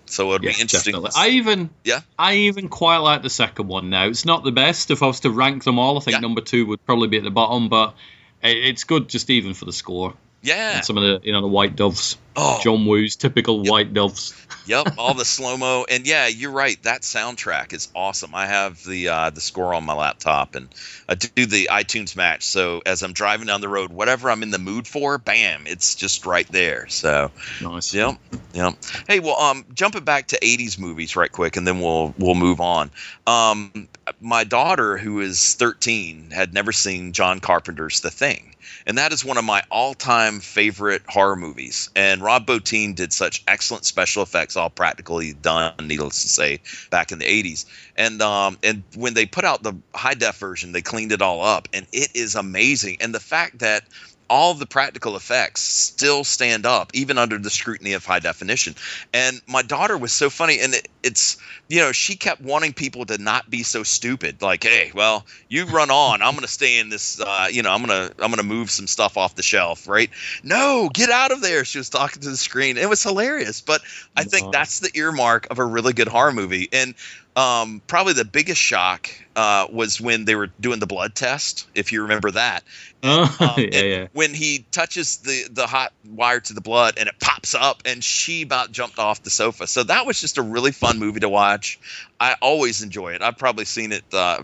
So 0.10 0.30
it'd 0.30 0.41
Yeah, 0.41 0.52
be 0.52 0.62
interesting. 0.62 0.93
definitely. 0.93 1.12
I 1.15 1.30
even 1.30 1.70
Yeah. 1.84 2.02
I 2.17 2.36
even 2.36 2.70
quite 2.70 2.98
like 2.98 3.24
the 3.24 3.30
second 3.30 3.67
one 3.67 3.89
now. 3.89 4.08
It's 4.08 4.26
not 4.26 4.43
the 4.43 4.52
best. 4.52 4.89
If 4.89 5.04
I 5.04 5.08
was 5.08 5.20
to 5.22 5.30
rank 5.30 5.63
them 5.63 5.80
all, 5.80 5.98
I 5.98 6.00
think 6.00 6.15
Yeah. 6.15 6.20
number 6.20 6.41
two 6.41 6.65
would 6.67 6.86
probably 6.86 7.10
be 7.10 7.17
at 7.17 7.24
the 7.24 7.30
bottom, 7.30 7.70
but 7.70 7.96
it's 8.41 8.86
good 8.86 9.10
just 9.10 9.30
even 9.30 9.54
for 9.54 9.65
the 9.65 9.74
score. 9.74 10.13
Yeah. 10.48 10.78
And 10.78 10.86
some 10.86 10.98
of 10.98 11.04
the 11.04 11.20
you 11.24 11.34
know 11.34 11.42
the 11.42 11.48
white 11.48 11.76
doves, 11.76 12.18
Oh. 12.39 12.60
John 12.63 12.86
Woo's 12.86 13.15
typical 13.15 13.63
white 13.63 13.93
doves. 13.93 14.34
Yep, 14.67 14.95
all 14.97 15.13
the 15.13 15.23
slow 15.26 15.56
mo, 15.56 15.86
and 15.89 16.06
yeah, 16.06 16.28
you're 16.28 16.52
right. 16.52 16.82
That 16.84 17.02
soundtrack 17.02 17.71
is 17.71 17.88
awesome. 17.95 18.36
I 18.36 18.47
have 18.47 18.84
the 18.84 19.08
uh, 19.08 19.30
the 19.30 19.39
score 19.39 19.73
on 19.73 19.86
my 19.86 19.93
laptop, 19.93 20.56
and 20.56 20.67
I 21.08 21.15
do 21.15 21.45
the 21.45 21.69
iTunes 21.71 22.17
match. 22.17 22.43
So 22.43 22.82
as 22.86 23.02
I'm 23.02 23.13
driving 23.13 23.47
down 23.47 23.62
the 23.62 23.69
road, 23.69 23.93
whatever 23.93 24.30
I'm 24.30 24.43
in 24.43 24.52
the 24.52 24.60
mood 24.60 24.86
for, 24.86 25.17
bam, 25.17 25.67
it's 25.67 25.95
just 25.95 26.26
right 26.26 26.47
there. 26.50 26.88
So 26.89 27.32
Nice. 27.62 27.93
Yep. 27.93 28.15
Yep. 28.54 28.73
Hey, 29.08 29.21
well, 29.21 29.39
um, 29.39 29.65
jumping 29.73 30.04
back 30.04 30.28
to 30.28 30.39
'80s 30.39 30.78
movies 30.78 31.15
right 31.15 31.32
quick, 31.32 31.56
and 31.56 31.65
then 31.65 31.80
we'll 31.80 32.13
we'll 32.17 32.36
move 32.36 32.60
on. 32.60 32.91
Um, 33.26 33.88
my 34.19 34.43
daughter, 34.43 34.97
who 34.97 35.21
is 35.21 35.56
13, 35.56 36.32
had 36.32 36.54
never 36.54 36.71
seen 36.71 37.13
John 37.13 37.39
Carpenter's 37.39 38.02
The 38.02 38.12
Thing, 38.12 38.56
and 38.86 38.97
that 38.97 39.13
is 39.13 39.23
one 39.23 39.38
of 39.38 39.43
my 39.43 39.63
all-time 39.69 40.39
favorite 40.39 41.04
horror 41.08 41.36
movies. 41.36 41.89
And 41.95 42.21
Rob 42.28 42.46
Bottin 42.46 42.94
did 42.94 43.13
such 43.13 43.42
excellent 43.48 43.86
special 43.86 44.22
effects, 44.22 44.58
all 44.58 44.70
practically 44.70 45.32
done, 45.32 45.74
needless 45.82 46.24
to 46.24 46.28
say, 46.28 46.60
back 46.92 47.13
in 47.13 47.20
the 47.20 47.26
'80s. 47.26 47.63
And 47.96 48.22
um, 48.22 48.58
and 48.62 48.84
when 48.96 49.13
they 49.13 49.26
put 49.26 49.46
out 49.46 49.63
the 49.63 49.78
high 49.96 50.13
def 50.13 50.38
version, 50.38 50.74
they 50.74 50.82
cleaned 50.82 51.13
it 51.13 51.22
all 51.22 51.42
up, 51.42 51.70
and 51.72 51.88
it 51.94 52.10
is 52.16 52.36
amazing. 52.36 52.98
And 53.00 53.16
the 53.16 53.22
fact 53.22 53.60
that 53.60 53.84
all 54.30 54.54
the 54.54 54.66
practical 54.66 55.16
effects 55.16 55.62
still 55.62 56.24
stand 56.24 56.66
up 56.66 56.92
even 56.94 57.18
under 57.18 57.38
the 57.38 57.50
scrutiny 57.50 57.94
of 57.94 58.06
high 58.06 58.20
definition. 58.20 58.76
And 59.13 59.42
my 59.48 59.62
daughter 59.62 59.98
was 59.98 60.12
so 60.12 60.30
funny 60.30 60.60
and 60.60 60.74
it, 60.74 60.88
it's 61.04 61.38
you 61.70 61.80
know 61.80 61.92
she 61.92 62.16
kept 62.16 62.42
wanting 62.42 62.74
people 62.74 63.06
to 63.06 63.18
not 63.18 63.50
be 63.50 63.63
so 63.63 63.84
stupid. 63.84 64.42
Like 64.42 64.63
hey 64.63 64.92
well 64.94 65.26
you 65.48 65.66
run 65.66 65.92
on. 65.92 66.22
I'm 66.22 66.36
gonna 66.36 66.48
stay 66.48 66.80
in 66.80 66.90
this 66.90 67.20
uh, 67.20 67.48
you 67.52 67.62
know 67.62 67.72
i'm 67.72 67.82
gonna 67.82 68.12
i'm 68.20 68.30
gonna 68.30 68.44
move 68.44 68.70
some 68.70 68.88
stuff 68.88 69.18
off 69.18 69.36
the 69.36 69.44
shelf 69.44 69.88
right? 69.88 70.10
No 70.44 70.90
get 70.94 71.10
out 71.10 71.32
of 71.32 71.42
there. 71.42 71.66
She 71.66 71.78
was 71.78 71.90
talking 71.90 72.22
to 72.22 72.30
the 72.30 72.38
screen. 72.38 72.78
It 72.78 72.90
was 72.90 73.02
hilarious. 73.04 73.62
But 73.62 73.82
i 74.16 74.24
think 74.24 74.52
that's 74.52 74.80
the 74.80 74.92
earmark 74.96 75.48
of 75.52 75.60
a 75.60 75.66
really 75.66 75.94
good 75.94 76.08
horror 76.08 76.34
movie. 76.34 76.70
And 76.72 76.96
um, 77.38 77.82
probably 77.88 78.13
the 78.13 78.26
biggest 78.26 78.60
shock 78.60 79.10
uh, 79.36 79.67
was 79.71 80.02
when 80.02 80.26
they 80.26 80.36
were 80.36 80.47
doing 80.60 80.80
the 80.80 80.88
blood 80.88 81.15
test 81.15 81.67
if 81.76 81.91
you 81.91 82.02
remember 82.02 82.32
that 82.32 82.63
Oh, 83.04 83.38
um, 83.39 83.54
yeah, 83.58 83.82
yeah. 83.82 84.08
When 84.13 84.34
he 84.34 84.65
touches 84.71 85.17
the 85.17 85.47
the 85.52 85.67
hot 85.67 85.93
wire 86.10 86.39
to 86.39 86.54
the 86.54 86.62
blood 86.62 86.95
and 86.97 87.08
it 87.08 87.15
pops 87.19 87.54
up, 87.54 87.84
and 87.86 88.04
she 88.04 88.41
about 88.41 88.71
jumped 88.71 89.00
off 89.00 89.23
the 89.23 89.30
sofa. 89.30 89.67
So 89.67 89.84
that 89.84 90.06
was 90.06 90.19
just 90.19 90.38
a 90.38 90.41
really 90.41 90.71
fun 90.71 91.00
movie 91.00 91.19
to 91.21 91.30
watch. 91.30 91.80
I 92.19 92.36
always 92.41 92.82
enjoy 92.82 93.13
it. 93.13 93.21
I've 93.21 93.38
probably 93.38 93.65
seen 93.65 93.91
it. 93.91 94.04
Uh, 94.12 94.43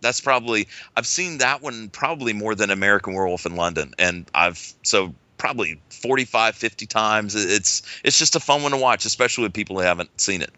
that's 0.00 0.20
probably 0.20 0.68
I've 0.96 1.06
seen 1.06 1.38
that 1.38 1.62
one 1.62 1.88
probably 1.88 2.34
more 2.34 2.54
than 2.54 2.70
American 2.70 3.14
Werewolf 3.14 3.46
in 3.46 3.56
London, 3.56 3.94
and 3.98 4.30
I've 4.34 4.74
so 4.82 5.14
probably 5.36 5.78
45 5.90 6.54
50 6.54 6.86
times 6.86 7.34
it's 7.34 7.82
it's 8.02 8.18
just 8.18 8.34
a 8.34 8.40
fun 8.40 8.62
one 8.62 8.72
to 8.72 8.78
watch 8.78 9.04
especially 9.04 9.42
with 9.42 9.52
people 9.52 9.76
who 9.76 9.82
haven't 9.82 10.08
seen 10.18 10.40
it 10.40 10.50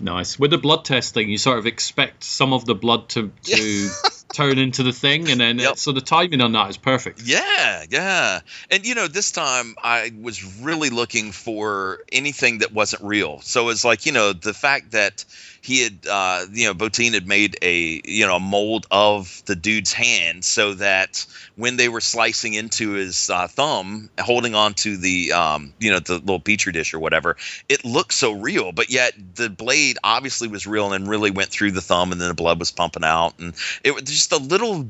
Nice. 0.00 0.38
With 0.38 0.50
the 0.50 0.58
blood 0.58 0.84
testing, 0.84 1.28
you 1.28 1.38
sort 1.38 1.58
of 1.58 1.66
expect 1.66 2.24
some 2.24 2.52
of 2.52 2.64
the 2.64 2.74
blood 2.74 3.10
to, 3.10 3.30
to 3.44 3.88
turn 4.32 4.58
into 4.58 4.82
the 4.82 4.92
thing, 4.92 5.30
and 5.30 5.40
then 5.40 5.58
Yep. 5.58 5.72
it, 5.72 5.78
so 5.78 5.92
the 5.92 6.00
timing 6.00 6.40
on 6.40 6.52
that 6.52 6.70
is 6.70 6.76
perfect. 6.76 7.22
Yeah, 7.22 7.84
yeah. 7.90 8.40
And 8.70 8.86
you 8.86 8.94
know, 8.94 9.08
this 9.08 9.32
time 9.32 9.74
I 9.82 10.12
was 10.20 10.60
really 10.60 10.90
looking 10.90 11.32
for 11.32 11.98
anything 12.12 12.58
that 12.58 12.72
wasn't 12.72 13.02
real. 13.02 13.40
So 13.40 13.68
it's 13.70 13.84
like, 13.84 14.06
you 14.06 14.12
know, 14.12 14.32
the 14.32 14.54
fact 14.54 14.92
that 14.92 15.24
he 15.62 15.82
had 15.82 16.06
uh 16.08 16.46
you 16.52 16.66
know, 16.66 16.74
Bottin 16.74 17.12
had 17.12 17.26
made 17.26 17.56
a 17.62 18.00
you 18.04 18.26
know, 18.26 18.36
a 18.36 18.40
mold 18.40 18.86
of 18.90 19.42
the 19.46 19.56
dude's 19.56 19.92
hand 19.92 20.44
so 20.44 20.74
that 20.74 21.26
when 21.56 21.76
they 21.76 21.88
were 21.88 22.00
slicing 22.00 22.54
into 22.54 22.92
his 22.92 23.28
uh, 23.28 23.46
thumb, 23.48 24.08
holding 24.18 24.54
on 24.54 24.72
to 24.74 24.96
the 24.96 25.32
um, 25.32 25.74
you 25.78 25.90
know, 25.90 25.98
the 25.98 26.14
little 26.14 26.40
petri 26.40 26.72
dish 26.72 26.94
or 26.94 26.98
whatever, 26.98 27.36
it 27.68 27.84
looked 27.84 28.14
so 28.14 28.32
real, 28.32 28.72
but 28.72 28.90
yet 28.90 29.12
the 29.34 29.50
blade 29.50 29.98
obviously 30.02 30.48
was 30.48 30.66
real 30.66 30.92
and 30.92 31.08
really 31.08 31.30
went 31.30 31.50
through 31.50 31.72
the 31.72 31.80
thumb 31.82 32.12
and 32.12 32.20
then 32.20 32.28
the 32.28 32.34
blood 32.34 32.58
was 32.58 32.70
pumping 32.70 33.04
out 33.04 33.34
and 33.38 33.54
it 33.84 33.94
was 33.94 34.19
just 34.20 34.32
a 34.32 34.36
little 34.36 34.88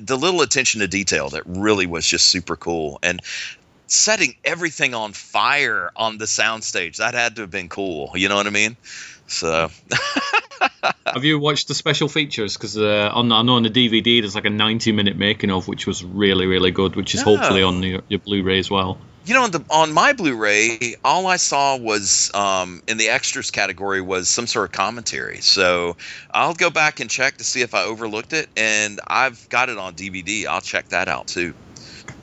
the 0.00 0.16
little 0.16 0.40
attention 0.40 0.80
to 0.80 0.88
detail 0.88 1.28
that 1.30 1.42
really 1.46 1.86
was 1.86 2.06
just 2.06 2.28
super 2.28 2.56
cool 2.56 2.98
and 3.02 3.20
setting 3.86 4.34
everything 4.44 4.94
on 4.94 5.12
fire 5.12 5.90
on 5.94 6.18
the 6.18 6.24
soundstage 6.24 6.96
that 6.96 7.14
had 7.14 7.36
to 7.36 7.42
have 7.42 7.50
been 7.50 7.68
cool 7.68 8.10
you 8.14 8.28
know 8.28 8.36
what 8.36 8.46
i 8.46 8.50
mean 8.50 8.76
so 9.26 9.68
Have 11.06 11.24
you 11.24 11.38
watched 11.38 11.68
the 11.68 11.74
special 11.74 12.08
features? 12.08 12.56
Because 12.56 12.76
uh, 12.78 13.10
on 13.12 13.30
I 13.32 13.42
know 13.42 13.56
on 13.56 13.62
the 13.64 13.70
DVD 13.70 14.20
there's 14.20 14.34
like 14.34 14.44
a 14.44 14.50
90 14.50 14.92
minute 14.92 15.16
making 15.16 15.50
of, 15.50 15.68
which 15.68 15.86
was 15.86 16.04
really 16.04 16.46
really 16.46 16.70
good, 16.70 16.96
which 16.96 17.14
is 17.14 17.24
No. 17.24 17.36
hopefully 17.36 17.62
on 17.62 17.82
your, 17.82 18.00
your 18.08 18.20
Blu-ray 18.20 18.58
as 18.58 18.70
well. 18.70 18.98
You 19.24 19.34
know 19.34 19.44
on, 19.44 19.50
the, 19.50 19.64
on 19.70 19.92
my 19.92 20.12
blu-ray 20.12 20.94
all 21.04 21.26
i 21.26 21.36
saw 21.36 21.76
was 21.76 22.30
um, 22.34 22.82
in 22.88 22.98
the 22.98 23.08
extras 23.08 23.50
category 23.50 24.00
was 24.00 24.28
some 24.28 24.46
sort 24.46 24.66
of 24.66 24.72
commentary. 24.72 25.38
So 25.40 25.96
i'll 26.32 26.54
go 26.54 26.70
back 26.70 27.00
and 27.00 27.08
check 27.08 27.36
to 27.38 27.44
see 27.44 27.62
if 27.62 27.74
i 27.74 27.82
overlooked 27.82 28.32
it 28.32 28.48
and 28.56 29.00
i've 29.06 29.48
got 29.48 29.68
it 29.68 29.78
on 29.78 29.94
dvd 29.94 30.46
i'll 30.46 30.60
check 30.60 30.88
that 30.88 31.08
out 31.08 31.26
too 31.26 31.54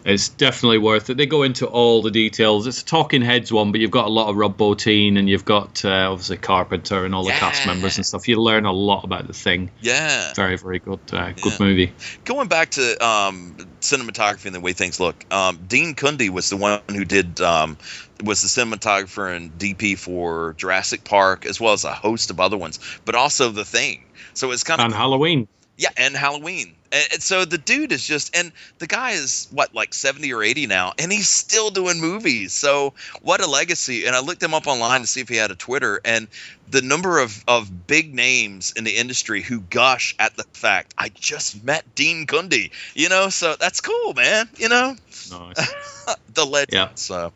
It's 0.06 0.30
definitely 0.30 0.78
worth 0.78 1.10
it. 1.10 1.18
They 1.18 1.26
go 1.26 1.44
into 1.44 1.68
all 1.68 2.02
the 2.02 2.12
details. 2.12 2.68
It's 2.68 2.82
a 2.82 2.86
Talking 2.86 3.22
Heads 3.22 3.52
one, 3.52 3.72
but 3.72 3.82
you've 3.82 3.92
got 3.92 4.06
a 4.06 4.10
lot 4.10 4.30
of 4.30 4.38
Rob 4.38 4.58
Bottin 4.58 5.20
and 5.20 5.30
you've 5.30 5.46
got 5.46 5.84
uh, 5.84 6.10
obviously 6.12 6.38
Carpenter 6.38 7.06
and 7.06 7.14
all 7.14 7.24
the 7.26 7.32
cast 7.32 7.66
members 7.68 7.98
and 7.98 8.06
stuff. 8.06 8.28
You 8.28 8.42
learn 8.42 8.66
a 8.66 8.72
lot 8.72 9.04
about 9.04 9.28
the 9.28 9.34
thing. 9.34 9.72
Yeah. 9.82 10.34
Very, 10.36 10.58
very 10.58 10.80
good, 10.80 11.00
uh, 11.12 11.32
good 11.34 11.54
Yeah. 11.54 11.58
movie. 11.60 11.94
Going 12.24 12.48
back 12.48 12.72
to 12.72 13.06
um, 13.06 13.56
cinematography 13.82 14.46
and 14.46 14.56
the 14.56 14.62
way 14.62 14.74
things 14.74 15.00
look, 15.00 15.26
um, 15.32 15.60
Dean 15.68 15.96
Cundey 15.96 16.30
was 16.30 16.50
the 16.50 16.58
one 16.58 16.82
who 16.90 17.04
did 17.06 17.42
um, 17.42 17.78
was 18.24 18.42
the 18.42 18.48
cinematographer 18.48 19.36
and 19.36 19.52
DP 19.58 19.98
for 19.98 20.54
Jurassic 20.58 21.04
Park, 21.04 21.46
as 21.46 21.60
well 21.60 21.74
as 21.74 21.84
a 21.84 21.94
host 21.94 22.30
of 22.32 22.40
other 22.40 22.58
ones, 22.58 22.80
but 23.06 23.16
also 23.16 23.50
The 23.50 23.66
Thing. 23.66 24.04
So 24.34 24.52
it's 24.52 24.64
kind 24.64 24.80
of 24.82 24.86
And 24.86 24.94
Halloween. 24.94 25.48
Yeah, 25.78 25.90
and 25.98 26.16
Halloween. 26.16 26.76
And, 26.92 27.22
so 27.22 27.46
the 27.46 27.58
dude 27.58 27.92
is 27.92 28.06
just, 28.06 28.36
and 28.36 28.52
the 28.80 28.88
guy 28.88 29.12
is 29.12 29.48
what, 29.52 29.74
like 29.74 29.94
70 29.94 30.34
or 30.34 30.44
80 30.44 30.68
now, 30.68 30.94
and 30.98 31.12
he's 31.12 31.30
still 31.30 31.70
doing 31.70 32.00
movies. 32.00 32.54
So 32.54 32.94
what 33.22 33.42
a 33.42 33.48
legacy. 33.48 34.06
And 34.06 34.16
I 34.16 34.22
looked 34.22 34.42
him 34.42 34.54
up 34.54 34.68
online 34.68 35.02
to 35.02 35.08
see 35.08 35.22
if 35.22 35.30
he 35.30 35.36
had 35.36 35.52
a 35.52 35.56
Twitter, 35.56 36.02
and 36.04 36.28
the 36.70 36.82
number 36.82 37.20
of, 37.20 37.44
of 37.48 37.88
big 37.88 38.14
names 38.14 38.74
in 38.76 38.84
the 38.84 38.98
industry 38.98 39.42
who 39.42 39.60
gush 39.60 40.16
at 40.20 40.36
the 40.36 40.44
fact, 40.54 40.94
I 40.98 41.10
just 41.10 41.64
met 41.64 41.96
Dean 41.96 42.28
Cundey, 42.28 42.72
you 42.94 43.10
know? 43.10 43.30
So 43.30 43.56
that's 43.60 43.82
cool, 43.82 44.14
man, 44.14 44.50
you 44.58 44.70
know? 44.70 44.96
Nice. 45.32 46.16
the 46.34 46.46
legend. 46.46 46.74
Yeah. 46.74 46.90
So 46.96 47.34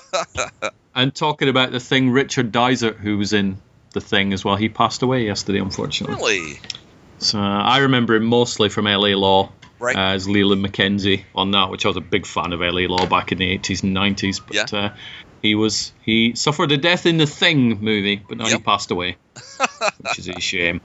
and 0.94 1.14
talking 1.14 1.48
about 1.48 1.72
the 1.72 1.80
thing, 1.80 2.10
Richard 2.10 2.52
Dysart, 2.52 2.96
who 2.96 3.18
was 3.18 3.32
in 3.32 3.58
the 3.92 4.00
thing 4.00 4.32
as 4.32 4.44
well, 4.44 4.56
he 4.56 4.68
passed 4.68 5.02
away 5.02 5.24
yesterday, 5.24 5.58
unfortunately. 5.58 6.16
really, 6.16 6.60
So 7.22 7.38
uh, 7.38 7.42
I 7.62 7.78
remember 7.78 8.14
him 8.14 8.24
mostly 8.24 8.68
from 8.68 8.84
LA 8.86 9.16
Law 9.16 9.52
Right. 9.78 9.96
uh, 9.96 10.14
as 10.14 10.28
Leland 10.28 10.64
McKenzie 10.64 11.24
on 11.34 11.50
that, 11.52 11.68
which 11.70 11.84
I 11.84 11.88
was 11.88 11.96
a 11.96 12.00
big 12.00 12.24
fan 12.24 12.52
of 12.52 12.60
LA 12.60 12.82
Law 12.88 13.06
back 13.06 13.32
in 13.32 13.38
the 13.38 13.58
80s 13.58 13.82
and 13.82 13.96
90s. 13.96 14.40
But 14.46 14.72
uh, 14.72 14.90
he 15.42 15.54
was 15.56 15.92
he 16.02 16.34
suffered 16.36 16.70
a 16.70 16.76
death 16.76 17.04
in 17.06 17.16
the 17.16 17.26
Thing 17.26 17.80
movie, 17.80 18.16
but 18.28 18.38
now 18.38 18.46
he 18.46 18.58
passed 18.58 18.90
away, 18.92 19.16
which 20.00 20.18
is 20.20 20.28
a 20.28 20.38
shame. 20.40 20.80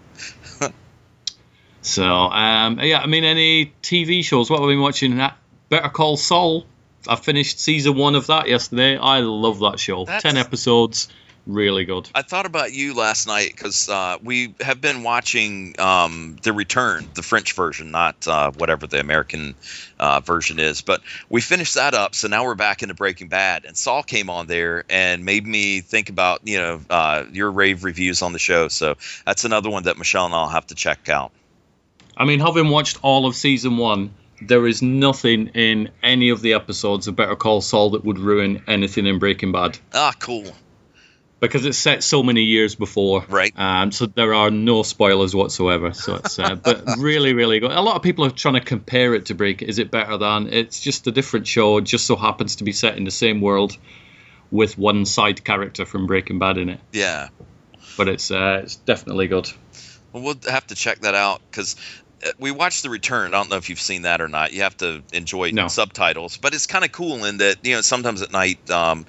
So 1.82 2.04
um, 2.04 2.80
yeah, 2.80 3.00
I 3.00 3.06
mean, 3.08 3.24
any 3.24 3.74
TV 3.84 4.24
shows? 4.24 4.50
What 4.50 4.60
have 4.60 4.68
we 4.68 4.74
been 4.74 4.82
watching? 4.82 5.18
That 5.18 5.38
Better 5.70 5.90
Call 5.90 6.18
Saul. 6.18 6.66
I 7.08 7.16
finished 7.16 7.60
season 7.60 7.96
one 7.96 8.16
of 8.16 8.28
that 8.28 8.50
yesterday. 8.50 8.98
I 8.98 9.20
love 9.20 9.60
that 9.60 9.80
show. 9.80 10.04
That's- 10.06 10.24
Ten 10.24 10.36
episodes, 10.38 11.08
really 11.48 11.86
good. 11.86 12.10
I 12.14 12.22
thought 12.22 12.45
about 12.45 12.74
you 12.74 12.93
last 12.93 13.28
night 13.28 13.52
because 13.56 13.89
uh, 13.89 14.18
we 14.22 14.54
have 14.60 14.82
been 14.82 15.04
watching 15.04 15.76
um, 15.80 16.38
The 16.41 16.54
Return, 16.54 17.08
the 17.14 17.24
French 17.24 17.54
version, 17.54 17.91
not 17.91 18.28
uh, 18.28 18.52
whatever 18.52 18.86
the 18.88 19.00
American 19.00 19.56
uh, 20.00 20.20
version 20.20 20.60
is. 20.60 20.82
But 20.82 21.02
we 21.30 21.41
finished 21.41 21.76
that 21.76 21.93
up, 21.93 22.14
so 22.16 22.28
now 22.28 22.43
we're 22.43 22.56
back 22.56 22.84
into 22.84 22.93
Breaking 22.93 23.30
Bad. 23.30 23.66
And 23.66 23.76
Saul 23.78 24.04
came 24.04 24.30
on 24.30 24.48
there 24.48 24.84
and 24.89 25.26
made 25.26 25.45
me 25.45 25.82
think 25.82 26.10
about 26.10 26.41
you 26.43 26.58
know 26.60 26.82
uh, 26.89 27.26
your 27.32 27.52
rave 27.52 27.84
reviews 27.84 28.22
on 28.22 28.34
the 28.34 28.39
show. 28.39 28.68
So 28.68 28.95
that's 29.26 29.45
another 29.45 29.70
one 29.70 29.84
that 29.84 29.98
Michelle 29.98 30.26
and 30.26 30.36
I'll 30.36 30.50
have 30.50 30.68
to 30.68 30.76
check 30.76 31.10
out. 31.10 31.32
I 32.16 32.26
mean, 32.26 32.39
having 32.39 32.70
watched 32.70 33.00
all 33.04 33.26
of 33.26 33.36
season 33.36 33.78
one, 33.78 34.12
there 34.41 34.66
is 34.68 34.82
nothing 34.82 35.50
in 35.50 35.89
any 36.04 36.30
of 36.30 36.41
the 36.41 36.54
episodes 36.54 37.08
of 37.08 37.16
Better 37.16 37.36
Call 37.36 37.62
Saul 37.62 37.91
that 37.91 38.04
would 38.04 38.20
ruin 38.20 38.64
anything 38.68 39.06
in 39.06 39.20
Breaking 39.20 39.52
Bad 39.52 39.78
Ah, 39.93 40.14
cool. 40.20 40.45
Because 41.40 41.66
it's 41.66 41.78
set 41.78 42.04
so 42.04 42.24
many 42.24 42.44
years 42.44 42.76
before. 42.76 43.26
Right. 43.30 43.54
Um, 43.58 43.92
so 43.92 44.08
there 44.08 44.34
are 44.34 44.50
no 44.50 44.84
spoilers 44.84 45.36
whatsoever. 45.36 45.94
So 45.94 46.16
it's 46.16 46.40
uh, 46.40 46.56
but 46.64 46.98
really, 46.98 47.34
really 47.34 47.60
good. 47.60 47.72
A 47.72 47.82
lot 47.82 47.96
of 47.96 48.02
people 48.02 48.26
are 48.26 48.32
trying 48.32 48.56
to 48.56 48.62
compare 48.62 49.14
it 49.14 49.28
to 49.28 49.36
Break. 49.36 49.62
Is 49.62 49.80
it 49.80 49.92
better 49.92 50.18
than? 50.18 50.52
It's 50.52 50.80
just 50.80 51.06
a 51.08 51.12
different 51.12 51.48
show. 51.48 51.78
It 51.78 51.84
just 51.84 52.06
so 52.06 52.16
happens 52.16 52.58
to 52.58 52.64
be 52.64 52.72
set 52.72 52.98
in 52.98 53.04
the 53.04 53.12
same 53.12 53.42
world 53.42 53.78
with 54.50 54.78
one 54.78 55.06
side 55.06 55.44
character 55.44 55.86
from 55.86 56.08
Breaking 56.08 56.40
Bad 56.40 56.58
in 56.58 56.70
it. 56.70 56.80
Yeah. 56.92 57.30
But 57.98 58.08
it's 58.08 58.32
uh, 58.32 58.62
it's 58.64 58.76
definitely 58.76 59.28
good. 59.28 59.50
Well, 60.14 60.24
we'll 60.24 60.40
have 60.50 60.68
to 60.68 60.76
check 60.76 61.00
that 61.02 61.16
out 61.16 61.42
because 61.52 61.76
we 62.40 62.52
watched 62.52 62.84
The 62.84 62.90
Return. 62.90 63.28
I 63.28 63.38
don't 63.38 63.50
know 63.50 63.58
if 63.58 63.70
you've 63.70 63.82
seen 63.82 64.04
that 64.04 64.22
or 64.22 64.28
not. 64.28 64.54
You 64.54 64.62
have 64.64 64.78
to 64.78 65.04
enjoy 65.14 65.52
No. 65.52 65.68
subtitles, 65.68 66.38
but 66.38 66.54
it's 66.54 66.66
kind 66.66 66.84
of 66.84 66.92
cool 66.92 67.26
in 67.26 67.38
that 67.38 67.64
you 67.66 67.76
know 67.76 67.82
sometimes 67.82 68.22
at 68.22 68.32
night, 68.32 68.70
um, 68.72 69.06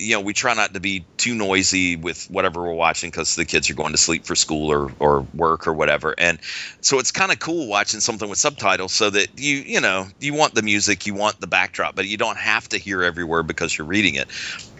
you 0.00 0.14
know, 0.14 0.20
we 0.20 0.32
try 0.32 0.54
not 0.54 0.74
to 0.74 0.80
be 0.80 1.04
too 1.16 1.34
noisy 1.34 1.96
with 1.96 2.24
whatever 2.30 2.62
we're 2.62 2.72
watching 2.72 3.10
because 3.10 3.34
the 3.34 3.44
kids 3.44 3.68
are 3.70 3.74
going 3.74 3.92
to 3.92 3.98
sleep 3.98 4.24
for 4.24 4.34
school 4.34 4.72
or 4.72 4.90
or 4.98 5.26
work 5.34 5.68
or 5.68 5.72
whatever, 5.72 6.14
and 6.16 6.38
so 6.80 6.98
it's 6.98 7.12
kind 7.12 7.30
of 7.30 7.38
cool 7.38 7.66
watching 7.68 8.00
something 8.00 8.28
with 8.28 8.38
subtitles 8.38 8.92
so 8.92 9.10
that 9.10 9.38
you 9.38 9.56
you 9.56 9.80
know 9.80 10.06
you 10.18 10.34
want 10.34 10.54
the 10.54 10.62
music, 10.62 11.06
you 11.06 11.14
want 11.14 11.40
the 11.40 11.46
backdrop, 11.46 11.94
but 11.94 12.06
you 12.06 12.16
don't 12.16 12.38
have 12.38 12.68
to 12.70 12.78
hear 12.78 13.02
every 13.02 13.24
word 13.24 13.46
because 13.46 13.76
you're 13.76 13.86
reading 13.86 14.14
it. 14.14 14.28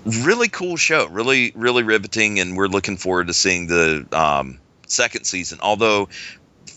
Really 0.04 0.48
cool 0.48 0.76
show, 0.76 1.06
really 1.08 1.52
really 1.54 1.82
riveting, 1.82 2.40
and 2.40 2.56
we're 2.56 2.68
looking 2.68 2.96
forward 2.96 3.26
to 3.26 3.34
seeing 3.34 3.66
the 3.66 4.06
um, 4.12 4.58
second 4.86 5.24
season. 5.24 5.58
Although 5.62 6.08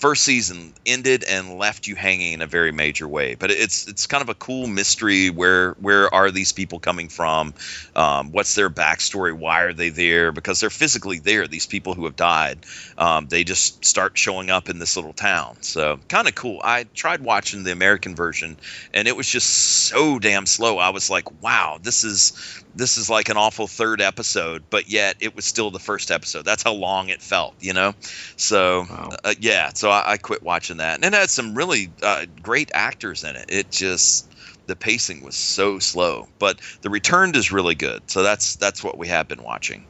first 0.03 0.25
season 0.25 0.73
ended 0.85 1.23
and 1.23 1.57
left 1.57 1.87
you 1.87 1.95
hanging 1.95 2.33
in 2.33 2.41
a 2.41 2.45
very 2.45 2.73
major 2.73 3.07
way. 3.07 3.35
But 3.35 3.51
it's 3.51 3.87
it's 3.87 4.05
kind 4.05 4.21
of 4.21 4.27
a 4.27 4.33
cool 4.33 4.67
mystery. 4.67 5.29
Where 5.29 5.75
where 5.79 6.13
are 6.13 6.29
these 6.29 6.51
people 6.51 6.79
coming 6.79 7.07
from? 7.07 7.53
Um, 7.95 8.33
what's 8.33 8.53
their 8.53 8.69
backstory? 8.69 9.31
Why 9.31 9.61
are 9.61 9.71
they 9.71 9.87
there? 9.87 10.33
Because 10.33 10.59
they're 10.59 10.69
physically 10.69 11.19
there. 11.19 11.47
These 11.47 11.67
people 11.67 11.93
who 11.93 12.03
have 12.03 12.17
died, 12.17 12.65
um, 12.97 13.27
they 13.27 13.45
just 13.45 13.85
start 13.85 14.17
showing 14.17 14.49
up 14.49 14.67
in 14.67 14.77
this 14.77 14.97
little 14.97 15.13
town. 15.13 15.55
So 15.61 16.01
kind 16.09 16.27
of 16.27 16.35
cool. 16.35 16.59
I 16.61 16.83
tried 16.93 17.21
watching 17.21 17.63
the 17.63 17.71
American 17.71 18.13
version, 18.13 18.57
and 18.93 19.07
it 19.07 19.15
was 19.15 19.29
just 19.29 19.47
so 19.47 20.19
damn 20.19 20.45
slow. 20.45 20.79
I 20.79 20.89
was 20.89 21.09
like, 21.09 21.41
wow, 21.41 21.79
this 21.81 22.03
is 22.03 22.62
this 22.75 22.97
is 22.97 23.09
like 23.09 23.29
an 23.29 23.37
awful 23.37 23.67
third 23.67 24.01
episode, 24.01 24.63
but 24.69 24.89
yet 24.89 25.17
it 25.19 25.35
was 25.35 25.45
still 25.45 25.71
the 25.71 25.79
first 25.79 26.11
episode. 26.11 26.43
That's 26.43 26.63
how 26.63 26.73
long 26.73 27.09
it 27.09 27.21
felt, 27.21 27.55
you 27.59 27.73
know. 27.73 27.93
So 28.35 28.85
uh, 29.23 29.33
yeah, 29.39 29.71
so 29.73 29.89
I, 29.89 30.13
I 30.13 30.17
quit 30.17 30.43
watching 30.43 30.77
that, 30.77 30.95
and 30.95 31.05
it 31.05 31.13
had 31.13 31.29
some 31.29 31.55
really 31.55 31.91
uh, 32.01 32.25
great 32.41 32.71
actors 32.73 33.23
in 33.23 33.35
it. 33.35 33.45
It 33.49 33.71
just 33.71 34.31
the 34.65 34.75
pacing 34.75 35.23
was 35.23 35.35
so 35.35 35.79
slow, 35.79 36.27
but 36.39 36.59
the 36.81 36.89
returned 36.89 37.35
is 37.35 37.51
really 37.51 37.75
good. 37.75 38.09
So 38.09 38.23
that's 38.23 38.55
that's 38.55 38.83
what 38.83 38.97
we 38.97 39.07
have 39.07 39.27
been 39.27 39.43
watching. 39.43 39.85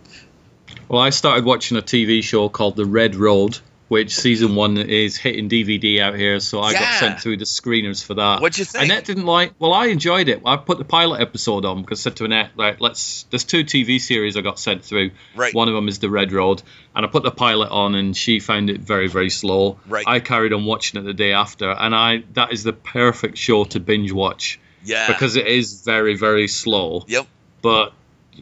Well, 0.90 1.02
I 1.02 1.12
started 1.12 1.46
watching 1.46 1.78
a 1.78 1.82
TV 1.82 2.24
show 2.24 2.50
called 2.50 2.76
The 2.76 2.86
Red 2.86 3.16
Road, 3.16 3.60
which 3.90 4.16
season 4.16 4.56
one 4.56 4.78
is 4.78 5.18
hitting 5.18 5.50
DVD 5.50 6.00
out 6.00 6.16
here. 6.16 6.40
So 6.40 6.62
I 6.62 6.74
got 6.74 7.00
sent 7.00 7.20
through 7.22 7.38
the 7.38 7.46
screeners 7.46 8.04
for 8.04 8.16
that. 8.16 8.42
What'd 8.42 8.58
you 8.58 8.66
think? 8.66 8.86
Annette 8.86 9.06
didn't 9.06 9.26
like. 9.26 9.54
Well, 9.60 9.74
I 9.74 9.88
enjoyed 9.88 10.30
it. 10.30 10.42
I 10.46 10.58
put 10.58 10.78
the 10.78 10.86
pilot 10.86 11.22
episode 11.22 11.66
on 11.66 11.82
because 11.82 12.00
I 12.00 12.04
said 12.04 12.16
to 12.18 12.26
Annette, 12.26 12.52
like, 12.56 12.82
let's. 12.82 13.24
There's 13.30 13.44
two 13.44 13.64
TV 13.64 14.00
series 14.00 14.36
I 14.38 14.42
got 14.42 14.58
sent 14.60 14.84
through. 14.84 15.12
Right. 15.36 15.54
One 15.54 15.68
of 15.68 15.74
them 15.76 15.88
is 15.88 16.00
The 16.00 16.10
Red 16.10 16.32
Road, 16.32 16.64
and 16.96 17.06
I 17.06 17.10
put 17.10 17.24
the 17.24 17.32
pilot 17.32 17.70
on, 17.70 17.94
and 17.96 18.16
she 18.16 18.40
found 18.40 18.70
it 18.70 18.82
very, 18.82 19.08
very 19.08 19.30
slow. 19.30 19.80
Right. 19.88 20.06
I 20.08 20.20
carried 20.20 20.54
on 20.54 20.66
watching 20.66 21.00
it 21.00 21.04
the 21.04 21.14
day 21.14 21.34
after, 21.34 21.70
and 21.70 21.94
I 21.94 22.24
that 22.34 22.52
is 22.54 22.64
the 22.64 22.74
perfect 22.74 23.38
show 23.38 23.64
to 23.66 23.80
binge 23.80 24.12
watch 24.12 24.60
Yeah. 24.84 25.08
because 25.08 25.36
it 25.36 25.48
is 25.48 25.82
very, 25.84 26.16
very 26.16 26.48
slow 26.48 27.04
Yep. 27.08 27.28
but 27.62 27.94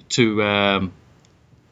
to 0.09 0.41
um, 0.43 0.93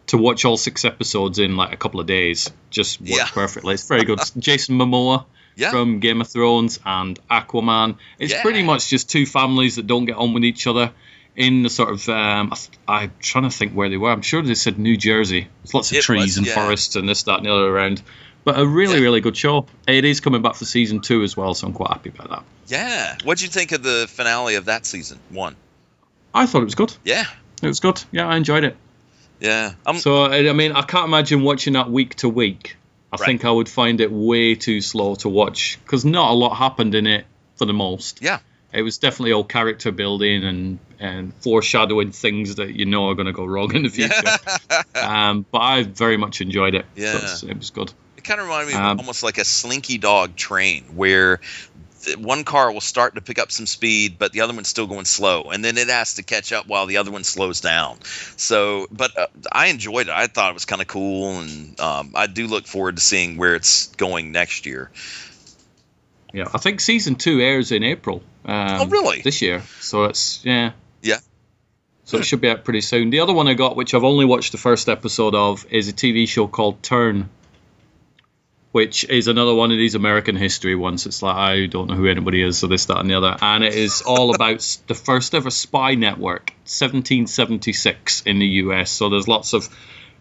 to 0.09 0.17
watch 0.17 0.45
all 0.45 0.57
six 0.57 0.85
episodes 0.85 1.39
in 1.39 1.55
like 1.55 1.73
a 1.73 1.77
couple 1.77 1.99
of 1.99 2.05
days 2.07 2.51
just 2.69 2.99
works 3.01 3.11
Yeah. 3.17 3.27
perfectly. 3.27 3.73
It's 3.73 3.87
very 3.87 4.03
good. 4.03 4.19
Jason 4.37 4.77
Momoa 4.77 5.25
Yeah. 5.55 5.71
from 5.71 5.99
Game 5.99 6.21
of 6.21 6.27
Thrones 6.27 6.79
and 6.85 7.19
Aquaman. 7.29 7.97
It's 8.19 8.33
Yeah. 8.33 8.41
pretty 8.41 8.63
much 8.63 8.87
just 8.89 9.09
two 9.09 9.25
families 9.25 9.75
that 9.77 9.87
don't 9.87 10.05
get 10.05 10.15
on 10.17 10.33
with 10.33 10.43
each 10.43 10.67
other 10.67 10.91
in 11.35 11.63
the 11.63 11.69
sort 11.69 11.89
of 11.91 12.07
um, 12.09 12.53
I 12.87 13.03
I'm 13.03 13.11
trying 13.19 13.43
to 13.45 13.49
think 13.55 13.73
where 13.73 13.89
they 13.89 13.97
were. 13.97 14.11
I'm 14.11 14.21
sure 14.21 14.41
they 14.41 14.55
said 14.55 14.77
New 14.77 14.97
Jersey. 14.97 15.47
There's 15.63 15.73
lots 15.73 15.91
of 15.91 15.97
It 15.97 16.03
trees 16.03 16.21
was, 16.21 16.37
and 16.37 16.47
forests 16.47 16.95
and 16.95 17.07
this, 17.07 17.23
that, 17.23 17.37
and 17.37 17.45
the 17.45 17.53
other 17.53 17.67
around. 17.67 18.01
But 18.45 18.59
a 18.59 18.65
really, 18.65 19.01
really 19.01 19.21
good 19.21 19.35
show. 19.37 19.67
It 19.87 20.05
is 20.05 20.21
coming 20.21 20.41
back 20.41 20.55
for 20.55 20.65
season 20.65 21.01
two 21.01 21.23
as 21.23 21.35
well, 21.37 21.53
so 21.53 21.67
I'm 21.67 21.73
quite 21.73 21.91
happy 21.91 22.09
about 22.09 22.29
that. 22.29 22.43
Yeah. 22.67 23.15
What'd 23.23 23.41
you 23.41 23.49
think 23.49 23.73
of 23.73 23.83
the 23.83 24.07
finale 24.09 24.55
of 24.55 24.65
that 24.65 24.85
season 24.85 25.19
one? 25.29 25.55
I 26.33 26.45
thought 26.45 26.61
it 26.61 26.65
was 26.65 26.75
good. 26.75 26.93
Yeah. 27.03 27.25
It 27.61 27.67
was 27.67 27.79
good. 27.79 28.01
Yeah, 28.11 28.27
I 28.27 28.37
enjoyed 28.37 28.63
it. 28.63 28.75
Yeah. 29.39 29.73
Um, 29.85 29.97
So 29.97 30.25
I 30.25 30.51
mean, 30.53 30.71
I 30.73 30.81
can't 30.81 31.05
imagine 31.05 31.41
watching 31.41 31.73
that 31.73 31.89
week 31.89 32.15
to 32.15 32.29
week. 32.29 32.75
I 33.11 33.15
Right. 33.17 33.25
think 33.25 33.45
I 33.45 33.49
would 33.51 33.67
find 33.69 34.01
it 34.01 34.11
way 34.11 34.55
too 34.55 34.81
slow 34.81 35.15
to 35.15 35.29
watch 35.29 35.79
because 35.83 36.05
not 36.05 36.29
a 36.31 36.33
lot 36.33 36.55
happened 36.55 36.93
in 36.95 37.07
it 37.07 37.25
for 37.55 37.65
the 37.65 37.73
most. 37.73 38.19
yeah. 38.21 38.39
It 38.71 38.83
was 38.83 38.99
definitely 38.99 39.31
all 39.33 39.43
character 39.43 39.91
building 39.91 40.43
and 40.43 40.79
and 40.99 41.33
foreshadowing 41.41 42.11
things 42.11 42.55
that 42.55 42.75
you 42.75 42.85
know 42.85 43.09
are 43.09 43.15
going 43.15 43.25
to 43.25 43.33
go 43.33 43.45
wrong 43.45 43.73
in 43.73 43.81
the 43.83 43.89
future. 43.89 44.13
um, 44.95 45.45
but 45.51 45.59
I 45.59 45.83
very 45.83 46.17
much 46.17 46.41
enjoyed 46.41 46.75
it. 46.75 46.85
Yeah. 46.95 47.15
it's- 47.15 47.41
it 47.43 47.57
was 47.57 47.71
good. 47.71 47.91
It 48.17 48.23
kind 48.25 48.39
of 48.39 48.45
reminded 48.47 48.73
me 48.73 48.79
of 48.79 48.85
Um, 48.85 48.99
almost 48.99 49.23
like 49.23 49.37
a 49.39 49.45
slinky 49.45 49.97
dog 49.97 50.35
train 50.35 50.83
where 50.93 51.39
one 52.17 52.43
car 52.43 52.71
will 52.71 52.81
start 52.81 53.15
to 53.15 53.21
pick 53.21 53.39
up 53.39 53.51
some 53.51 53.65
speed, 53.65 54.17
but 54.17 54.31
the 54.31 54.41
other 54.41 54.53
one's 54.53 54.67
still 54.67 54.87
going 54.87 55.05
slow, 55.05 55.43
and 55.51 55.63
then 55.63 55.77
it 55.77 55.87
has 55.89 56.15
to 56.15 56.23
catch 56.23 56.51
up 56.53 56.67
while 56.67 56.85
the 56.85 56.97
other 56.97 57.11
one 57.11 57.23
slows 57.23 57.61
down. 57.61 57.99
So, 58.37 58.87
but 58.91 59.17
uh, 59.17 59.27
I 59.51 59.67
enjoyed 59.67 60.07
it. 60.07 60.13
I 60.13 60.27
thought 60.27 60.51
it 60.51 60.53
was 60.53 60.65
kind 60.65 60.81
of 60.81 60.87
cool, 60.87 61.39
and 61.39 61.79
um, 61.79 62.11
I 62.15 62.27
do 62.27 62.47
look 62.47 62.67
forward 62.67 62.95
to 62.95 63.01
seeing 63.01 63.37
where 63.37 63.55
it's 63.55 63.87
going 63.95 64.31
next 64.31 64.65
year. 64.65 64.91
Yeah, 66.33 66.45
I 66.53 66.57
think 66.59 66.79
season 66.79 67.15
two 67.15 67.39
airs 67.41 67.71
in 67.71 67.83
April. 67.83 68.21
Um, 68.45 68.81
Oh, 68.81 68.85
really? 68.87 69.21
This 69.21 69.41
year, 69.41 69.63
so 69.79 70.05
it's 70.05 70.43
yeah. 70.45 70.71
Yeah. 71.01 71.17
So 72.05 72.17
it 72.17 72.25
should 72.25 72.41
be 72.41 72.49
out 72.49 72.63
pretty 72.63 72.81
soon. 72.81 73.11
The 73.11 73.19
other 73.19 73.33
one 73.33 73.47
I 73.47 73.53
got, 73.53 73.75
which 73.75 73.93
I've 73.93 74.03
only 74.03 74.25
watched 74.25 74.51
the 74.51 74.57
first 74.57 74.89
episode 74.89 75.35
of, 75.35 75.65
is 75.69 75.87
a 75.89 75.93
TV 75.93 76.27
show 76.27 76.47
called 76.47 76.81
Turn, 76.81 77.29
which 78.71 79.03
is 79.05 79.27
another 79.27 79.53
one 79.55 79.71
of 79.71 79.77
these 79.77 79.95
American 79.95 80.35
history 80.35 80.75
ones. 80.75 81.05
It's 81.05 81.21
like 81.23 81.35
I 81.35 81.65
don't 81.65 81.87
know 81.87 81.95
who 81.95 82.07
anybody 82.07 82.41
is, 82.43 82.57
so 82.59 82.67
this, 82.67 82.85
that, 82.85 82.99
and 82.99 83.09
the 83.09 83.15
other, 83.15 83.35
and 83.41 83.63
it 83.63 83.73
is 83.73 84.01
all 84.01 84.33
about 84.35 84.59
the 84.87 84.93
first 84.95 85.33
ever 85.35 85.49
spy 85.49 85.95
network, 85.95 86.53
1776 86.65 88.21
in 88.23 88.39
the 88.39 88.45
U.S. 88.63 88.91
So 88.91 89.09
there's 89.09 89.27
lots 89.27 89.53
of, 89.53 89.69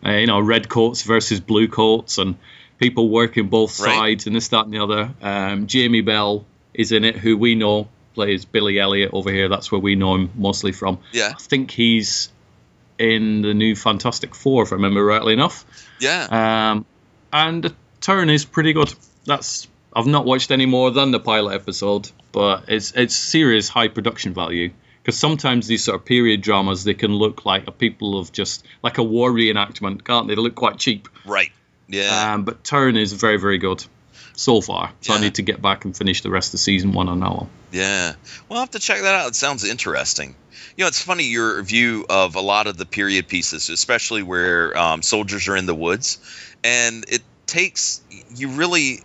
uh, 0.05 0.11
you 0.13 0.27
know, 0.27 0.41
red 0.41 0.69
coats 0.69 1.03
versus 1.03 1.41
blue 1.41 1.69
coats, 1.69 2.19
and 2.19 2.37
people 2.79 3.09
working 3.09 3.49
both 3.49 3.79
Right. 3.81 3.95
sides, 3.95 4.27
and 4.27 4.35
this, 4.37 4.49
that, 4.49 4.65
and 4.65 4.73
the 4.75 4.79
other. 4.83 5.11
Um, 5.21 5.67
Jamie 5.67 6.01
Bell 6.03 6.45
is 6.75 6.93
in 6.93 7.05
it, 7.05 7.17
who 7.17 7.37
we 7.37 7.55
know 7.55 7.89
plays 8.15 8.45
Billy 8.45 8.79
Elliot 8.79 9.11
over 9.13 9.31
here. 9.31 9.49
That's 9.49 9.71
where 9.71 9.81
we 9.81 9.95
know 9.95 10.15
him 10.15 10.31
mostly 10.35 10.73
from. 10.73 10.99
Yeah. 11.13 11.33
I 11.37 11.41
think 11.41 11.71
he's 11.71 12.31
in 12.99 13.43
the 13.43 13.55
new 13.55 13.77
Fantastic 13.77 14.35
Four, 14.35 14.65
if 14.65 14.73
I 14.73 14.77
remember 14.77 15.05
rightly 15.05 15.33
enough. 15.33 15.65
Yeah. 16.01 16.71
Um, 16.73 16.85
and 17.33 17.75
turn 18.01 18.31
is 18.31 18.45
pretty 18.45 18.73
good. 18.73 18.93
That's 19.25 19.69
I've 19.95 20.07
not 20.07 20.25
watched 20.25 20.51
any 20.51 20.67
more 20.67 20.91
than 20.91 21.11
the 21.11 21.21
pilot 21.21 21.55
episode, 21.55 22.11
but 22.33 22.65
it's 22.69 22.93
it's 22.93 23.17
serious 23.17 23.69
high 23.69 23.89
production 23.89 24.35
value. 24.35 24.71
Because 25.03 25.19
sometimes 25.19 25.67
these 25.67 25.85
sort 25.85 25.99
of 25.99 26.05
period 26.05 26.43
dramas 26.43 26.85
they 26.85 26.95
can 26.95 27.13
look 27.13 27.47
like 27.47 27.67
a 27.67 27.73
people 27.73 28.19
of 28.19 28.31
just 28.31 28.67
like 28.83 28.99
a 28.99 29.03
war 29.03 29.31
reenactment, 29.31 30.05
can't 30.05 30.29
they? 30.29 30.35
They 30.35 30.41
look 30.43 30.55
quite 30.55 30.79
cheap. 30.79 31.09
right. 31.25 31.51
Yeah. 31.91 32.35
Um, 32.35 32.45
but 32.45 32.63
Turn 32.65 32.97
is 32.99 33.15
very 33.15 33.39
very 33.39 33.59
good 33.59 33.85
so 34.39 34.61
far. 34.61 34.93
So 35.01 35.15
I 35.15 35.21
need 35.21 35.35
to 35.37 35.43
get 35.43 35.61
back 35.61 35.85
and 35.85 35.97
finish 35.97 36.23
the 36.23 36.31
rest 36.31 36.55
of 36.55 36.61
season 36.61 36.93
one 36.93 37.09
on 37.09 37.21
that 37.21 37.31
one. 37.31 37.49
Yeah. 37.73 38.15
Well, 38.49 38.59
I'll 38.59 38.65
have 38.65 38.71
to 38.71 38.79
check 38.79 39.01
that 39.01 39.15
out. 39.15 39.29
It 39.29 39.35
sounds 39.35 39.65
interesting. 39.65 40.37
You 40.77 40.85
know, 40.85 40.89
it's 40.89 41.03
funny 41.03 41.25
your 41.25 41.61
view 41.63 42.07
of 42.09 42.37
a 42.37 42.41
lot 42.41 42.69
of 42.69 42.77
the 42.77 42.87
period 42.87 43.27
pieces, 43.27 43.69
especially 43.69 44.23
where 44.23 44.79
um, 44.79 45.03
soldiers 45.03 45.49
are 45.49 45.57
in 45.57 45.67
the 45.67 45.75
woods. 45.75 46.19
And 46.63 47.05
takes, 47.49 48.01
you 48.29 48.49
really, 48.49 49.01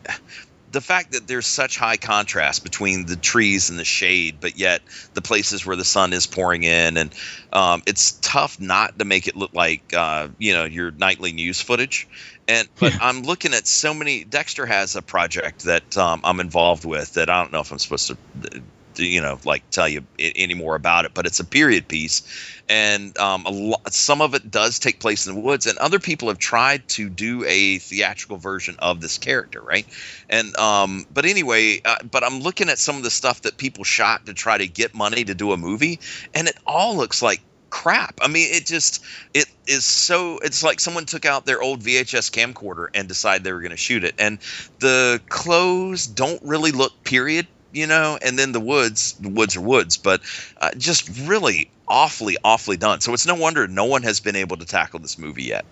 the 0.72 0.82
fact 0.82 1.14
that 1.14 1.28
there's 1.28 1.48
such 1.48 1.78
high 1.78 1.98
contrast 1.98 2.64
between 2.64 3.06
the 3.06 3.16
trees 3.16 3.70
and 3.70 3.80
the 3.80 3.86
shade, 3.86 4.38
but 4.42 4.58
yet 4.58 4.82
the 5.14 5.22
places 5.22 5.66
where 5.66 5.76
the 5.76 5.86
sun 5.86 6.14
is 6.14 6.28
pouring 6.28 6.64
in. 6.64 6.98
And 6.98 7.14
um, 7.52 7.82
it's 7.88 8.12
tough 8.22 8.60
not 8.60 9.00
to 9.00 9.06
make 9.06 9.28
it 9.28 9.36
look 9.36 9.54
like, 9.54 9.94
uh, 9.94 10.28
you 10.38 10.54
know, 10.54 10.66
your 10.66 10.92
nightly 10.92 11.32
news 11.32 11.62
footage. 11.62 12.08
And 12.48 12.68
but 12.80 12.94
I'm 13.02 13.22
looking 13.22 13.54
at 13.54 13.68
so 13.68 13.94
many. 13.94 14.24
Dexter 14.24 14.66
has 14.66 14.96
a 14.96 15.02
project 15.02 15.64
that 15.64 15.98
um, 15.98 16.22
I'm 16.24 16.40
involved 16.40 16.86
with 16.86 17.14
that 17.14 17.30
I 17.30 17.42
don't 17.42 17.54
know 17.54 17.62
if 17.62 17.72
I'm 17.72 17.80
supposed 17.80 18.08
to, 18.08 18.18
to, 18.42 18.62
you 19.00 19.22
know, 19.22 19.40
like 19.46 19.70
tell 19.70 19.88
you 19.88 20.04
any 20.20 20.54
more 20.54 20.76
about 20.76 21.06
it. 21.06 21.14
But 21.14 21.26
it's 21.26 21.40
a 21.40 21.46
period 21.46 21.88
piece, 21.88 22.22
and 22.70 23.18
um, 23.18 23.46
a 23.46 23.52
lot, 23.52 23.94
some 23.94 24.22
of 24.22 24.34
it 24.34 24.50
does 24.50 24.80
take 24.80 25.00
place 25.00 25.28
in 25.28 25.36
the 25.36 25.40
woods, 25.40 25.66
and 25.68 25.78
other 25.78 26.00
people 26.00 26.28
have 26.28 26.40
tried 26.40 26.88
to 26.90 27.10
do 27.10 27.44
a 27.46 27.80
theatrical 27.80 28.38
version 28.38 28.76
of 28.80 29.02
this 29.02 29.18
character, 29.18 29.62
right? 29.62 29.86
And 30.30 30.56
um, 30.58 31.06
but 31.14 31.26
anyway, 31.26 31.82
uh, 31.84 31.98
but 32.10 32.24
I'm 32.24 32.40
looking 32.40 32.70
at 32.70 32.80
some 32.80 32.98
of 32.98 33.04
the 33.04 33.12
stuff 33.12 33.42
that 33.44 33.58
people 33.58 33.84
shot 33.84 34.26
to 34.26 34.34
try 34.34 34.58
to 34.58 34.68
get 34.68 34.94
money 34.94 35.24
to 35.24 35.34
do 35.34 35.52
a 35.52 35.58
movie, 35.58 36.00
and 36.34 36.48
it 36.48 36.58
all 36.66 36.96
looks 36.96 37.22
like 37.22 37.42
crap. 37.74 38.20
I 38.22 38.28
mean, 38.28 38.54
it 38.54 38.68
just 38.68 39.04
it 39.34 39.48
is 39.66 39.84
so. 39.84 40.38
It's 40.44 40.64
like 40.64 40.80
someone 40.80 41.06
took 41.06 41.26
out 41.26 41.46
their 41.46 41.62
old 41.62 41.82
VHS 41.82 42.32
camcorder 42.32 42.88
and 42.94 43.08
decided 43.08 43.44
they 43.44 43.52
were 43.52 43.62
going 43.62 43.72
to 43.72 43.78
shoot 43.78 44.04
it, 44.04 44.14
and 44.20 44.38
the 44.80 45.20
clothes 45.28 46.06
don't 46.06 46.42
really 46.44 46.72
look 46.72 47.04
period, 47.04 47.48
you 47.74 47.88
know. 47.88 48.18
And 48.22 48.38
then 48.38 48.52
the 48.52 48.60
woods, 48.60 49.14
the 49.14 49.30
woods 49.30 49.56
are 49.56 49.62
woods, 49.62 49.98
but 49.98 50.22
uh, 50.62 50.72
just 50.78 51.10
really 51.28 51.70
awfully, 51.88 52.38
awfully 52.44 52.78
done. 52.78 53.02
So 53.02 53.14
it's 53.14 53.28
no 53.28 53.36
wonder 53.36 53.68
no 53.68 53.86
one 53.86 54.04
has 54.04 54.20
been 54.20 54.36
able 54.36 54.58
to 54.58 54.66
tackle 54.66 55.00
this 55.00 55.18
movie 55.18 55.44
yet. 55.44 55.66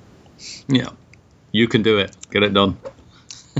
Yeah, 0.67 0.89
you 1.51 1.67
can 1.67 1.81
do 1.81 1.97
it. 1.99 2.15
Get 2.31 2.43
it 2.43 2.53
done. 2.53 2.77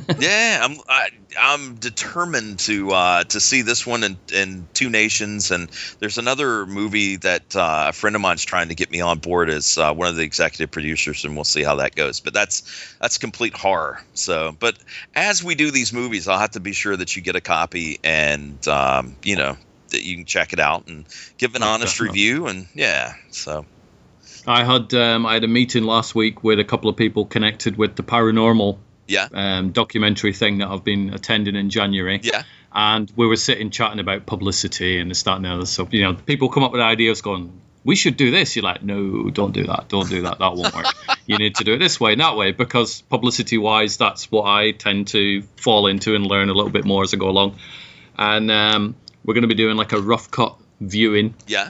yeah, 0.19 0.59
I'm 0.61 0.77
I, 0.87 1.09
I'm 1.39 1.75
determined 1.75 2.59
to 2.59 2.91
uh, 2.91 3.23
to 3.25 3.39
see 3.39 3.61
this 3.61 3.85
one 3.85 4.03
in, 4.03 4.17
in 4.33 4.67
two 4.73 4.89
nations, 4.89 5.51
and 5.51 5.69
there's 5.99 6.17
another 6.17 6.65
movie 6.65 7.17
that 7.17 7.55
uh, 7.55 7.85
a 7.89 7.93
friend 7.93 8.15
of 8.15 8.21
mine's 8.21 8.43
trying 8.43 8.69
to 8.69 8.75
get 8.75 8.91
me 8.91 9.01
on 9.01 9.19
board 9.19 9.49
as 9.49 9.77
uh, 9.77 9.93
one 9.93 10.07
of 10.07 10.15
the 10.15 10.23
executive 10.23 10.71
producers, 10.71 11.25
and 11.25 11.35
we'll 11.35 11.43
see 11.43 11.63
how 11.63 11.75
that 11.75 11.95
goes. 11.95 12.19
But 12.19 12.33
that's 12.33 12.95
that's 12.99 13.17
complete 13.17 13.55
horror. 13.55 14.01
So, 14.13 14.55
but 14.59 14.77
as 15.15 15.43
we 15.43 15.55
do 15.55 15.71
these 15.71 15.93
movies, 15.93 16.27
I'll 16.27 16.39
have 16.39 16.51
to 16.51 16.59
be 16.59 16.73
sure 16.73 16.95
that 16.95 17.15
you 17.15 17.21
get 17.21 17.35
a 17.35 17.41
copy, 17.41 17.99
and 18.03 18.65
um, 18.67 19.15
you 19.23 19.35
know 19.35 19.57
that 19.89 20.03
you 20.03 20.15
can 20.15 20.25
check 20.25 20.53
it 20.53 20.59
out 20.59 20.87
and 20.87 21.05
give 21.37 21.55
an 21.55 21.63
honest 21.63 21.97
definitely. 21.97 22.19
review, 22.19 22.47
and 22.47 22.67
yeah, 22.73 23.13
so 23.31 23.65
I 24.47 24.63
had 24.63 24.93
um, 24.93 25.25
I 25.25 25.35
had 25.35 25.43
a 25.43 25.47
meeting 25.47 25.83
last 25.83 26.15
week 26.15 26.43
with 26.43 26.59
a 26.59 26.63
couple 26.63 26.89
of 26.89 26.97
people 26.97 27.25
connected 27.25 27.77
with 27.77 27.95
the 27.95 28.03
paranormal 28.03 28.77
yeah, 29.11 29.27
um, 29.33 29.71
documentary 29.71 30.33
thing 30.33 30.59
that 30.59 30.69
I've 30.69 30.83
been 30.83 31.13
attending 31.13 31.55
in 31.55 31.69
January. 31.69 32.19
yeah, 32.23 32.43
And 32.71 33.11
we 33.15 33.27
were 33.27 33.35
sitting 33.35 33.69
chatting 33.69 33.99
about 33.99 34.25
publicity 34.25 34.99
and 34.99 35.11
this, 35.11 35.23
that, 35.23 35.35
and 35.35 35.45
the 35.45 35.49
other 35.49 35.65
stuff. 35.65 35.93
You 35.93 36.03
know, 36.03 36.13
people 36.13 36.49
come 36.49 36.63
up 36.63 36.71
with 36.71 36.81
ideas 36.81 37.21
going, 37.21 37.61
we 37.83 37.95
should 37.95 38.15
do 38.15 38.31
this. 38.31 38.55
You're 38.55 38.63
like, 38.63 38.83
no, 38.83 39.29
don't 39.29 39.53
do 39.53 39.65
that. 39.65 39.89
Don't 39.89 40.09
do 40.09 40.21
that. 40.23 40.39
That 40.39 40.55
won't 40.55 40.73
work. 40.73 40.85
you 41.25 41.37
need 41.37 41.55
to 41.55 41.63
do 41.63 41.73
it 41.73 41.79
this 41.79 41.99
way 41.99 42.13
and 42.13 42.21
that 42.21 42.37
way 42.37 42.51
because 42.51 43.01
publicity 43.01 43.57
wise, 43.57 43.97
that's 43.97 44.31
what 44.31 44.43
I 44.43 44.71
tend 44.71 45.07
to 45.09 45.41
fall 45.57 45.87
into 45.87 46.15
and 46.15 46.25
learn 46.25 46.49
a 46.49 46.53
little 46.53 46.71
bit 46.71 46.85
more 46.85 47.03
as 47.03 47.13
I 47.13 47.17
go 47.17 47.29
along. 47.29 47.57
And 48.17 48.51
um, 48.51 48.95
we're 49.25 49.33
going 49.33 49.43
to 49.43 49.47
be 49.47 49.55
doing 49.55 49.77
like 49.77 49.93
a 49.93 50.01
rough 50.01 50.29
cut 50.29 50.57
viewing 50.81 51.35
yeah, 51.47 51.69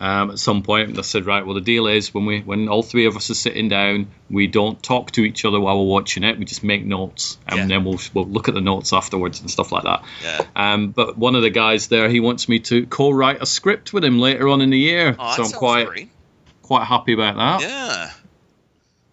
um, 0.00 0.30
at 0.30 0.38
some 0.38 0.62
point. 0.62 0.90
And 0.90 0.98
I 0.98 1.02
said, 1.02 1.26
right, 1.26 1.44
well, 1.44 1.54
the 1.54 1.60
deal 1.60 1.86
is 1.86 2.12
when 2.14 2.24
we 2.26 2.40
when 2.40 2.68
all 2.68 2.82
three 2.82 3.06
of 3.06 3.16
us 3.16 3.30
are 3.30 3.34
sitting 3.34 3.68
down, 3.68 4.08
we 4.30 4.46
don't 4.46 4.80
talk 4.82 5.10
to 5.12 5.22
each 5.22 5.44
other 5.44 5.58
while 5.60 5.78
we're 5.78 5.92
watching 5.92 6.22
it. 6.24 6.38
We 6.38 6.44
just 6.44 6.62
make 6.64 6.84
notes, 6.84 7.38
and 7.46 7.58
Yeah. 7.58 7.66
then 7.66 7.84
we'll 7.84 7.98
we'll 8.14 8.26
look 8.26 8.48
at 8.48 8.54
the 8.54 8.60
notes 8.60 8.92
afterwards 8.92 9.40
and 9.40 9.50
stuff 9.50 9.72
like 9.72 9.84
that. 9.84 10.04
yeah. 10.22 10.44
Um, 10.54 10.90
but 10.90 11.18
one 11.18 11.34
of 11.34 11.42
the 11.42 11.50
guys 11.50 11.88
there, 11.88 12.08
he 12.08 12.20
wants 12.20 12.48
me 12.48 12.58
to 12.60 12.86
co-write 12.86 13.42
a 13.42 13.46
script 13.46 13.92
with 13.92 14.04
him 14.04 14.18
later 14.18 14.48
on 14.48 14.60
in 14.60 14.70
the 14.70 14.78
year, 14.78 15.16
Oh, 15.18 15.34
so 15.36 15.44
I'm 15.44 15.50
quite 15.52 15.86
great. 15.88 16.08
quite 16.62 16.84
happy 16.84 17.12
about 17.14 17.36
that. 17.36 17.60
Yeah. 17.68 18.10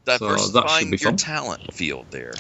that 0.06 0.20
should 0.20 0.28
Diversifying 0.28 0.92
be 0.92 0.98
your 0.98 1.10
fun. 1.12 1.18
talent 1.18 1.74
field 1.74 2.06
there. 2.12 2.34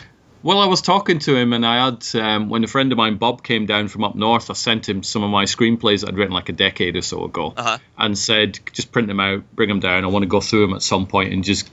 Well, 0.46 0.60
I 0.60 0.68
was 0.68 0.84
talking 0.84 1.18
to 1.18 1.36
him, 1.36 1.54
and 1.54 1.66
I 1.66 1.86
had 1.86 2.06
um, 2.22 2.50
when 2.50 2.64
a 2.64 2.68
friend 2.68 2.92
of 2.92 3.00
mine, 3.00 3.16
Bob, 3.18 3.42
came 3.42 3.66
down 3.66 3.88
from 3.88 4.04
up 4.04 4.14
north. 4.14 4.52
I 4.52 4.54
sent 4.54 4.88
him 4.88 5.02
some 5.02 5.24
of 5.24 5.32
my 5.32 5.46
screenplays 5.46 6.08
I'd 6.08 6.16
written 6.16 6.36
like 6.36 6.50
a 6.50 6.54
decade 6.54 6.96
or 6.96 7.02
so 7.02 7.24
ago, 7.24 7.56
Uh-huh. 7.58 7.80
and 7.98 8.16
said, 8.16 8.60
just 8.72 8.92
print 8.92 9.08
them 9.08 9.20
out, 9.20 9.44
bring 9.56 9.70
them 9.70 9.80
down. 9.80 10.04
I 10.04 10.08
want 10.08 10.22
to 10.22 10.28
go 10.28 10.42
through 10.42 10.68
them 10.68 10.76
at 10.76 10.84
some 10.84 11.08
point 11.08 11.34
and 11.34 11.44
just 11.44 11.68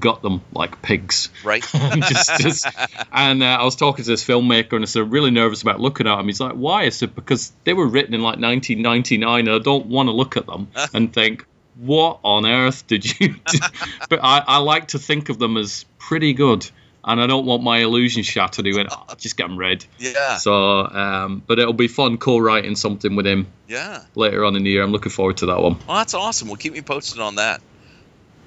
gut 0.00 0.22
them 0.22 0.40
like 0.54 0.80
pigs. 0.80 1.28
Right? 1.44 1.62
and 1.74 2.02
just, 2.02 2.40
just 2.40 2.66
and 3.12 3.42
uh, 3.42 3.58
I 3.60 3.62
was 3.64 3.76
talking 3.76 4.06
to 4.06 4.10
this 4.10 4.24
filmmaker 4.24 4.72
and 4.72 4.84
I 4.84 4.86
said, 4.86 5.02
I'm 5.02 5.10
really 5.10 5.30
nervous 5.30 5.60
about 5.60 5.80
looking 5.80 6.06
at 6.06 6.16
them. 6.16 6.24
He's 6.24 6.40
like, 6.40 6.54
why? 6.54 6.84
I 6.84 6.88
said, 6.88 7.14
because 7.14 7.52
they 7.64 7.74
were 7.74 7.86
written 7.86 8.14
in 8.14 8.22
like 8.22 8.38
1999 8.38 9.40
and 9.48 9.54
I 9.54 9.58
don't 9.58 9.84
want 9.84 10.06
to 10.08 10.12
look 10.12 10.38
at 10.38 10.46
them 10.46 10.68
and 10.94 11.12
think, 11.12 11.44
what 11.76 12.20
on 12.24 12.46
earth 12.46 12.86
did 12.86 13.04
you 13.20 13.34
do? 13.46 13.58
but 14.08 14.20
I, 14.22 14.42
I 14.46 14.58
like 14.58 14.88
to 14.88 14.98
think 14.98 15.28
of 15.28 15.38
them 15.38 15.58
as 15.58 15.84
pretty 15.98 16.32
good. 16.32 16.70
And 17.06 17.20
I 17.20 17.26
don't 17.26 17.44
want 17.44 17.62
my 17.62 17.78
illusion 17.78 18.22
shattered. 18.22 18.64
He 18.64 18.72
went, 18.74 18.88
oh, 18.90 19.14
just 19.18 19.36
get 19.36 19.48
them 19.48 19.58
read. 19.58 19.84
Yeah. 19.98 20.36
So, 20.36 20.86
um, 20.86 21.42
but 21.46 21.58
it'll 21.58 21.72
be 21.72 21.88
fun 21.88 22.18
co-writing 22.18 22.76
something 22.76 23.14
with 23.16 23.26
him 23.26 23.46
Yeah. 23.68 24.02
later 24.14 24.44
on 24.44 24.56
in 24.56 24.64
the 24.64 24.70
year. 24.70 24.82
I'm 24.82 24.92
looking 24.92 25.12
forward 25.12 25.38
to 25.38 25.46
that 25.46 25.60
one. 25.60 25.76
Well, 25.86 25.98
that's 25.98 26.14
awesome. 26.14 26.48
Well, 26.48 26.56
keep 26.56 26.72
me 26.72 26.82
posted 26.82 27.20
on 27.20 27.36
that. 27.36 27.60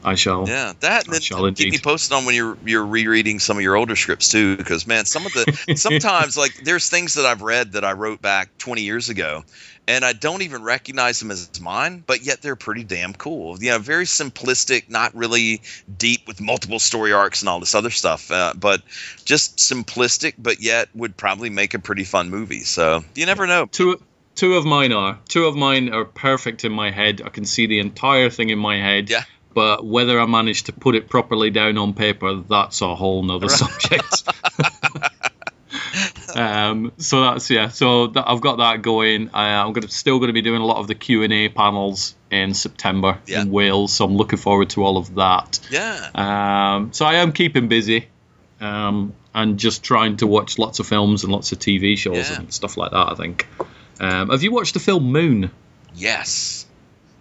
I 0.04 0.16
shall. 0.16 0.48
Yeah, 0.48 0.74
that 0.82 1.06
and 1.06 1.14
then 1.14 1.22
shall 1.22 1.52
keep 1.52 1.72
me 1.72 1.80
posted 1.80 2.16
on 2.16 2.26
when 2.26 2.36
you're 2.36 2.58
you're 2.66 2.86
rereading 2.86 3.40
some 3.40 3.58
of 3.58 3.64
your 3.64 3.76
older 3.76 3.96
scripts 3.96 4.30
too, 4.30 4.56
because 4.56 4.86
man, 4.86 5.06
some 5.06 5.26
of 5.26 5.34
the 5.34 5.60
sometimes 5.76 6.38
like 6.38 6.54
there's 6.64 6.88
things 6.88 7.16
that 7.16 7.26
I've 7.26 7.42
read 7.42 7.74
that 7.74 7.84
I 7.84 7.94
wrote 7.94 8.22
back 8.22 8.50
20 8.60 8.84
years 8.84 9.10
ago, 9.10 9.44
and 9.88 10.04
I 10.04 10.14
don't 10.14 10.42
even 10.42 10.64
recognize 10.64 11.20
them 11.20 11.32
as 11.32 11.50
mine, 11.62 12.04
but 12.06 12.22
yet 12.22 12.42
they're 12.42 12.58
pretty 12.58 12.84
damn 12.84 13.14
cool. 13.14 13.58
You 13.62 13.72
know, 13.72 13.80
very 13.80 14.06
simplistic, 14.06 14.90
not 14.90 15.16
really 15.16 15.62
deep 15.98 16.28
with 16.28 16.42
multiple 16.42 16.80
story 16.80 17.14
arcs 17.14 17.42
and 17.42 17.50
all 17.50 17.60
this 17.60 17.74
other 17.74 17.90
stuff, 17.90 18.30
uh, 18.30 18.54
but 18.56 18.82
just 19.24 19.58
simplistic, 19.58 20.34
but 20.38 20.62
yet 20.62 20.90
would 20.94 21.16
probably 21.16 21.50
make 21.50 21.74
a 21.74 21.80
pretty 21.80 22.04
fun 22.04 22.30
movie. 22.30 22.62
So 22.62 23.04
you 23.16 23.26
never 23.26 23.48
know. 23.48 23.66
Two 23.66 24.02
two 24.36 24.56
of 24.56 24.66
mine 24.66 24.92
are. 24.92 25.20
Two 25.28 25.46
of 25.46 25.56
mine 25.56 25.94
are 25.94 26.06
perfect 26.06 26.66
in 26.66 26.72
my 26.72 26.92
head. 26.92 27.22
I 27.26 27.30
can 27.30 27.46
see 27.46 27.66
the 27.66 27.80
entire 27.80 28.30
thing 28.30 28.50
in 28.50 28.60
my 28.60 28.78
head. 28.78 29.10
Yeah. 29.10 29.24
But 29.54 29.84
whether 29.84 30.20
I 30.20 30.26
manage 30.28 30.64
to 30.64 30.74
put 30.74 30.94
it 30.94 31.10
properly 31.10 31.50
down 31.50 31.80
on 31.80 31.96
paper, 31.96 32.36
that's 32.36 32.82
a 32.82 32.94
whole 32.94 33.24
nother 33.24 33.50
subject. 33.50 34.24
um, 36.38 36.92
so 36.98 37.22
that's 37.22 37.50
yeah. 37.50 37.70
So 37.70 38.08
that, 38.08 38.30
I've 38.30 38.42
got 38.42 38.58
that 38.58 38.82
going. 38.82 39.30
Uh, 39.30 39.38
I'm 39.38 39.74
gonna 39.74 39.88
still 39.90 40.20
going 40.20 40.28
to 40.30 40.34
be 40.34 40.42
doing 40.42 40.62
a 40.62 40.66
lot 40.66 40.78
of 40.78 40.88
the 40.88 40.96
Q 40.96 41.24
and 41.24 41.34
A 41.34 41.50
panels 41.50 42.16
in 42.32 42.54
September 42.54 43.20
Yeah. 43.26 43.42
in 43.42 43.52
Wales. 43.52 43.94
So 43.94 44.06
I'm 44.06 44.16
looking 44.16 44.40
forward 44.40 44.70
to 44.72 44.84
all 44.84 44.98
of 44.98 45.16
that. 45.16 45.60
Yeah. 45.72 46.10
Um, 46.16 46.94
so 46.94 47.06
I 47.06 47.16
am 47.16 47.32
keeping 47.32 47.68
busy. 47.68 48.08
Um, 48.60 49.14
and 49.36 49.60
just 49.60 49.84
trying 49.84 50.18
to 50.18 50.26
watch 50.26 50.58
lots 50.58 50.80
of 50.80 50.88
films 50.88 51.24
and 51.24 51.32
lots 51.32 51.52
of 51.52 51.60
TV 51.60 51.96
shows 51.98 52.30
Yeah. 52.30 52.38
and 52.40 52.52
stuff 52.54 52.76
like 52.78 52.90
that. 52.92 53.12
I 53.12 53.16
think. 53.16 53.48
Um, 54.00 54.30
have 54.30 54.42
you 54.44 54.52
watched 54.52 54.74
the 54.74 54.80
film 54.80 55.12
Moon? 55.12 55.52
Yes. 55.96 56.57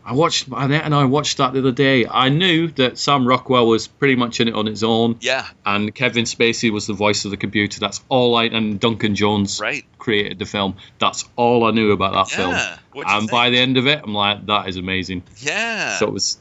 I 0.08 0.12
watched 0.12 0.46
Annette 0.52 0.84
and 0.84 0.94
I 0.94 1.04
watched 1.04 1.38
that 1.38 1.52
the 1.52 1.58
other 1.58 1.72
day. 1.72 2.06
I 2.06 2.28
knew 2.28 2.68
that 2.68 2.96
Sam 2.96 3.26
Rockwell 3.26 3.66
was 3.66 3.88
pretty 3.88 4.14
much 4.14 4.40
in 4.40 4.46
it 4.46 4.54
on 4.54 4.64
his 4.66 4.84
own, 4.84 5.16
Yeah. 5.20 5.44
and 5.66 5.92
Kevin 5.92 6.24
Spacey 6.26 6.70
was 6.70 6.86
the 6.86 6.92
voice 6.92 7.24
of 7.24 7.32
the 7.32 7.36
computer. 7.36 7.80
That's 7.80 8.00
all 8.08 8.36
I 8.36 8.44
and 8.44 8.78
Duncan 8.78 9.16
Jones 9.16 9.58
Right. 9.60 9.84
created 9.98 10.38
the 10.38 10.46
film. 10.46 10.76
That's 11.00 11.24
all 11.34 11.64
I 11.64 11.72
knew 11.72 11.90
about 11.90 12.12
that 12.14 12.28
film. 12.34 12.52
Yeah. 12.52 12.78
What'd 12.92 13.10
And 13.10 13.20
think? 13.22 13.30
by 13.32 13.50
the 13.50 13.58
end 13.58 13.78
of 13.78 13.88
it, 13.88 14.00
I'm 14.04 14.14
like, 14.14 14.46
that 14.46 14.68
is 14.68 14.76
amazing. 14.76 15.24
Yeah. 15.40 15.98
So 15.98 16.06
it 16.06 16.12
was, 16.12 16.38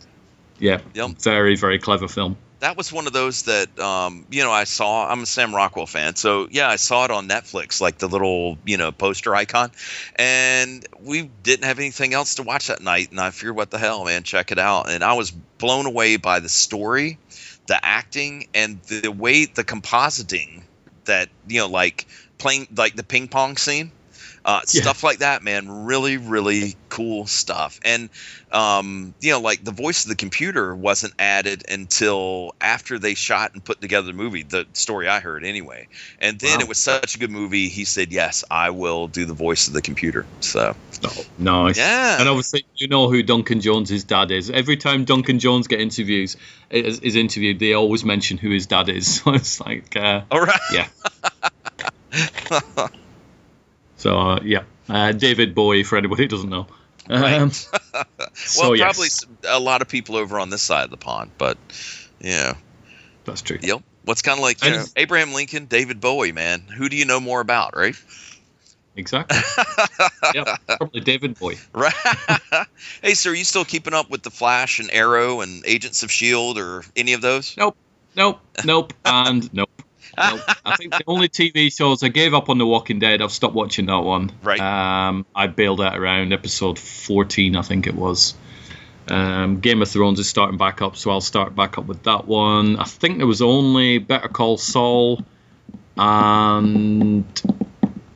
yeah, 0.60 0.78
Yep. 0.94 1.20
very 1.22 1.56
very 1.56 1.80
clever 1.80 2.08
film. 2.08 2.38
That 2.66 2.78
was 2.78 2.92
one 2.92 3.06
of 3.06 3.14
those 3.14 3.44
that 3.44 3.80
um, 3.80 4.26
you 4.32 4.44
know 4.44 4.52
I 4.52 4.64
saw. 4.64 5.08
I'm 5.08 5.22
a 5.22 5.26
Sam 5.28 5.54
Rockwell 5.54 5.86
fan, 5.86 6.16
so 6.16 6.48
yeah, 6.50 6.68
I 6.68 6.78
saw 6.78 7.06
it 7.06 7.12
on 7.12 7.30
Netflix, 7.30 7.80
like 7.80 8.00
the 8.00 8.08
little 8.08 8.58
you 8.66 8.78
know 8.78 8.92
poster 8.92 9.36
icon, 9.36 9.72
and 10.16 10.84
we 11.00 11.30
didn't 11.44 11.66
have 11.66 11.78
anything 11.78 12.16
else 12.16 12.36
to 12.36 12.44
watch 12.44 12.68
that 12.68 12.82
night, 12.82 13.12
and 13.12 13.20
I 13.20 13.30
figured, 13.30 13.56
what 13.56 13.70
the 13.70 13.78
hell, 13.78 14.04
man, 14.04 14.24
check 14.24 14.52
it 14.52 14.58
out, 14.58 14.90
and 14.90 15.04
I 15.04 15.14
was 15.14 15.30
blown 15.30 15.86
away 15.86 16.18
by 16.18 16.40
the 16.40 16.50
story, 16.50 17.20
the 17.68 17.78
acting, 17.86 18.48
and 18.56 18.82
the 18.84 19.10
way 19.10 19.46
the 19.46 19.64
compositing 19.64 20.64
that 21.06 21.30
you 21.48 21.60
know, 21.60 21.68
like 21.68 22.08
playing 22.40 22.68
like 22.76 22.96
the 22.96 23.04
ping 23.04 23.28
pong 23.28 23.58
scene. 23.58 23.92
Uh, 24.46 24.62
Yeah. 24.72 24.84
Stuff 24.84 25.04
like 25.04 25.18
that, 25.20 25.42
man. 25.42 25.86
Really, 25.86 26.18
really 26.18 26.76
cool 26.90 27.26
stuff. 27.26 27.80
And 27.84 28.10
um, 28.52 29.14
you 29.20 29.32
know, 29.32 29.40
like 29.42 29.64
the 29.64 29.72
voice 29.72 30.04
of 30.06 30.10
the 30.10 30.16
computer 30.16 30.74
wasn't 30.76 31.14
added 31.20 31.64
until 31.68 32.54
after 32.62 33.00
they 33.00 33.16
shot 33.16 33.54
and 33.54 33.66
put 33.66 33.82
together 33.82 34.08
the 34.08 34.14
movie. 34.14 34.44
The 34.44 34.68
story 34.74 35.08
I 35.10 35.20
heard, 35.20 35.44
anyway. 35.44 35.88
And 36.22 36.40
then 36.40 36.60
Wow. 36.60 36.64
it 36.64 36.70
was 36.70 36.78
such 36.78 37.16
a 37.16 37.18
good 37.20 37.32
movie. 37.32 37.68
He 37.70 37.86
said, 37.86 38.12
"Yes, 38.14 38.44
I 38.50 38.70
will 38.70 39.08
do 39.08 39.26
the 39.26 39.34
voice 39.34 39.68
of 39.68 39.74
the 39.74 39.82
computer." 39.82 40.26
So 40.42 40.76
Oh, 41.04 41.26
nice. 41.38 41.78
Yeah. 41.78 42.20
And 42.20 42.30
obviously, 42.30 42.66
you 42.76 42.88
know 42.88 43.10
who 43.10 43.22
Duncan 43.24 43.60
Jones's 43.62 44.04
dad 44.06 44.32
is. 44.32 44.50
Every 44.50 44.78
time 44.78 45.04
Duncan 45.06 45.40
Jones 45.40 45.68
get 45.68 45.82
interviews 45.82 46.38
is, 46.70 47.00
is 47.02 47.16
interviewed, 47.16 47.60
they 47.60 47.74
always 47.74 48.06
mention 48.06 48.38
who 48.38 48.50
his 48.52 48.68
dad 48.68 48.90
is. 48.90 49.22
So 49.26 49.34
it's 49.34 49.60
like, 49.60 49.96
uh, 49.98 50.22
all 50.32 50.42
right. 50.42 50.60
yeah. 50.72 50.88
so 54.06 54.20
uh, 54.20 54.40
yeah, 54.44 54.62
uh, 54.88 55.14
David 55.14 55.56
Bowie 55.56 55.82
for 55.82 55.98
anybody 55.98 56.24
who 56.24 56.28
doesn't 56.28 56.50
know. 56.50 56.68
Um, 57.10 57.50
so 58.34 58.62
well, 58.62 58.76
yes, 58.76 59.26
probably 59.26 59.50
a 59.50 59.60
lot 59.60 59.82
of 59.82 59.88
people 59.88 60.16
over 60.16 60.40
on 60.40 60.52
this 60.52 60.62
side 60.62 60.84
of 60.84 60.92
the 60.92 60.98
pond, 60.98 61.32
but 61.40 61.58
yeah. 62.20 62.54
that's 63.24 63.42
true. 63.42 63.58
Yep. 63.60 63.82
What's 64.04 64.22
kind 64.22 64.38
of 64.38 64.44
like 64.44 64.64
you 64.64 64.70
know, 64.70 64.84
Abraham 64.96 65.34
Lincoln, 65.34 65.66
David 65.66 66.00
Bowie, 66.02 66.34
man. 66.34 66.62
Who 66.62 66.88
do 66.88 66.96
you 66.96 67.06
know 67.06 67.20
more 67.20 67.42
about, 67.42 67.76
right? 67.76 67.96
Exactly. 68.96 69.40
yeah, 70.36 70.56
probably 70.68 71.02
David 71.02 71.40
Bowie. 71.40 71.58
Right. 71.74 71.94
hey, 73.02 73.16
so 73.16 73.32
are 73.32 73.34
you 73.34 73.44
still 73.44 73.66
keeping 73.66 73.96
up 73.96 74.12
with 74.12 74.22
the 74.22 74.30
Flash 74.30 74.80
and 74.80 74.92
Arrow 74.92 75.42
and 75.42 75.66
Agents 75.66 76.04
of 76.04 76.12
Shield 76.12 76.60
or 76.60 76.84
any 76.96 77.14
of 77.14 77.22
those? 77.22 77.58
Nope, 77.58 77.76
nope, 78.16 78.40
nope, 78.64 78.94
and 79.04 79.52
nope. 79.52 79.70
I 80.18 80.76
think 80.78 80.92
the 80.94 81.04
only 81.08 81.30
TV 81.30 81.76
shows 81.76 82.04
I 82.04 82.10
gave 82.10 82.34
up 82.34 82.50
on 82.50 82.58
The 82.58 82.66
Walking 82.66 83.00
Dead. 83.00 83.22
I've 83.22 83.32
stopped 83.32 83.56
watching 83.56 83.88
that 83.88 84.00
one. 84.00 84.32
Right. 84.44 84.60
Um, 84.60 85.26
I 85.36 85.48
bailed 85.48 85.82
out 85.82 85.98
around 85.98 86.34
episode 86.34 86.80
14, 86.80 87.56
I 87.56 87.62
think 87.62 87.88
it 87.88 87.96
was. 87.96 88.36
Um, 89.08 89.60
Game 89.60 89.82
of 89.82 89.90
Thrones 89.90 90.20
is 90.20 90.28
starting 90.28 90.58
back 90.58 90.82
up, 90.82 90.96
so 90.98 91.12
I'll 91.12 91.22
start 91.22 91.56
back 91.56 91.78
up 91.78 91.86
with 91.86 92.04
that 92.04 92.26
one. 92.26 92.78
I 92.78 92.86
think 92.86 93.18
there 93.18 93.28
was 93.28 93.42
only 93.42 94.00
Better 94.00 94.28
Call 94.28 94.58
Saul, 94.58 95.24
and 95.96 97.26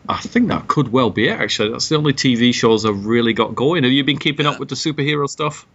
I 0.07 0.17
think 0.17 0.47
that 0.47 0.67
could 0.67 0.91
well 0.91 1.11
be 1.11 1.27
it. 1.27 1.39
Actually, 1.39 1.71
that's 1.71 1.89
the 1.89 1.97
only 1.97 2.13
TV 2.13 2.53
shows 2.53 2.85
I've 2.85 3.05
really 3.05 3.33
got 3.33 3.53
going. 3.53 3.83
Have 3.83 3.93
you 3.93 4.03
been 4.03 4.17
keeping 4.17 4.47
up 4.47 4.59
with 4.59 4.69
the 4.69 4.75
superhero 4.75 5.29
stuff? 5.29 5.67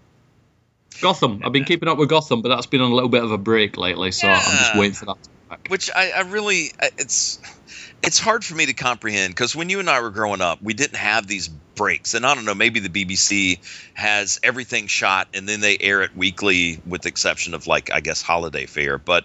Gotham. 1.01 1.43
I've 1.45 1.53
been 1.53 1.65
keeping 1.65 1.89
up 1.89 1.99
with 1.99 2.09
Gotham, 2.09 2.43
but 2.43 2.49
that's 2.49 2.67
been 2.67 2.81
on 2.81 2.91
a 2.91 2.95
little 2.95 3.09
bit 3.09 3.23
of 3.23 3.31
a 3.31 3.39
break 3.39 3.77
lately, 3.77 4.13
so 4.13 4.29
I'm 4.29 4.41
just 4.41 4.77
waiting 4.77 4.95
for 4.95 5.07
that. 5.07 5.23
to 5.23 5.29
come 5.29 5.39
back. 5.49 5.67
Which 5.69 5.91
I, 5.95 6.11
I 6.11 6.21
really, 6.23 6.73
it's 6.99 7.41
it's 8.03 8.19
hard 8.19 8.45
for 8.45 8.55
me 8.55 8.67
to 8.67 8.75
comprehend 8.75 9.35
because 9.35 9.57
when 9.57 9.69
you 9.69 9.81
and 9.81 9.89
I 9.89 10.01
were 10.01 10.11
growing 10.11 10.41
up, 10.41 10.63
we 10.63 10.75
didn't 10.75 10.97
have 10.97 11.27
these 11.27 11.49
breaks, 11.49 12.15
and 12.15 12.27
I 12.27 12.35
don't 12.35 12.45
know, 12.45 12.55
maybe 12.55 12.81
the 12.81 12.89
BBC 12.89 13.59
has 13.95 14.39
everything 14.43 14.87
shot 14.87 15.29
and 15.35 15.49
then 15.49 15.61
they 15.61 15.77
air 15.79 16.03
it 16.03 16.17
weekly, 16.17 16.81
with 16.87 17.03
the 17.03 17.09
exception 17.09 17.55
of 17.55 17.67
like 17.67 17.93
I 17.93 18.01
guess 18.01 18.23
holiday 18.23 18.67
fare. 18.67 18.99
But 18.99 19.25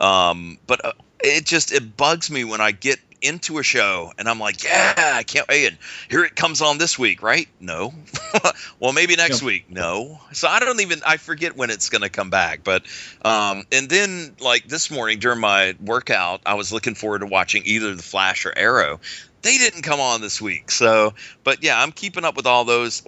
um, 0.00 0.58
but 0.66 0.84
uh, 0.84 0.92
it 1.22 1.44
just 1.44 1.72
it 1.72 1.96
bugs 1.96 2.30
me 2.30 2.44
when 2.44 2.60
I 2.60 2.72
get 2.72 2.98
into 3.22 3.58
a 3.58 3.62
show 3.62 4.12
and 4.18 4.28
I'm 4.28 4.38
like, 4.38 4.64
yeah, 4.64 4.94
I 4.96 5.22
can't 5.22 5.48
wait. 5.48 5.66
And 5.66 5.78
here 6.08 6.24
it 6.24 6.34
comes 6.34 6.62
on 6.62 6.78
this 6.78 6.98
week, 6.98 7.22
right? 7.22 7.48
No. 7.60 7.92
well, 8.80 8.92
maybe 8.92 9.16
next 9.16 9.42
week. 9.42 9.70
No. 9.70 10.20
So 10.32 10.48
I 10.48 10.60
don't 10.60 10.80
even 10.80 11.00
I 11.06 11.16
forget 11.16 11.56
when 11.56 11.70
it's 11.70 11.88
going 11.88 12.02
to 12.02 12.08
come 12.08 12.30
back. 12.30 12.64
But 12.64 12.84
um, 13.22 13.64
and 13.72 13.88
then 13.88 14.36
like 14.40 14.66
this 14.66 14.90
morning 14.90 15.18
during 15.18 15.40
my 15.40 15.76
workout, 15.80 16.40
I 16.46 16.54
was 16.54 16.72
looking 16.72 16.94
forward 16.94 17.20
to 17.20 17.26
watching 17.26 17.62
either 17.64 17.94
The 17.94 18.02
Flash 18.02 18.46
or 18.46 18.52
Arrow. 18.56 19.00
They 19.42 19.56
didn't 19.56 19.82
come 19.82 20.00
on 20.00 20.20
this 20.20 20.40
week. 20.40 20.70
So, 20.70 21.14
but 21.44 21.62
yeah, 21.62 21.80
I'm 21.80 21.92
keeping 21.92 22.24
up 22.24 22.36
with 22.36 22.46
all 22.46 22.64
those. 22.64 23.02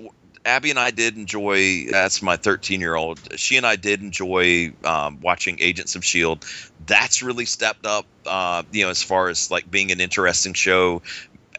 Abby 0.44 0.70
and 0.70 0.78
I 0.78 0.90
did 0.90 1.16
enjoy. 1.16 1.86
That's 1.90 2.22
my 2.22 2.36
13 2.36 2.80
year 2.80 2.94
old. 2.94 3.38
She 3.38 3.56
and 3.56 3.66
I 3.66 3.76
did 3.76 4.02
enjoy 4.02 4.72
um, 4.84 5.20
watching 5.20 5.58
Agents 5.60 5.94
of 5.94 6.04
Shield. 6.04 6.44
That's 6.84 7.22
really 7.22 7.44
stepped 7.44 7.86
up. 7.86 8.06
Uh, 8.26 8.64
you 8.72 8.84
know, 8.84 8.90
as 8.90 9.02
far 9.02 9.28
as 9.28 9.50
like 9.50 9.70
being 9.70 9.92
an 9.92 10.00
interesting 10.00 10.54
show, 10.54 11.02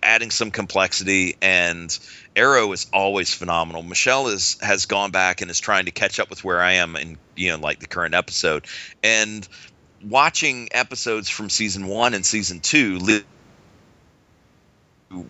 adding 0.02 0.32
some 0.32 0.52
complexity, 0.52 1.38
and 1.42 1.98
Arrow 2.36 2.72
is 2.74 2.88
always 2.94 3.34
phenomenal. 3.34 3.84
Michelle 3.84 4.28
is 4.28 4.58
has 4.62 4.86
gone 4.86 5.12
back 5.12 5.42
and 5.42 5.50
is 5.50 5.60
trying 5.60 5.86
to 5.86 5.92
catch 5.92 6.20
up 6.20 6.30
with 6.30 6.44
where 6.44 6.62
I 6.62 6.74
am 6.74 6.96
in 6.96 7.18
you 7.36 7.52
know 7.52 7.58
like 7.58 7.80
the 7.80 7.88
current 7.88 8.14
episode, 8.14 8.66
and 9.02 9.48
watching 10.04 10.68
episodes 10.72 11.30
from 11.30 11.50
season 11.50 11.88
one 11.88 12.14
and 12.14 12.26
season 12.26 12.60
two. 12.60 13.00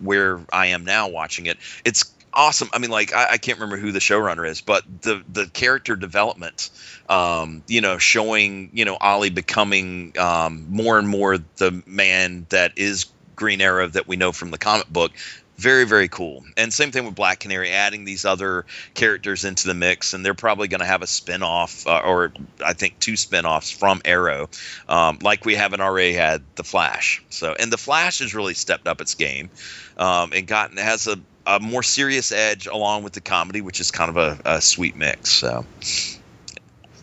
Where 0.00 0.40
I 0.50 0.68
am 0.68 0.86
now 0.86 1.08
watching 1.08 1.44
it, 1.44 1.58
it's 1.84 2.13
awesome. 2.34 2.68
I 2.72 2.78
mean, 2.78 2.90
like 2.90 3.14
I, 3.14 3.32
I 3.32 3.38
can't 3.38 3.58
remember 3.58 3.76
who 3.76 3.92
the 3.92 4.00
showrunner 4.00 4.48
is, 4.48 4.60
but 4.60 4.84
the 5.02 5.22
the 5.28 5.46
character 5.46 5.96
development, 5.96 6.70
um, 7.08 7.62
you 7.68 7.80
know, 7.80 7.98
showing 7.98 8.70
you 8.72 8.84
know 8.84 8.96
Ollie 9.00 9.30
becoming 9.30 10.14
um, 10.18 10.66
more 10.70 10.98
and 10.98 11.08
more 11.08 11.38
the 11.38 11.82
man 11.86 12.46
that 12.50 12.72
is 12.76 13.06
Green 13.36 13.60
Arrow 13.60 13.88
that 13.88 14.06
we 14.06 14.16
know 14.16 14.32
from 14.32 14.50
the 14.50 14.58
comic 14.58 14.88
book. 14.88 15.12
Very 15.56 15.84
very 15.84 16.08
cool. 16.08 16.44
And 16.56 16.72
same 16.72 16.90
thing 16.90 17.04
with 17.04 17.14
Black 17.14 17.38
Canary, 17.38 17.70
adding 17.70 18.04
these 18.04 18.24
other 18.24 18.66
characters 18.94 19.44
into 19.44 19.68
the 19.68 19.74
mix, 19.74 20.12
and 20.12 20.26
they're 20.26 20.34
probably 20.34 20.66
going 20.66 20.80
to 20.80 20.86
have 20.86 21.02
a 21.02 21.06
spin-off, 21.06 21.86
uh, 21.86 22.02
or 22.04 22.32
I 22.64 22.72
think 22.72 22.98
two 22.98 23.16
spin-offs 23.16 23.70
from 23.70 24.02
Arrow, 24.04 24.50
um, 24.88 25.20
like 25.22 25.44
we 25.44 25.54
haven't 25.54 25.80
already 25.80 26.12
had 26.12 26.42
the 26.56 26.64
Flash. 26.64 27.22
So, 27.30 27.54
and 27.54 27.72
the 27.72 27.78
Flash 27.78 28.18
has 28.18 28.34
really 28.34 28.54
stepped 28.54 28.88
up 28.88 29.00
its 29.00 29.14
game, 29.14 29.48
um, 29.96 30.32
and 30.34 30.44
gotten 30.44 30.76
has 30.76 31.06
a 31.06 31.20
a 31.46 31.60
more 31.60 31.82
serious 31.82 32.32
edge 32.32 32.66
along 32.66 33.02
with 33.02 33.12
the 33.12 33.20
comedy, 33.20 33.60
which 33.60 33.80
is 33.80 33.90
kind 33.90 34.10
of 34.10 34.16
a, 34.16 34.38
a 34.44 34.60
sweet 34.60 34.96
mix. 34.96 35.30
So 35.30 35.64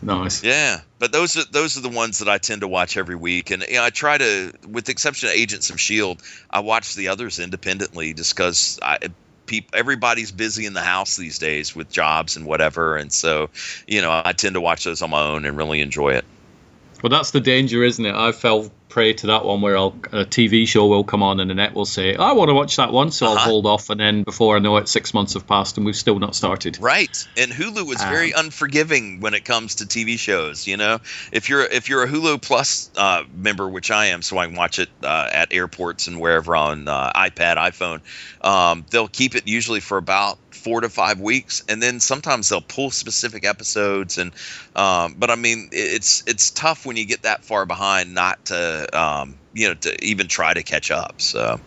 Nice. 0.02 0.42
yeah, 0.42 0.80
but 0.98 1.12
those 1.12 1.36
are 1.36 1.44
those 1.44 1.78
are 1.78 1.80
the 1.80 1.88
ones 1.88 2.18
that 2.18 2.28
I 2.28 2.38
tend 2.38 2.62
to 2.62 2.68
watch 2.68 2.96
every 2.96 3.14
week, 3.14 3.50
and 3.52 3.62
you 3.62 3.74
know, 3.74 3.84
I 3.84 3.90
try 3.90 4.18
to, 4.18 4.52
with 4.68 4.86
the 4.86 4.92
exception 4.92 5.28
of 5.28 5.36
Agents 5.36 5.70
of 5.70 5.80
Shield, 5.80 6.20
I 6.50 6.60
watch 6.60 6.96
the 6.96 7.08
others 7.08 7.38
independently 7.38 8.12
just 8.14 8.36
because 8.36 8.78
I. 8.82 8.98
People, 9.44 9.76
everybody's 9.76 10.30
busy 10.30 10.66
in 10.66 10.72
the 10.72 10.80
house 10.80 11.16
these 11.16 11.40
days 11.40 11.74
with 11.74 11.90
jobs 11.90 12.36
and 12.36 12.46
whatever, 12.46 12.96
and 12.96 13.12
so 13.12 13.50
you 13.88 14.00
know 14.00 14.22
I 14.24 14.32
tend 14.32 14.54
to 14.54 14.60
watch 14.60 14.84
those 14.84 15.02
on 15.02 15.10
my 15.10 15.20
own 15.20 15.44
and 15.44 15.56
really 15.56 15.80
enjoy 15.80 16.10
it. 16.10 16.24
Well, 17.02 17.10
that's 17.10 17.32
the 17.32 17.40
danger, 17.40 17.82
isn't 17.82 18.06
it? 18.06 18.14
I 18.14 18.30
fell 18.30 18.70
prey 18.92 19.14
to 19.14 19.28
that 19.28 19.44
one 19.44 19.62
where 19.62 19.74
I'll, 19.76 19.96
a 20.12 20.26
TV 20.26 20.68
show 20.68 20.86
will 20.86 21.02
come 21.02 21.22
on 21.22 21.40
Annette 21.40 21.72
will 21.74 21.86
say, 21.86 22.14
I 22.14 22.32
want 22.32 22.50
to 22.50 22.54
watch 22.54 22.76
that 22.76 22.92
one, 22.92 23.10
so 23.10 23.26
I'll 23.26 23.32
Uh-huh. 23.32 23.48
hold 23.48 23.66
off. 23.66 23.88
And 23.88 23.98
then 23.98 24.22
before 24.22 24.54
I 24.54 24.58
know 24.58 24.76
it, 24.76 24.86
six 24.86 25.14
months 25.14 25.32
have 25.32 25.46
passed 25.46 25.78
and 25.78 25.86
we've 25.86 25.96
still 25.96 26.18
not 26.18 26.34
started. 26.34 26.78
Right, 26.78 27.16
and 27.36 27.50
Hulu 27.50 27.90
is 27.94 28.02
Um, 28.02 28.08
very 28.10 28.32
unforgiving 28.32 29.20
when 29.20 29.32
it 29.32 29.44
comes 29.46 29.76
to 29.76 29.86
TV 29.86 30.18
shows. 30.18 30.66
You 30.66 30.76
know, 30.76 30.98
if 31.32 31.48
you're 31.48 31.64
if 31.64 31.88
you're 31.88 32.02
a 32.02 32.08
Hulu 32.08 32.42
Plus 32.42 32.90
uh, 32.96 33.22
member, 33.34 33.66
which 33.68 33.90
I 33.90 34.06
am, 34.06 34.20
so 34.20 34.36
I 34.36 34.46
can 34.46 34.56
watch 34.56 34.78
it 34.78 34.90
uh, 35.02 35.28
at 35.32 35.52
airports 35.54 36.06
and 36.06 36.20
wherever 36.20 36.54
on 36.54 36.86
uh, 36.86 37.12
iPad, 37.16 37.56
iPhone, 37.56 38.02
um, 38.46 38.84
they'll 38.90 39.08
keep 39.08 39.34
it 39.34 39.48
usually 39.48 39.80
for 39.80 39.96
about 39.96 40.38
four 40.50 40.82
to 40.82 40.88
five 40.90 41.18
weeks, 41.18 41.62
and 41.68 41.82
then 41.82 41.98
sometimes 41.98 42.50
they'll 42.50 42.60
pull 42.60 42.90
specific 42.90 43.44
episodes. 43.46 44.18
And 44.18 44.32
um, 44.76 45.14
but 45.16 45.30
I 45.30 45.36
mean, 45.36 45.70
it's 45.72 46.22
it's 46.26 46.50
tough 46.50 46.84
when 46.84 46.96
you 46.96 47.06
get 47.06 47.22
that 47.22 47.44
far 47.44 47.64
behind 47.66 48.14
not 48.14 48.44
to 48.46 48.81
um, 48.92 49.36
you 49.52 49.68
know 49.68 49.74
to 49.74 50.04
even 50.04 50.28
try 50.28 50.52
to 50.54 50.62
catch 50.62 50.90
up. 50.90 51.20
So 51.20 51.60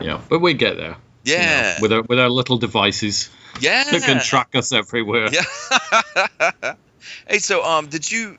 Yeah, 0.00 0.20
but 0.28 0.40
we 0.40 0.54
get 0.54 0.76
there. 0.76 0.96
you 1.24 1.36
know, 1.36 1.42
yeah, 1.42 1.80
with 1.80 1.92
our 1.92 2.02
with 2.02 2.18
our 2.18 2.30
little 2.30 2.58
devices 2.58 3.30
yeah, 3.60 3.84
that 3.90 4.02
can 4.02 4.20
track 4.20 4.48
us 4.54 4.72
everywhere. 4.72 5.28
Yeah. 5.32 6.74
hey, 7.28 7.38
so 7.38 7.64
um, 7.64 7.86
did 7.88 8.10
you 8.10 8.36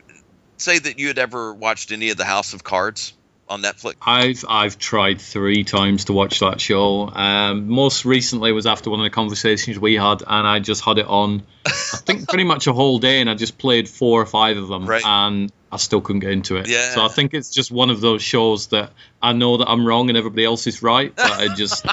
say 0.58 0.78
that 0.80 1.00
you 1.00 1.08
had 1.08 1.18
ever 1.18 1.54
watched 1.54 1.92
any 1.92 2.10
of 2.10 2.18
the 2.18 2.26
House 2.26 2.54
of 2.54 2.64
Cards 2.64 3.14
on 3.48 3.62
Netflix? 3.62 3.96
I've 4.06 4.44
I've 4.48 4.78
tried 4.78 5.22
three 5.22 5.64
times 5.64 6.06
to 6.06 6.14
watch 6.14 6.40
that 6.42 6.60
show. 6.60 7.08
Um, 7.10 7.70
most 7.70 8.06
recently 8.06 8.52
was 8.52 8.66
after 8.66 8.90
one 8.90 9.00
of 9.00 9.06
the 9.06 9.10
conversations 9.10 9.80
we 9.80 9.96
had, 9.96 10.22
and 10.26 10.48
I 10.48 10.60
just 10.60 10.84
had 10.84 10.98
it 10.98 11.08
on. 11.08 11.44
I 11.66 11.70
think 11.72 12.28
pretty 12.28 12.44
much 12.44 12.68
a 12.68 12.74
whole 12.74 13.00
day, 13.00 13.22
and 13.22 13.30
I 13.30 13.36
just 13.36 13.58
played 13.58 13.88
four 13.90 14.22
or 14.22 14.26
five 14.26 14.58
of 14.58 14.68
them, 14.68 14.86
Right. 14.88 15.04
and 15.06 15.52
I 15.76 15.78
still 15.78 16.00
couldn't 16.00 16.22
get 16.22 16.32
into 16.32 16.56
it. 16.56 16.70
Yeah. 16.70 16.92
So 16.92 17.04
I 17.04 17.10
think 17.10 17.34
it's 17.34 17.50
just 17.50 17.70
one 17.70 17.90
of 17.90 18.00
those 18.00 18.22
shows 18.22 18.68
that 18.68 18.94
I 19.22 19.34
know 19.34 19.58
that 19.58 19.68
I'm 19.68 19.86
wrong 19.86 20.08
and 20.08 20.18
everybody 20.18 20.46
else 20.46 20.66
is 20.68 20.82
right, 20.82 21.14
but 21.14 21.30
I 21.30 21.54
just, 21.54 21.86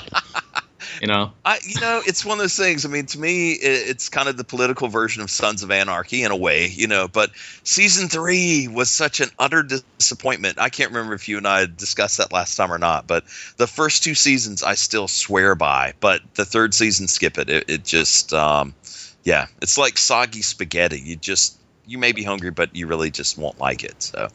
you 1.00 1.08
know, 1.08 1.32
I, 1.44 1.58
you 1.66 1.80
know, 1.80 2.00
it's 2.06 2.24
one 2.24 2.38
of 2.38 2.44
those 2.44 2.56
things. 2.56 2.84
I 2.84 2.88
mean, 2.88 3.06
to 3.06 3.18
me, 3.18 3.54
it, 3.54 3.88
it's 3.90 4.08
kind 4.08 4.28
of 4.28 4.36
the 4.36 4.44
political 4.44 4.86
version 4.86 5.20
of 5.20 5.32
Sons 5.32 5.64
of 5.64 5.72
Anarchy 5.72 6.22
in 6.22 6.30
a 6.30 6.36
way, 6.36 6.68
you 6.68 6.86
know. 6.86 7.08
But 7.08 7.30
season 7.64 8.08
three 8.08 8.68
was 8.68 8.88
such 8.88 9.18
an 9.18 9.30
utter 9.36 9.64
disappointment. 9.64 10.60
I 10.60 10.68
can't 10.68 10.92
remember 10.92 11.14
if 11.14 11.28
you 11.28 11.38
and 11.38 11.48
I 11.48 11.58
had 11.58 11.76
discussed 11.76 12.18
that 12.18 12.32
last 12.32 12.54
time 12.54 12.72
or 12.72 12.78
not. 12.78 13.08
But 13.08 13.24
the 13.56 13.66
first 13.66 14.04
two 14.04 14.14
seasons, 14.14 14.62
I 14.62 14.74
still 14.74 15.08
swear 15.08 15.56
by. 15.56 15.94
But 15.98 16.22
the 16.34 16.44
third 16.44 16.72
season, 16.72 17.08
skip 17.08 17.36
it. 17.36 17.50
It, 17.50 17.64
it 17.68 17.84
just, 17.84 18.32
um, 18.32 18.76
yeah, 19.24 19.46
it's 19.60 19.76
like 19.76 19.98
soggy 19.98 20.42
spaghetti. 20.42 21.00
You 21.00 21.16
just, 21.16 21.58
you 21.86 21.98
may 21.98 22.12
be 22.12 22.22
hungry, 22.22 22.50
but 22.50 22.74
you 22.74 22.86
really 22.86 23.10
just 23.10 23.36
won't 23.38 23.58
like 23.58 23.84
it. 23.84 24.02
So. 24.02 24.28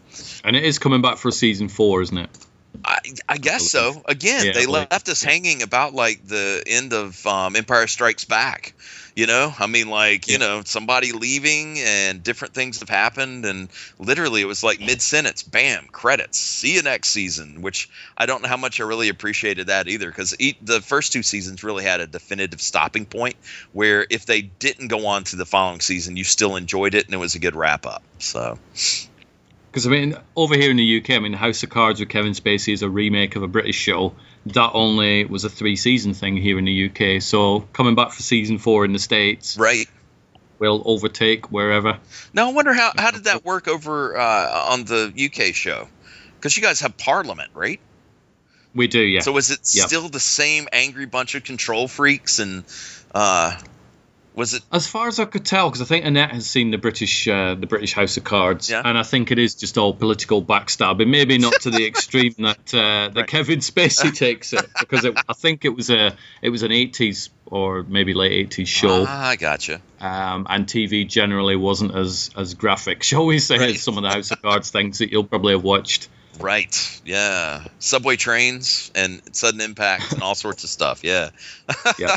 and 0.44 0.56
it 0.56 0.64
is 0.64 0.80
coming 0.80 1.02
back 1.02 1.18
for 1.18 1.32
season 1.32 1.70
four, 1.70 2.02
isn't 2.02 2.18
it? 2.18 2.30
I, 2.86 3.00
I 3.28 3.38
guess 3.38 3.72
so. 3.72 4.04
Again, 4.06 4.46
Yeah, 4.46 4.52
they 4.54 4.66
like- 4.66 4.92
left 4.92 5.10
us 5.10 5.24
hanging 5.24 5.64
about 5.64 5.94
like 5.94 6.26
the 6.28 6.64
end 6.68 6.94
of 6.94 7.26
um, 7.26 7.56
Empire 7.56 7.88
Strikes 7.88 8.26
Back. 8.26 8.74
You 9.18 9.26
know, 9.26 9.52
I 9.58 9.66
mean, 9.66 9.90
like 9.90 10.28
you 10.28 10.38
know, 10.38 10.62
somebody 10.64 11.12
leaving 11.12 11.80
and 11.80 12.22
different 12.22 12.54
things 12.54 12.82
have 12.82 12.90
happened, 12.90 13.46
and 13.46 13.68
literally 13.98 14.44
it 14.44 14.46
was 14.46 14.64
like 14.64 14.80
mid 14.80 15.02
sentence, 15.02 15.42
bam, 15.42 15.88
credits. 15.92 16.40
See 16.40 16.76
you 16.76 16.84
next 16.84 17.10
season. 17.10 17.64
Which 17.64 17.90
I 18.16 18.28
don't 18.28 18.44
know 18.44 18.48
how 18.48 18.58
much 18.58 18.80
I 18.80 18.84
really 18.84 19.10
appreciated 19.10 19.68
that 19.68 19.88
either, 19.88 20.06
because 20.06 20.36
the 20.62 20.82
first 20.86 21.14
two 21.14 21.24
seasons 21.24 21.64
really 21.64 21.84
had 21.84 22.00
a 22.00 22.06
definitive 22.06 22.62
stopping 22.62 23.08
point 23.08 23.38
where 23.74 24.06
if 24.08 24.28
they 24.28 24.44
didn't 24.44 24.90
go 24.90 25.08
on 25.08 25.24
to 25.24 25.36
the 25.36 25.48
following 25.48 25.80
season, 25.80 26.16
you 26.16 26.24
still 26.24 26.56
enjoyed 26.56 26.94
it 26.94 27.06
and 27.06 27.14
it 27.16 27.18
was 27.18 27.34
a 27.34 27.40
good 27.40 27.56
wrap 27.56 27.88
up. 27.88 28.04
So 28.20 28.60
Because 29.72 29.88
I 29.88 29.90
mean, 29.90 30.16
over 30.36 30.56
here 30.56 30.70
in 30.70 30.78
the 30.78 31.00
UK, 31.00 31.10
I 31.10 31.20
mean, 31.20 31.34
House 31.34 31.64
of 31.64 31.72
Cards 31.72 32.00
with 32.00 32.10
Kevin 32.10 32.34
Spacey 32.34 32.72
is 32.72 32.84
a 32.84 32.90
remake 32.90 33.36
of 33.36 33.42
a 33.42 33.48
British 33.48 33.78
show. 33.78 34.14
That 34.54 34.72
only 34.74 35.26
was 35.26 35.44
a 35.44 35.50
three-season 35.50 36.14
thing 36.14 36.38
here 36.38 36.58
in 36.58 36.66
the 36.66 36.90
UK. 36.90 37.22
So 37.22 37.62
coming 37.74 37.96
back 37.96 38.12
for 38.12 38.22
season 38.22 38.58
four 38.58 38.86
in 38.86 38.94
the 38.94 39.00
states 39.00 39.58
right. 39.58 39.88
will 40.60 40.82
overtake 40.86 41.52
wherever. 41.52 42.00
Now 42.34 42.50
I 42.50 42.54
wonder 42.54 42.74
how 42.74 42.92
how 42.98 43.12
did 43.12 43.26
that 43.26 43.44
work 43.44 43.68
over 43.68 44.18
uh, 44.18 44.70
on 44.72 44.86
the 44.86 45.12
UK 45.16 45.54
show? 45.54 45.88
Because 46.36 46.56
you 46.56 46.64
guys 46.64 46.82
have 46.82 46.98
Parliament, 46.98 47.52
right? 47.54 47.80
We 48.76 48.88
do, 48.88 49.02
yeah. 49.02 49.22
So 49.22 49.32
was 49.32 49.50
it 49.50 49.60
Yep. 49.74 49.88
still 49.88 50.10
the 50.10 50.20
same 50.20 50.68
angry 50.72 51.08
bunch 51.08 51.34
of 51.34 51.44
control 51.44 51.88
freaks 51.88 52.38
and 52.40 52.64
uh, 53.14 53.58
was 54.38 54.54
it? 54.54 54.64
As 54.72 54.88
far 54.88 55.10
as 55.10 55.20
I 55.20 55.26
could 55.26 55.46
tell, 55.46 55.68
because 55.70 55.82
I 55.82 55.86
think 55.86 56.06
Annette 56.06 56.32
has 56.32 56.50
seen 56.50 56.72
the 56.72 56.78
British, 56.78 57.28
uh, 57.28 57.56
the 57.56 57.68
British 57.68 57.92
House 57.94 58.16
of 58.16 58.24
Cards, 58.24 58.70
Yeah. 58.70 58.82
and 58.86 58.98
I 58.98 59.04
think 59.04 59.32
it 59.32 59.40
is 59.40 59.56
just 59.56 59.78
all 59.78 59.94
political 59.94 60.42
backstabbing. 60.42 61.08
Maybe 61.10 61.38
not 61.38 61.54
to 61.62 61.70
the 61.72 61.86
extreme 61.86 62.34
that 62.40 62.74
uh, 62.74 63.10
that 63.16 63.26
Kevin 63.28 63.60
Spacey 63.60 64.16
takes 64.26 64.54
it, 64.54 64.66
because 64.80 65.04
it, 65.04 65.18
I 65.28 65.34
think 65.34 65.66
it 65.66 65.76
was 65.76 65.90
a 65.90 66.16
it 66.42 66.50
was 66.50 66.64
an 66.64 66.72
'80s 66.72 67.30
or 67.48 67.84
maybe 67.84 68.14
late 68.14 68.50
'80s 68.52 68.68
show, 68.68 69.06
Ah, 69.08 69.28
I 69.30 69.36
gotcha. 69.36 69.82
um, 70.00 70.46
and 70.50 70.68
TV 70.68 71.08
generally 71.08 71.56
wasn't 71.56 71.96
as 71.96 72.30
as 72.38 72.54
graphic, 72.54 73.04
shall 73.10 73.26
we 73.26 73.40
say, 73.40 73.58
Right. 73.58 73.76
as 73.76 73.82
some 73.82 73.98
of 73.98 74.04
the 74.04 74.10
House 74.12 74.32
of 74.32 74.42
Cards 74.42 74.70
things 74.70 75.00
that 75.00 75.12
you'll 75.12 75.24
probably 75.26 75.54
have 75.54 75.64
watched. 75.64 76.10
Right. 76.40 77.02
Yeah. 77.04 77.66
Subway 77.80 78.16
trains 78.16 78.92
and 78.94 79.24
sudden 79.32 79.60
impact 79.60 80.12
and 80.14 80.22
all 80.22 80.36
sorts 80.36 80.64
of 80.64 80.70
stuff. 80.70 81.04
Yeah. 81.04 81.32
Yeah, 81.98 82.16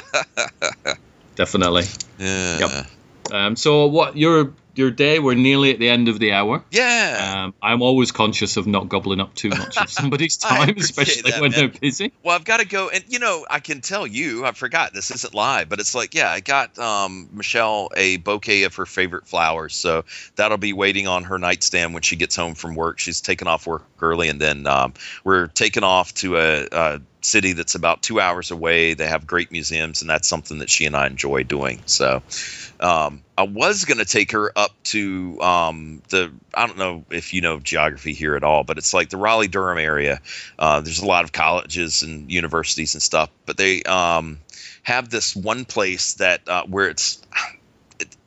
definitely. 1.35 1.85
Yeah. 2.18 2.59
Yep. 2.59 2.87
Um, 3.33 3.57
so 3.57 3.87
what 3.87 4.16
your 4.16 4.53
your 4.74 4.91
day? 4.91 5.18
We're 5.18 5.35
nearly 5.35 5.72
at 5.72 5.78
the 5.78 5.89
end 5.89 6.09
of 6.09 6.18
the 6.18 6.33
hour. 6.33 6.64
Yeah. 6.70 7.45
Um, 7.45 7.55
I'm 7.62 7.83
always 7.83 8.12
conscious 8.12 8.57
of 8.57 8.66
not 8.66 8.89
gobbling 8.89 9.20
up 9.20 9.35
too 9.35 9.51
much 9.51 9.76
of 9.76 9.91
somebody's 9.91 10.37
time, 10.37 10.76
especially 10.78 11.31
that, 11.31 11.41
when 11.41 11.51
man. 11.51 11.61
they're 11.61 11.81
busy. 11.81 12.12
Well, 12.22 12.35
I've 12.35 12.45
got 12.45 12.61
to 12.61 12.66
go, 12.66 12.89
and 12.89 13.05
you 13.09 13.18
know, 13.18 13.47
I 13.49 13.61
can 13.61 13.81
tell 13.81 14.07
you, 14.07 14.45
I 14.45 14.53
forgot 14.53 14.93
this 14.93 15.11
isn't 15.11 15.35
live, 15.35 15.68
but 15.68 15.81
it's 15.81 15.95
like, 15.95 16.14
yeah, 16.14 16.31
I 16.31 16.41
got 16.41 16.78
um, 16.78 17.28
Michelle 17.33 17.91
a 17.97 18.16
bouquet 18.16 18.64
of 18.64 18.74
her 18.76 18.87
favorite 18.87 19.26
flowers, 19.26 19.74
so 19.74 20.05
that'll 20.37 20.59
be 20.59 20.72
waiting 20.72 21.07
on 21.07 21.24
her 21.24 21.39
nightstand 21.39 21.95
when 21.95 22.03
she 22.03 22.16
gets 22.16 22.37
home 22.37 22.55
from 22.55 22.74
work. 22.74 22.99
She's 22.99 23.20
taken 23.20 23.49
off 23.49 23.66
work 23.66 23.85
early, 24.01 24.28
and 24.28 24.41
then 24.41 24.66
um, 24.66 24.95
we're 25.24 25.47
taking 25.49 25.85
off 25.85 26.14
to 26.14 26.37
a, 26.37 26.66
a 26.70 27.01
city 27.22 27.52
that's 27.52 27.74
about 27.74 28.02
two 28.02 28.20
hours 28.20 28.50
away. 28.50 28.94
They 28.94 29.06
have 29.06 29.26
great 29.26 29.52
museums, 29.52 30.00
and 30.00 30.10
that's 30.10 30.28
something 30.28 30.58
that 30.58 30.70
she 30.70 30.86
and 30.86 30.96
I 30.96 31.06
enjoy 31.06 31.42
doing. 31.44 31.82
So, 31.86 32.22
um, 32.80 33.22
I 33.36 33.42
was 33.42 33.84
going 33.84 33.98
to 33.98 34.04
take 34.04 34.32
her 34.32 34.52
up 34.56 34.72
to 34.84 35.40
um, 35.40 36.02
the 36.08 36.32
I 36.54 36.66
don't 36.66 36.78
know 36.78 37.04
if 37.10 37.32
you 37.32 37.40
know 37.40 37.58
geography 37.58 38.14
here 38.14 38.36
at 38.36 38.44
all, 38.44 38.64
but 38.64 38.78
it's 38.78 38.94
like 38.94 39.10
the 39.10 39.16
Raleigh 39.16 39.48
Durham 39.48 39.78
area. 39.78 40.20
Uh, 40.58 40.80
there's 40.80 41.00
a 41.00 41.06
lot 41.06 41.24
of 41.24 41.32
colleges 41.32 42.02
and 42.02 42.30
universities 42.30 42.94
and 42.94 43.02
stuff, 43.02 43.30
but 43.46 43.56
they 43.56 43.82
um, 43.82 44.38
have 44.82 45.08
this 45.08 45.36
one 45.36 45.64
place 45.64 46.14
that 46.14 46.48
uh, 46.48 46.64
where 46.64 46.88
it's, 46.88 47.20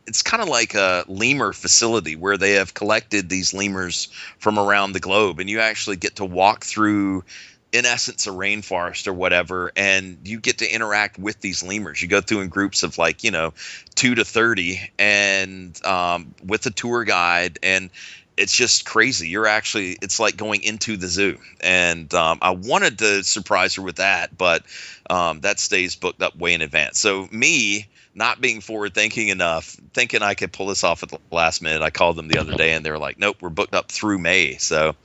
it's 0.05 0.21
kind 0.21 0.43
of 0.43 0.49
like 0.49 0.75
a 0.75 1.03
lemur 1.07 1.53
facility 1.53 2.15
where 2.15 2.37
they 2.37 2.53
have 2.53 2.73
collected 2.73 3.29
these 3.29 3.53
lemurs 3.53 4.09
from 4.37 4.59
around 4.59 4.93
the 4.93 4.99
globe, 4.99 5.39
and 5.39 5.49
you 5.49 5.59
actually 5.59 5.95
get 5.95 6.17
to 6.17 6.25
walk 6.25 6.63
through 6.63 7.23
in 7.73 7.87
essence 7.87 8.27
a 8.27 8.29
rainforest 8.29 9.07
or 9.07 9.13
whatever 9.13 9.71
and 9.75 10.19
you 10.23 10.39
get 10.39 10.59
to 10.59 10.73
interact 10.73 11.17
with 11.17 11.41
these 11.41 11.63
lemurs. 11.63 12.01
You 12.01 12.07
go 12.07 12.21
through 12.21 12.41
in 12.41 12.49
groups 12.49 12.83
of 12.83 12.97
like 12.99 13.23
you 13.23 13.31
know 13.31 13.53
two 13.95 14.15
to 14.15 14.23
30 14.23 14.79
and 14.99 15.83
um, 15.83 16.35
with 16.45 16.65
a 16.67 16.71
tour 16.71 17.03
guide 17.03 17.59
and 17.63 17.89
it's 18.37 18.55
just 18.55 18.85
crazy. 18.85 19.27
You're 19.27 19.47
actually 19.47 19.97
it's 20.01 20.19
like 20.19 20.37
going 20.37 20.63
into 20.63 20.97
the 20.97 21.07
zoo. 21.07 21.39
And 21.61 22.13
um, 22.13 22.39
i 22.43 22.51
wanted 22.51 22.99
to 22.99 23.23
surprise 23.23 23.75
her 23.75 23.81
with 23.81 23.97
that 23.97 24.37
but 24.37 24.63
um, 25.09 25.41
that 25.41 25.59
stays 25.59 25.95
booked 25.95 26.21
up 26.21 26.37
way 26.37 26.53
in 26.53 26.61
advance. 26.61 26.99
So 26.99 27.27
me 27.31 27.87
not 28.15 28.41
being 28.41 28.61
forward 28.61 28.93
thinking 28.93 29.29
enough 29.29 29.77
thinking 29.93 30.21
i 30.21 30.33
could 30.33 30.51
pull 30.51 30.67
this 30.67 30.83
off 30.83 31.03
at 31.03 31.09
the 31.09 31.19
last 31.31 31.61
minute 31.61 31.81
i 31.81 31.89
called 31.89 32.15
them 32.15 32.27
the 32.27 32.37
other 32.37 32.55
day 32.55 32.73
and 32.73 32.85
they 32.85 32.91
were 32.91 32.99
like 32.99 33.17
nope 33.19 33.37
we're 33.41 33.49
booked 33.49 33.75
up 33.75 33.91
through 33.91 34.17
may 34.17 34.57
so 34.57 34.95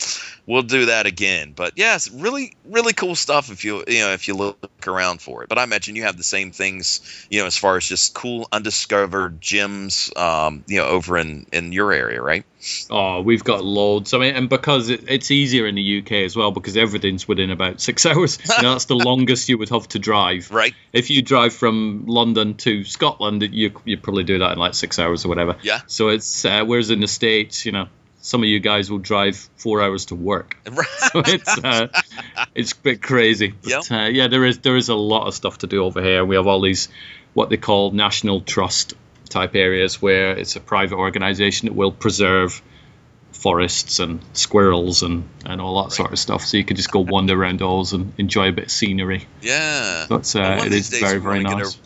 we'll 0.48 0.62
do 0.62 0.86
that 0.86 1.06
again. 1.06 1.52
But 1.54 1.74
yes, 1.76 2.10
really, 2.10 2.54
really 2.64 2.94
cool 2.94 3.14
stuff 3.14 3.52
if 3.52 3.64
you 3.64 3.84
you 3.86 4.00
know 4.00 4.12
if 4.12 4.26
you 4.26 4.34
look 4.34 4.58
around 4.88 5.20
for 5.20 5.44
it. 5.44 5.48
But 5.48 5.58
I 5.58 5.62
imagine 5.62 5.94
you 5.94 6.04
have 6.04 6.16
the 6.16 6.24
same 6.24 6.50
things, 6.50 7.26
you 7.30 7.40
know, 7.40 7.46
as 7.46 7.56
far 7.56 7.76
as 7.76 7.86
just 7.86 8.14
cool 8.14 8.48
undiscovered 8.50 9.40
gems, 9.40 10.10
um, 10.16 10.64
you 10.66 10.78
know, 10.78 10.86
over 10.86 11.18
in 11.18 11.46
in 11.52 11.72
your 11.72 11.92
area, 11.92 12.20
right? 12.20 12.44
Oh, 12.90 13.20
we've 13.20 13.44
got 13.44 13.64
loads. 13.64 14.14
I 14.14 14.18
mean, 14.18 14.34
and 14.34 14.48
because 14.48 14.88
it, 14.88 15.04
it's 15.06 15.30
easier 15.30 15.66
in 15.66 15.76
the 15.76 16.00
UK 16.00 16.12
as 16.24 16.34
well, 16.34 16.50
because 16.50 16.76
everything's 16.76 17.28
within 17.28 17.50
about 17.50 17.80
six 17.80 18.04
hours. 18.06 18.38
You 18.56 18.62
know, 18.62 18.72
that's 18.72 18.86
the 18.86 18.96
longest 18.96 19.48
you 19.48 19.58
would 19.58 19.68
have 19.68 19.86
to 19.88 19.98
drive. 19.98 20.50
Right. 20.50 20.74
If 20.92 21.10
you 21.10 21.22
drive 21.22 21.52
from 21.52 22.06
London 22.06 22.54
to 22.54 22.82
Scotland, 22.98 23.42
you 23.52 23.70
you 23.84 23.96
probably 23.96 24.24
do 24.24 24.38
that 24.38 24.52
in 24.52 24.58
like 24.58 24.74
six 24.74 24.98
hours 24.98 25.24
or 25.24 25.28
whatever. 25.28 25.56
Yeah. 25.62 25.80
So 25.86 26.08
it's 26.08 26.44
uh, 26.44 26.64
whereas 26.64 26.90
in 26.90 26.98
the 27.00 27.06
states, 27.06 27.64
you 27.64 27.70
know, 27.72 27.86
some 28.20 28.42
of 28.42 28.48
you 28.48 28.58
guys 28.58 28.90
will 28.90 28.98
drive 28.98 29.36
four 29.56 29.80
hours 29.80 30.06
to 30.06 30.16
work. 30.16 30.56
So 31.12 31.22
it's 31.24 31.58
uh, 31.58 31.86
it's 32.54 32.72
a 32.72 32.76
bit 32.76 33.00
crazy. 33.02 33.54
But 33.62 33.70
Yep. 33.70 33.82
uh, 33.90 34.08
yeah, 34.10 34.26
there 34.28 34.44
is 34.44 34.58
there 34.58 34.76
is 34.76 34.88
a 34.88 34.94
lot 34.94 35.26
of 35.28 35.34
stuff 35.34 35.58
to 35.58 35.66
do 35.68 35.84
over 35.84 36.02
here. 36.02 36.24
We 36.24 36.34
have 36.36 36.46
all 36.48 36.60
these 36.60 36.88
what 37.34 37.48
they 37.50 37.56
call 37.56 37.92
national 37.92 38.40
trust 38.40 38.94
type 39.28 39.54
areas 39.54 40.02
where 40.02 40.36
it's 40.36 40.56
a 40.56 40.60
private 40.60 40.96
organization 40.96 41.68
that 41.68 41.74
will 41.74 41.92
preserve 41.92 42.60
forests 43.32 44.00
and 44.00 44.20
squirrels 44.32 45.02
and, 45.02 45.28
and 45.46 45.60
all 45.60 45.84
that 45.84 45.92
sort 45.92 46.12
of 46.12 46.18
stuff. 46.18 46.44
So 46.44 46.56
you 46.56 46.64
could 46.64 46.76
just 46.76 46.90
go 46.90 47.00
wander 47.00 47.40
around 47.40 47.60
those 47.68 47.92
and 47.92 48.12
enjoy 48.18 48.48
a 48.48 48.52
bit 48.52 48.64
of 48.64 48.70
scenery. 48.70 49.26
Yeah. 49.42 50.06
That's 50.08 50.34
uh, 50.34 50.40
Well, 50.40 50.58
one 50.58 50.66
of 50.66 50.72
it 50.72 50.78
is 50.78 50.88
very 50.88 51.18
very 51.20 51.42
nice. 51.42 51.76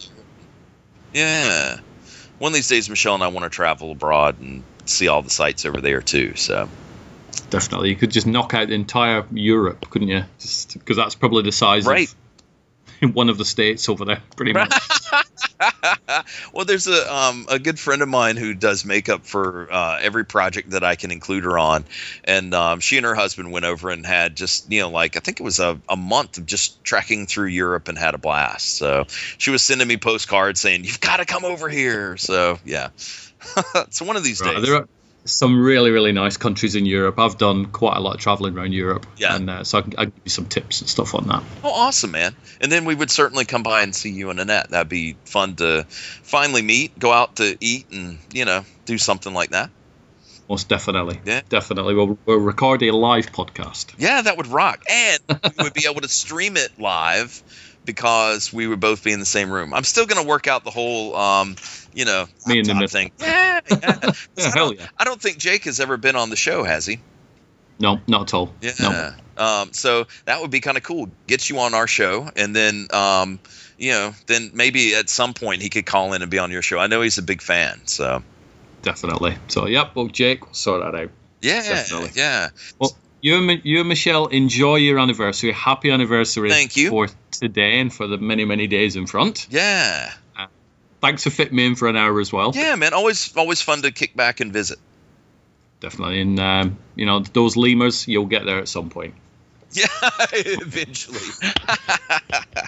Yeah. 1.13 1.79
One 2.39 2.51
of 2.51 2.55
these 2.55 2.69
days, 2.69 2.89
Michelle 2.91 3.15
and 3.15 3.23
I 3.23 3.29
want 3.29 3.45
to 3.45 3.51
travel 3.51 3.93
abroad 3.93 4.41
and 4.41 4.63
see 4.87 5.09
all 5.09 5.23
the 5.23 5.31
sites 5.31 5.65
over 5.65 5.81
there 5.81 6.03
too. 6.03 6.35
So 6.37 6.69
Definitely, 7.51 7.91
you 7.91 7.97
could 7.97 8.11
just 8.11 8.27
knock 8.27 8.55
out 8.55 8.69
the 8.69 8.75
entire 8.75 9.27
Europe, 9.31 9.89
couldn't 9.91 10.09
you? 10.09 10.25
Just 10.41 10.73
because 10.73 10.97
that's 10.97 11.15
probably 11.15 11.43
the 11.43 11.53
size 11.53 11.85
Right. 11.87 12.09
of 12.09 12.15
one 13.03 13.29
of 13.29 13.39
the 13.39 13.45
states 13.45 13.89
over 13.89 14.05
there, 14.05 14.23
pretty 14.37 14.53
much. 14.53 14.75
well, 16.53 16.65
there's 16.65 16.87
a 16.87 17.15
um, 17.15 17.47
a 17.49 17.59
good 17.59 17.79
friend 17.79 18.03
of 18.03 18.09
mine 18.09 18.37
who 18.37 18.55
does 18.55 18.85
makeup 18.85 19.25
for 19.25 19.73
uh, 19.73 19.99
every 20.01 20.25
project 20.25 20.71
that 20.71 20.85
I 20.85 20.97
can 20.97 21.11
include 21.11 21.45
her 21.45 21.59
on, 21.59 21.85
and 22.25 22.55
um, 22.55 22.81
she 22.81 22.97
and 22.97 23.07
her 23.07 23.15
husband 23.15 23.53
went 23.53 23.65
over 23.65 23.91
and 23.91 24.05
had 24.05 24.37
just 24.37 24.71
you 24.71 24.81
know 24.81 24.91
like 24.91 25.17
I 25.17 25.21
think 25.21 25.41
it 25.41 25.45
was 25.45 25.61
a, 25.61 25.81
a 25.89 25.97
month 25.97 26.39
of 26.39 26.47
just 26.47 26.83
trekking 26.85 27.27
through 27.27 27.49
Europe 27.49 27.89
and 27.89 27.99
had 27.99 28.15
a 28.15 28.19
blast. 28.19 28.77
So 28.77 29.05
she 29.09 29.51
was 29.51 29.63
sending 29.63 29.89
me 29.89 29.97
postcards 29.97 30.61
saying 30.61 30.85
you've 30.85 31.01
got 31.01 31.19
to 31.19 31.25
come 31.25 31.45
over 31.45 31.69
here. 31.69 32.17
So 32.17 32.59
yeah, 32.65 32.91
so 33.91 34.05
one 34.05 34.17
of 34.17 34.25
these 34.25 34.41
Right, 34.41 34.55
days. 34.55 34.69
Some 35.25 35.63
really 35.63 35.91
really 35.93 36.11
nice 36.13 36.37
countries 36.37 36.75
in 36.75 36.85
Europe. 36.85 37.19
I've 37.21 37.39
done 37.39 37.67
quite 37.67 37.97
a 37.97 38.01
lot 38.01 38.15
of 38.17 38.21
traveling 38.21 38.57
around 38.59 38.73
Europe, 38.73 39.07
Yeah. 39.17 39.37
and 39.37 39.49
uh, 39.49 39.63
so 39.65 39.79
I 39.79 39.83
can, 39.83 39.93
I 39.93 40.05
can 40.07 40.11
give 40.11 40.23
you 40.25 40.31
some 40.31 40.47
tips 40.47 40.81
and 40.81 40.91
stuff 40.91 41.15
on 41.15 41.29
that. 41.29 41.45
Oh, 41.63 41.71
awesome, 41.71 42.11
man! 42.11 42.35
And 42.61 42.73
then 42.73 42.85
we 42.85 42.95
would 42.97 43.11
certainly 43.11 43.45
come 43.45 43.63
by 43.63 43.83
and 43.83 43.95
see 43.95 44.11
you 44.11 44.31
and 44.31 44.41
Annette. 44.41 44.71
That'd 44.71 44.89
be 44.89 45.17
fun 45.25 45.55
to 45.57 45.85
finally 45.89 46.63
meet, 46.63 46.99
go 46.99 47.13
out 47.13 47.37
to 47.37 47.57
eat, 47.61 47.87
and 47.93 48.19
you 48.33 48.45
know, 48.45 48.65
do 48.85 48.99
something 48.99 49.33
like 49.33 49.51
that. 49.51 49.71
Most 50.49 50.69
definitely, 50.69 51.21
Yeah. 51.25 51.43
definitely. 51.49 51.95
We'll, 51.95 52.19
we'll 52.27 52.39
record 52.39 52.83
a 52.83 52.91
live 52.91 53.27
podcast. 53.31 53.95
Yeah, 53.99 54.23
that 54.23 54.37
would 54.37 54.49
rock, 54.49 54.83
and 54.91 55.21
we 55.29 55.63
would 55.65 55.73
be 55.73 55.87
able 55.89 56.01
to 56.01 56.09
stream 56.09 56.57
it 56.57 56.71
live 56.81 57.43
because 57.85 58.53
we 58.53 58.67
would 58.67 58.81
both 58.81 59.03
be 59.05 59.13
in 59.13 59.21
the 59.21 59.27
same 59.27 59.51
room. 59.51 59.75
I'm 59.75 59.85
still 59.85 60.07
gonna 60.07 60.27
work 60.27 60.47
out 60.47 60.65
the 60.65 60.71
whole, 60.71 61.17
um, 61.17 61.57
you 61.95 62.05
know, 62.05 62.27
Me 62.47 62.59
in 62.61 62.67
the 62.67 62.89
thing. 62.89 63.13
Yeah, 63.21 63.61
yeah. 63.71 64.13
Yeah, 64.37 64.51
hell 64.55 64.75
yeah. 64.75 64.89
I 64.99 65.05
don't 65.05 65.21
think 65.21 65.39
Jake 65.39 65.65
has 65.65 65.79
ever 65.79 65.97
been 65.97 66.17
on 66.17 66.31
the 66.31 66.37
show, 66.37 66.65
has 66.65 66.85
he? 66.87 66.99
No, 67.79 68.01
not 68.09 68.23
at 68.23 68.35
all. 68.35 68.53
Yeah. 68.61 68.73
No. 68.81 69.13
Um, 69.37 69.73
so 69.73 70.07
that 70.25 70.41
would 70.41 70.51
be 70.51 70.61
kind 70.61 70.77
of 70.77 70.83
cool. 70.83 71.09
Get 71.27 71.49
you 71.49 71.59
on 71.61 71.75
our 71.75 71.87
show, 71.87 72.31
and 72.37 72.55
then, 72.55 72.89
um, 72.93 73.39
you 73.79 73.93
know, 73.93 74.15
then 74.27 74.51
maybe 74.55 74.95
at 74.95 75.09
some 75.09 75.35
point 75.35 75.63
he 75.63 75.69
could 75.69 75.87
call 75.87 76.13
in 76.13 76.23
and 76.23 76.31
be 76.31 76.39
on 76.39 76.51
your 76.51 76.63
show. 76.63 76.79
I 76.79 76.87
know 76.87 77.03
he's 77.03 77.19
a 77.19 77.23
big 77.23 77.41
fan. 77.43 77.81
So 77.85 78.23
Definitely. 78.83 79.37
So, 79.49 79.67
yep. 79.67 79.95
Well, 79.95 80.09
Jake, 80.09 80.45
we'll 80.45 80.55
sort 80.55 80.83
that 80.83 80.99
out. 80.99 81.11
yeah, 81.41 81.63
Definitely. 81.63 82.11
yeah. 82.15 82.49
Well, 82.79 82.97
you 83.23 83.37
and, 83.37 83.61
you 83.65 83.81
and 83.81 83.89
Michelle 83.89 84.27
enjoy 84.27 84.77
your 84.77 84.99
anniversary. 84.99 85.53
Happy 85.53 85.91
anniversary 85.91 86.51
Thank 86.51 86.77
you. 86.77 86.91
for 86.91 87.09
today 87.31 87.79
and 87.81 87.93
for 87.93 88.07
the 88.07 88.19
many, 88.19 88.45
many 88.45 88.67
days 88.67 88.97
in 88.97 89.07
front. 89.07 89.47
Yeah. 89.49 90.13
Thanks 91.01 91.25
for 91.25 91.31
fitting 91.31 91.57
me 91.57 91.67
in 91.67 91.75
for 91.75 91.89
an 91.89 91.97
hour 91.97 92.21
as 92.21 92.33
well. 92.33 92.53
Yeah, 92.55 92.77
man. 92.77 92.95
Always, 92.95 93.37
always 93.37 93.61
fun 93.61 93.83
to 93.83 93.91
kick 93.91 94.15
back 94.15 94.39
and 94.39 94.53
visit. 94.53 94.79
Definitely. 95.81 96.21
And, 96.21 96.39
um, 96.39 96.79
you 96.95 97.07
know, 97.07 97.21
those 97.21 97.57
lemurs, 97.57 98.07
you'll 98.07 98.27
get 98.27 98.45
there 98.45 98.59
at 98.59 98.69
some 98.69 98.91
point. 98.91 99.15
Yeah, 99.75 99.87
eventually. 100.33 101.19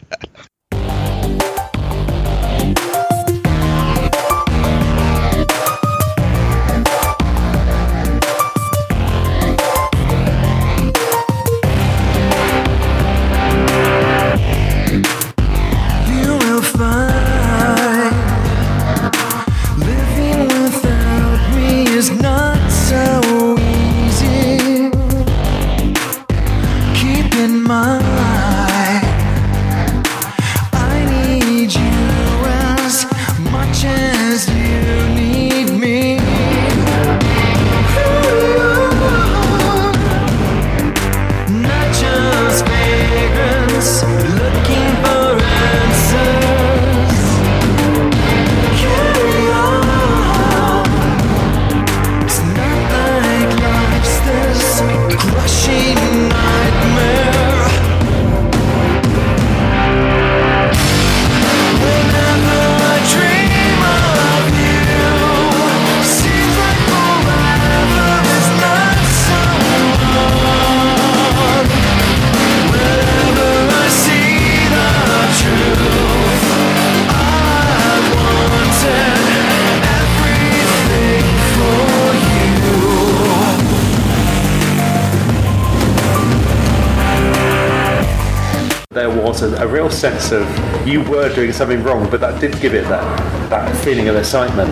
sense 89.95 90.33
of 90.33 90.45
you 90.87 91.03
were 91.03 91.33
doing 91.35 91.53
something 91.53 91.83
wrong, 91.83 92.11
but 92.11 92.21
that 92.21 92.41
did 92.41 92.61
give 92.61 92.75
it 92.75 92.85
that, 92.89 93.49
that 93.49 93.77
feeling 93.85 94.09
of 94.09 94.17
excitement. 94.17 94.71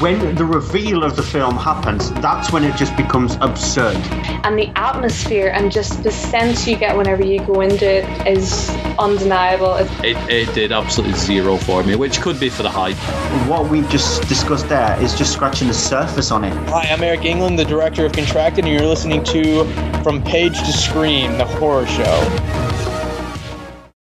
When 0.00 0.36
the 0.36 0.44
reveal 0.44 1.02
of 1.02 1.16
the 1.16 1.22
film 1.24 1.56
happens, 1.56 2.12
that's 2.20 2.52
when 2.52 2.62
it 2.62 2.76
just 2.76 2.96
becomes 2.96 3.34
absurd. 3.40 3.96
and 4.44 4.56
the 4.56 4.70
atmosphere 4.76 5.48
and 5.48 5.72
just 5.72 6.04
the 6.04 6.12
sense 6.12 6.68
you 6.68 6.76
get 6.76 6.96
whenever 6.96 7.24
you 7.24 7.44
go 7.44 7.62
into 7.62 7.84
it 7.84 8.26
is 8.26 8.70
undeniable. 8.98 9.74
It, 10.04 10.16
it 10.30 10.54
did 10.54 10.70
absolutely 10.70 11.16
zero 11.18 11.56
for 11.56 11.82
me, 11.82 11.96
which 11.96 12.20
could 12.20 12.38
be 12.38 12.48
for 12.48 12.62
the 12.62 12.70
hype. 12.70 12.96
What 13.48 13.68
we've 13.68 13.88
just 13.88 14.28
discussed 14.28 14.68
there 14.68 15.02
is 15.02 15.16
just 15.16 15.32
scratching 15.32 15.66
the 15.66 15.74
surface 15.74 16.30
on 16.30 16.44
it. 16.44 16.52
Hi, 16.68 16.86
I'm 16.92 17.02
Eric 17.02 17.24
England, 17.24 17.58
the 17.58 17.64
director 17.64 18.06
of 18.06 18.12
Contracted, 18.12 18.66
and 18.66 18.72
you're 18.72 18.86
listening 18.86 19.24
to 19.24 19.64
From 20.04 20.22
Page 20.22 20.58
to 20.58 20.72
Screen, 20.72 21.38
the 21.38 21.44
horror 21.44 21.86
show. 21.86 22.57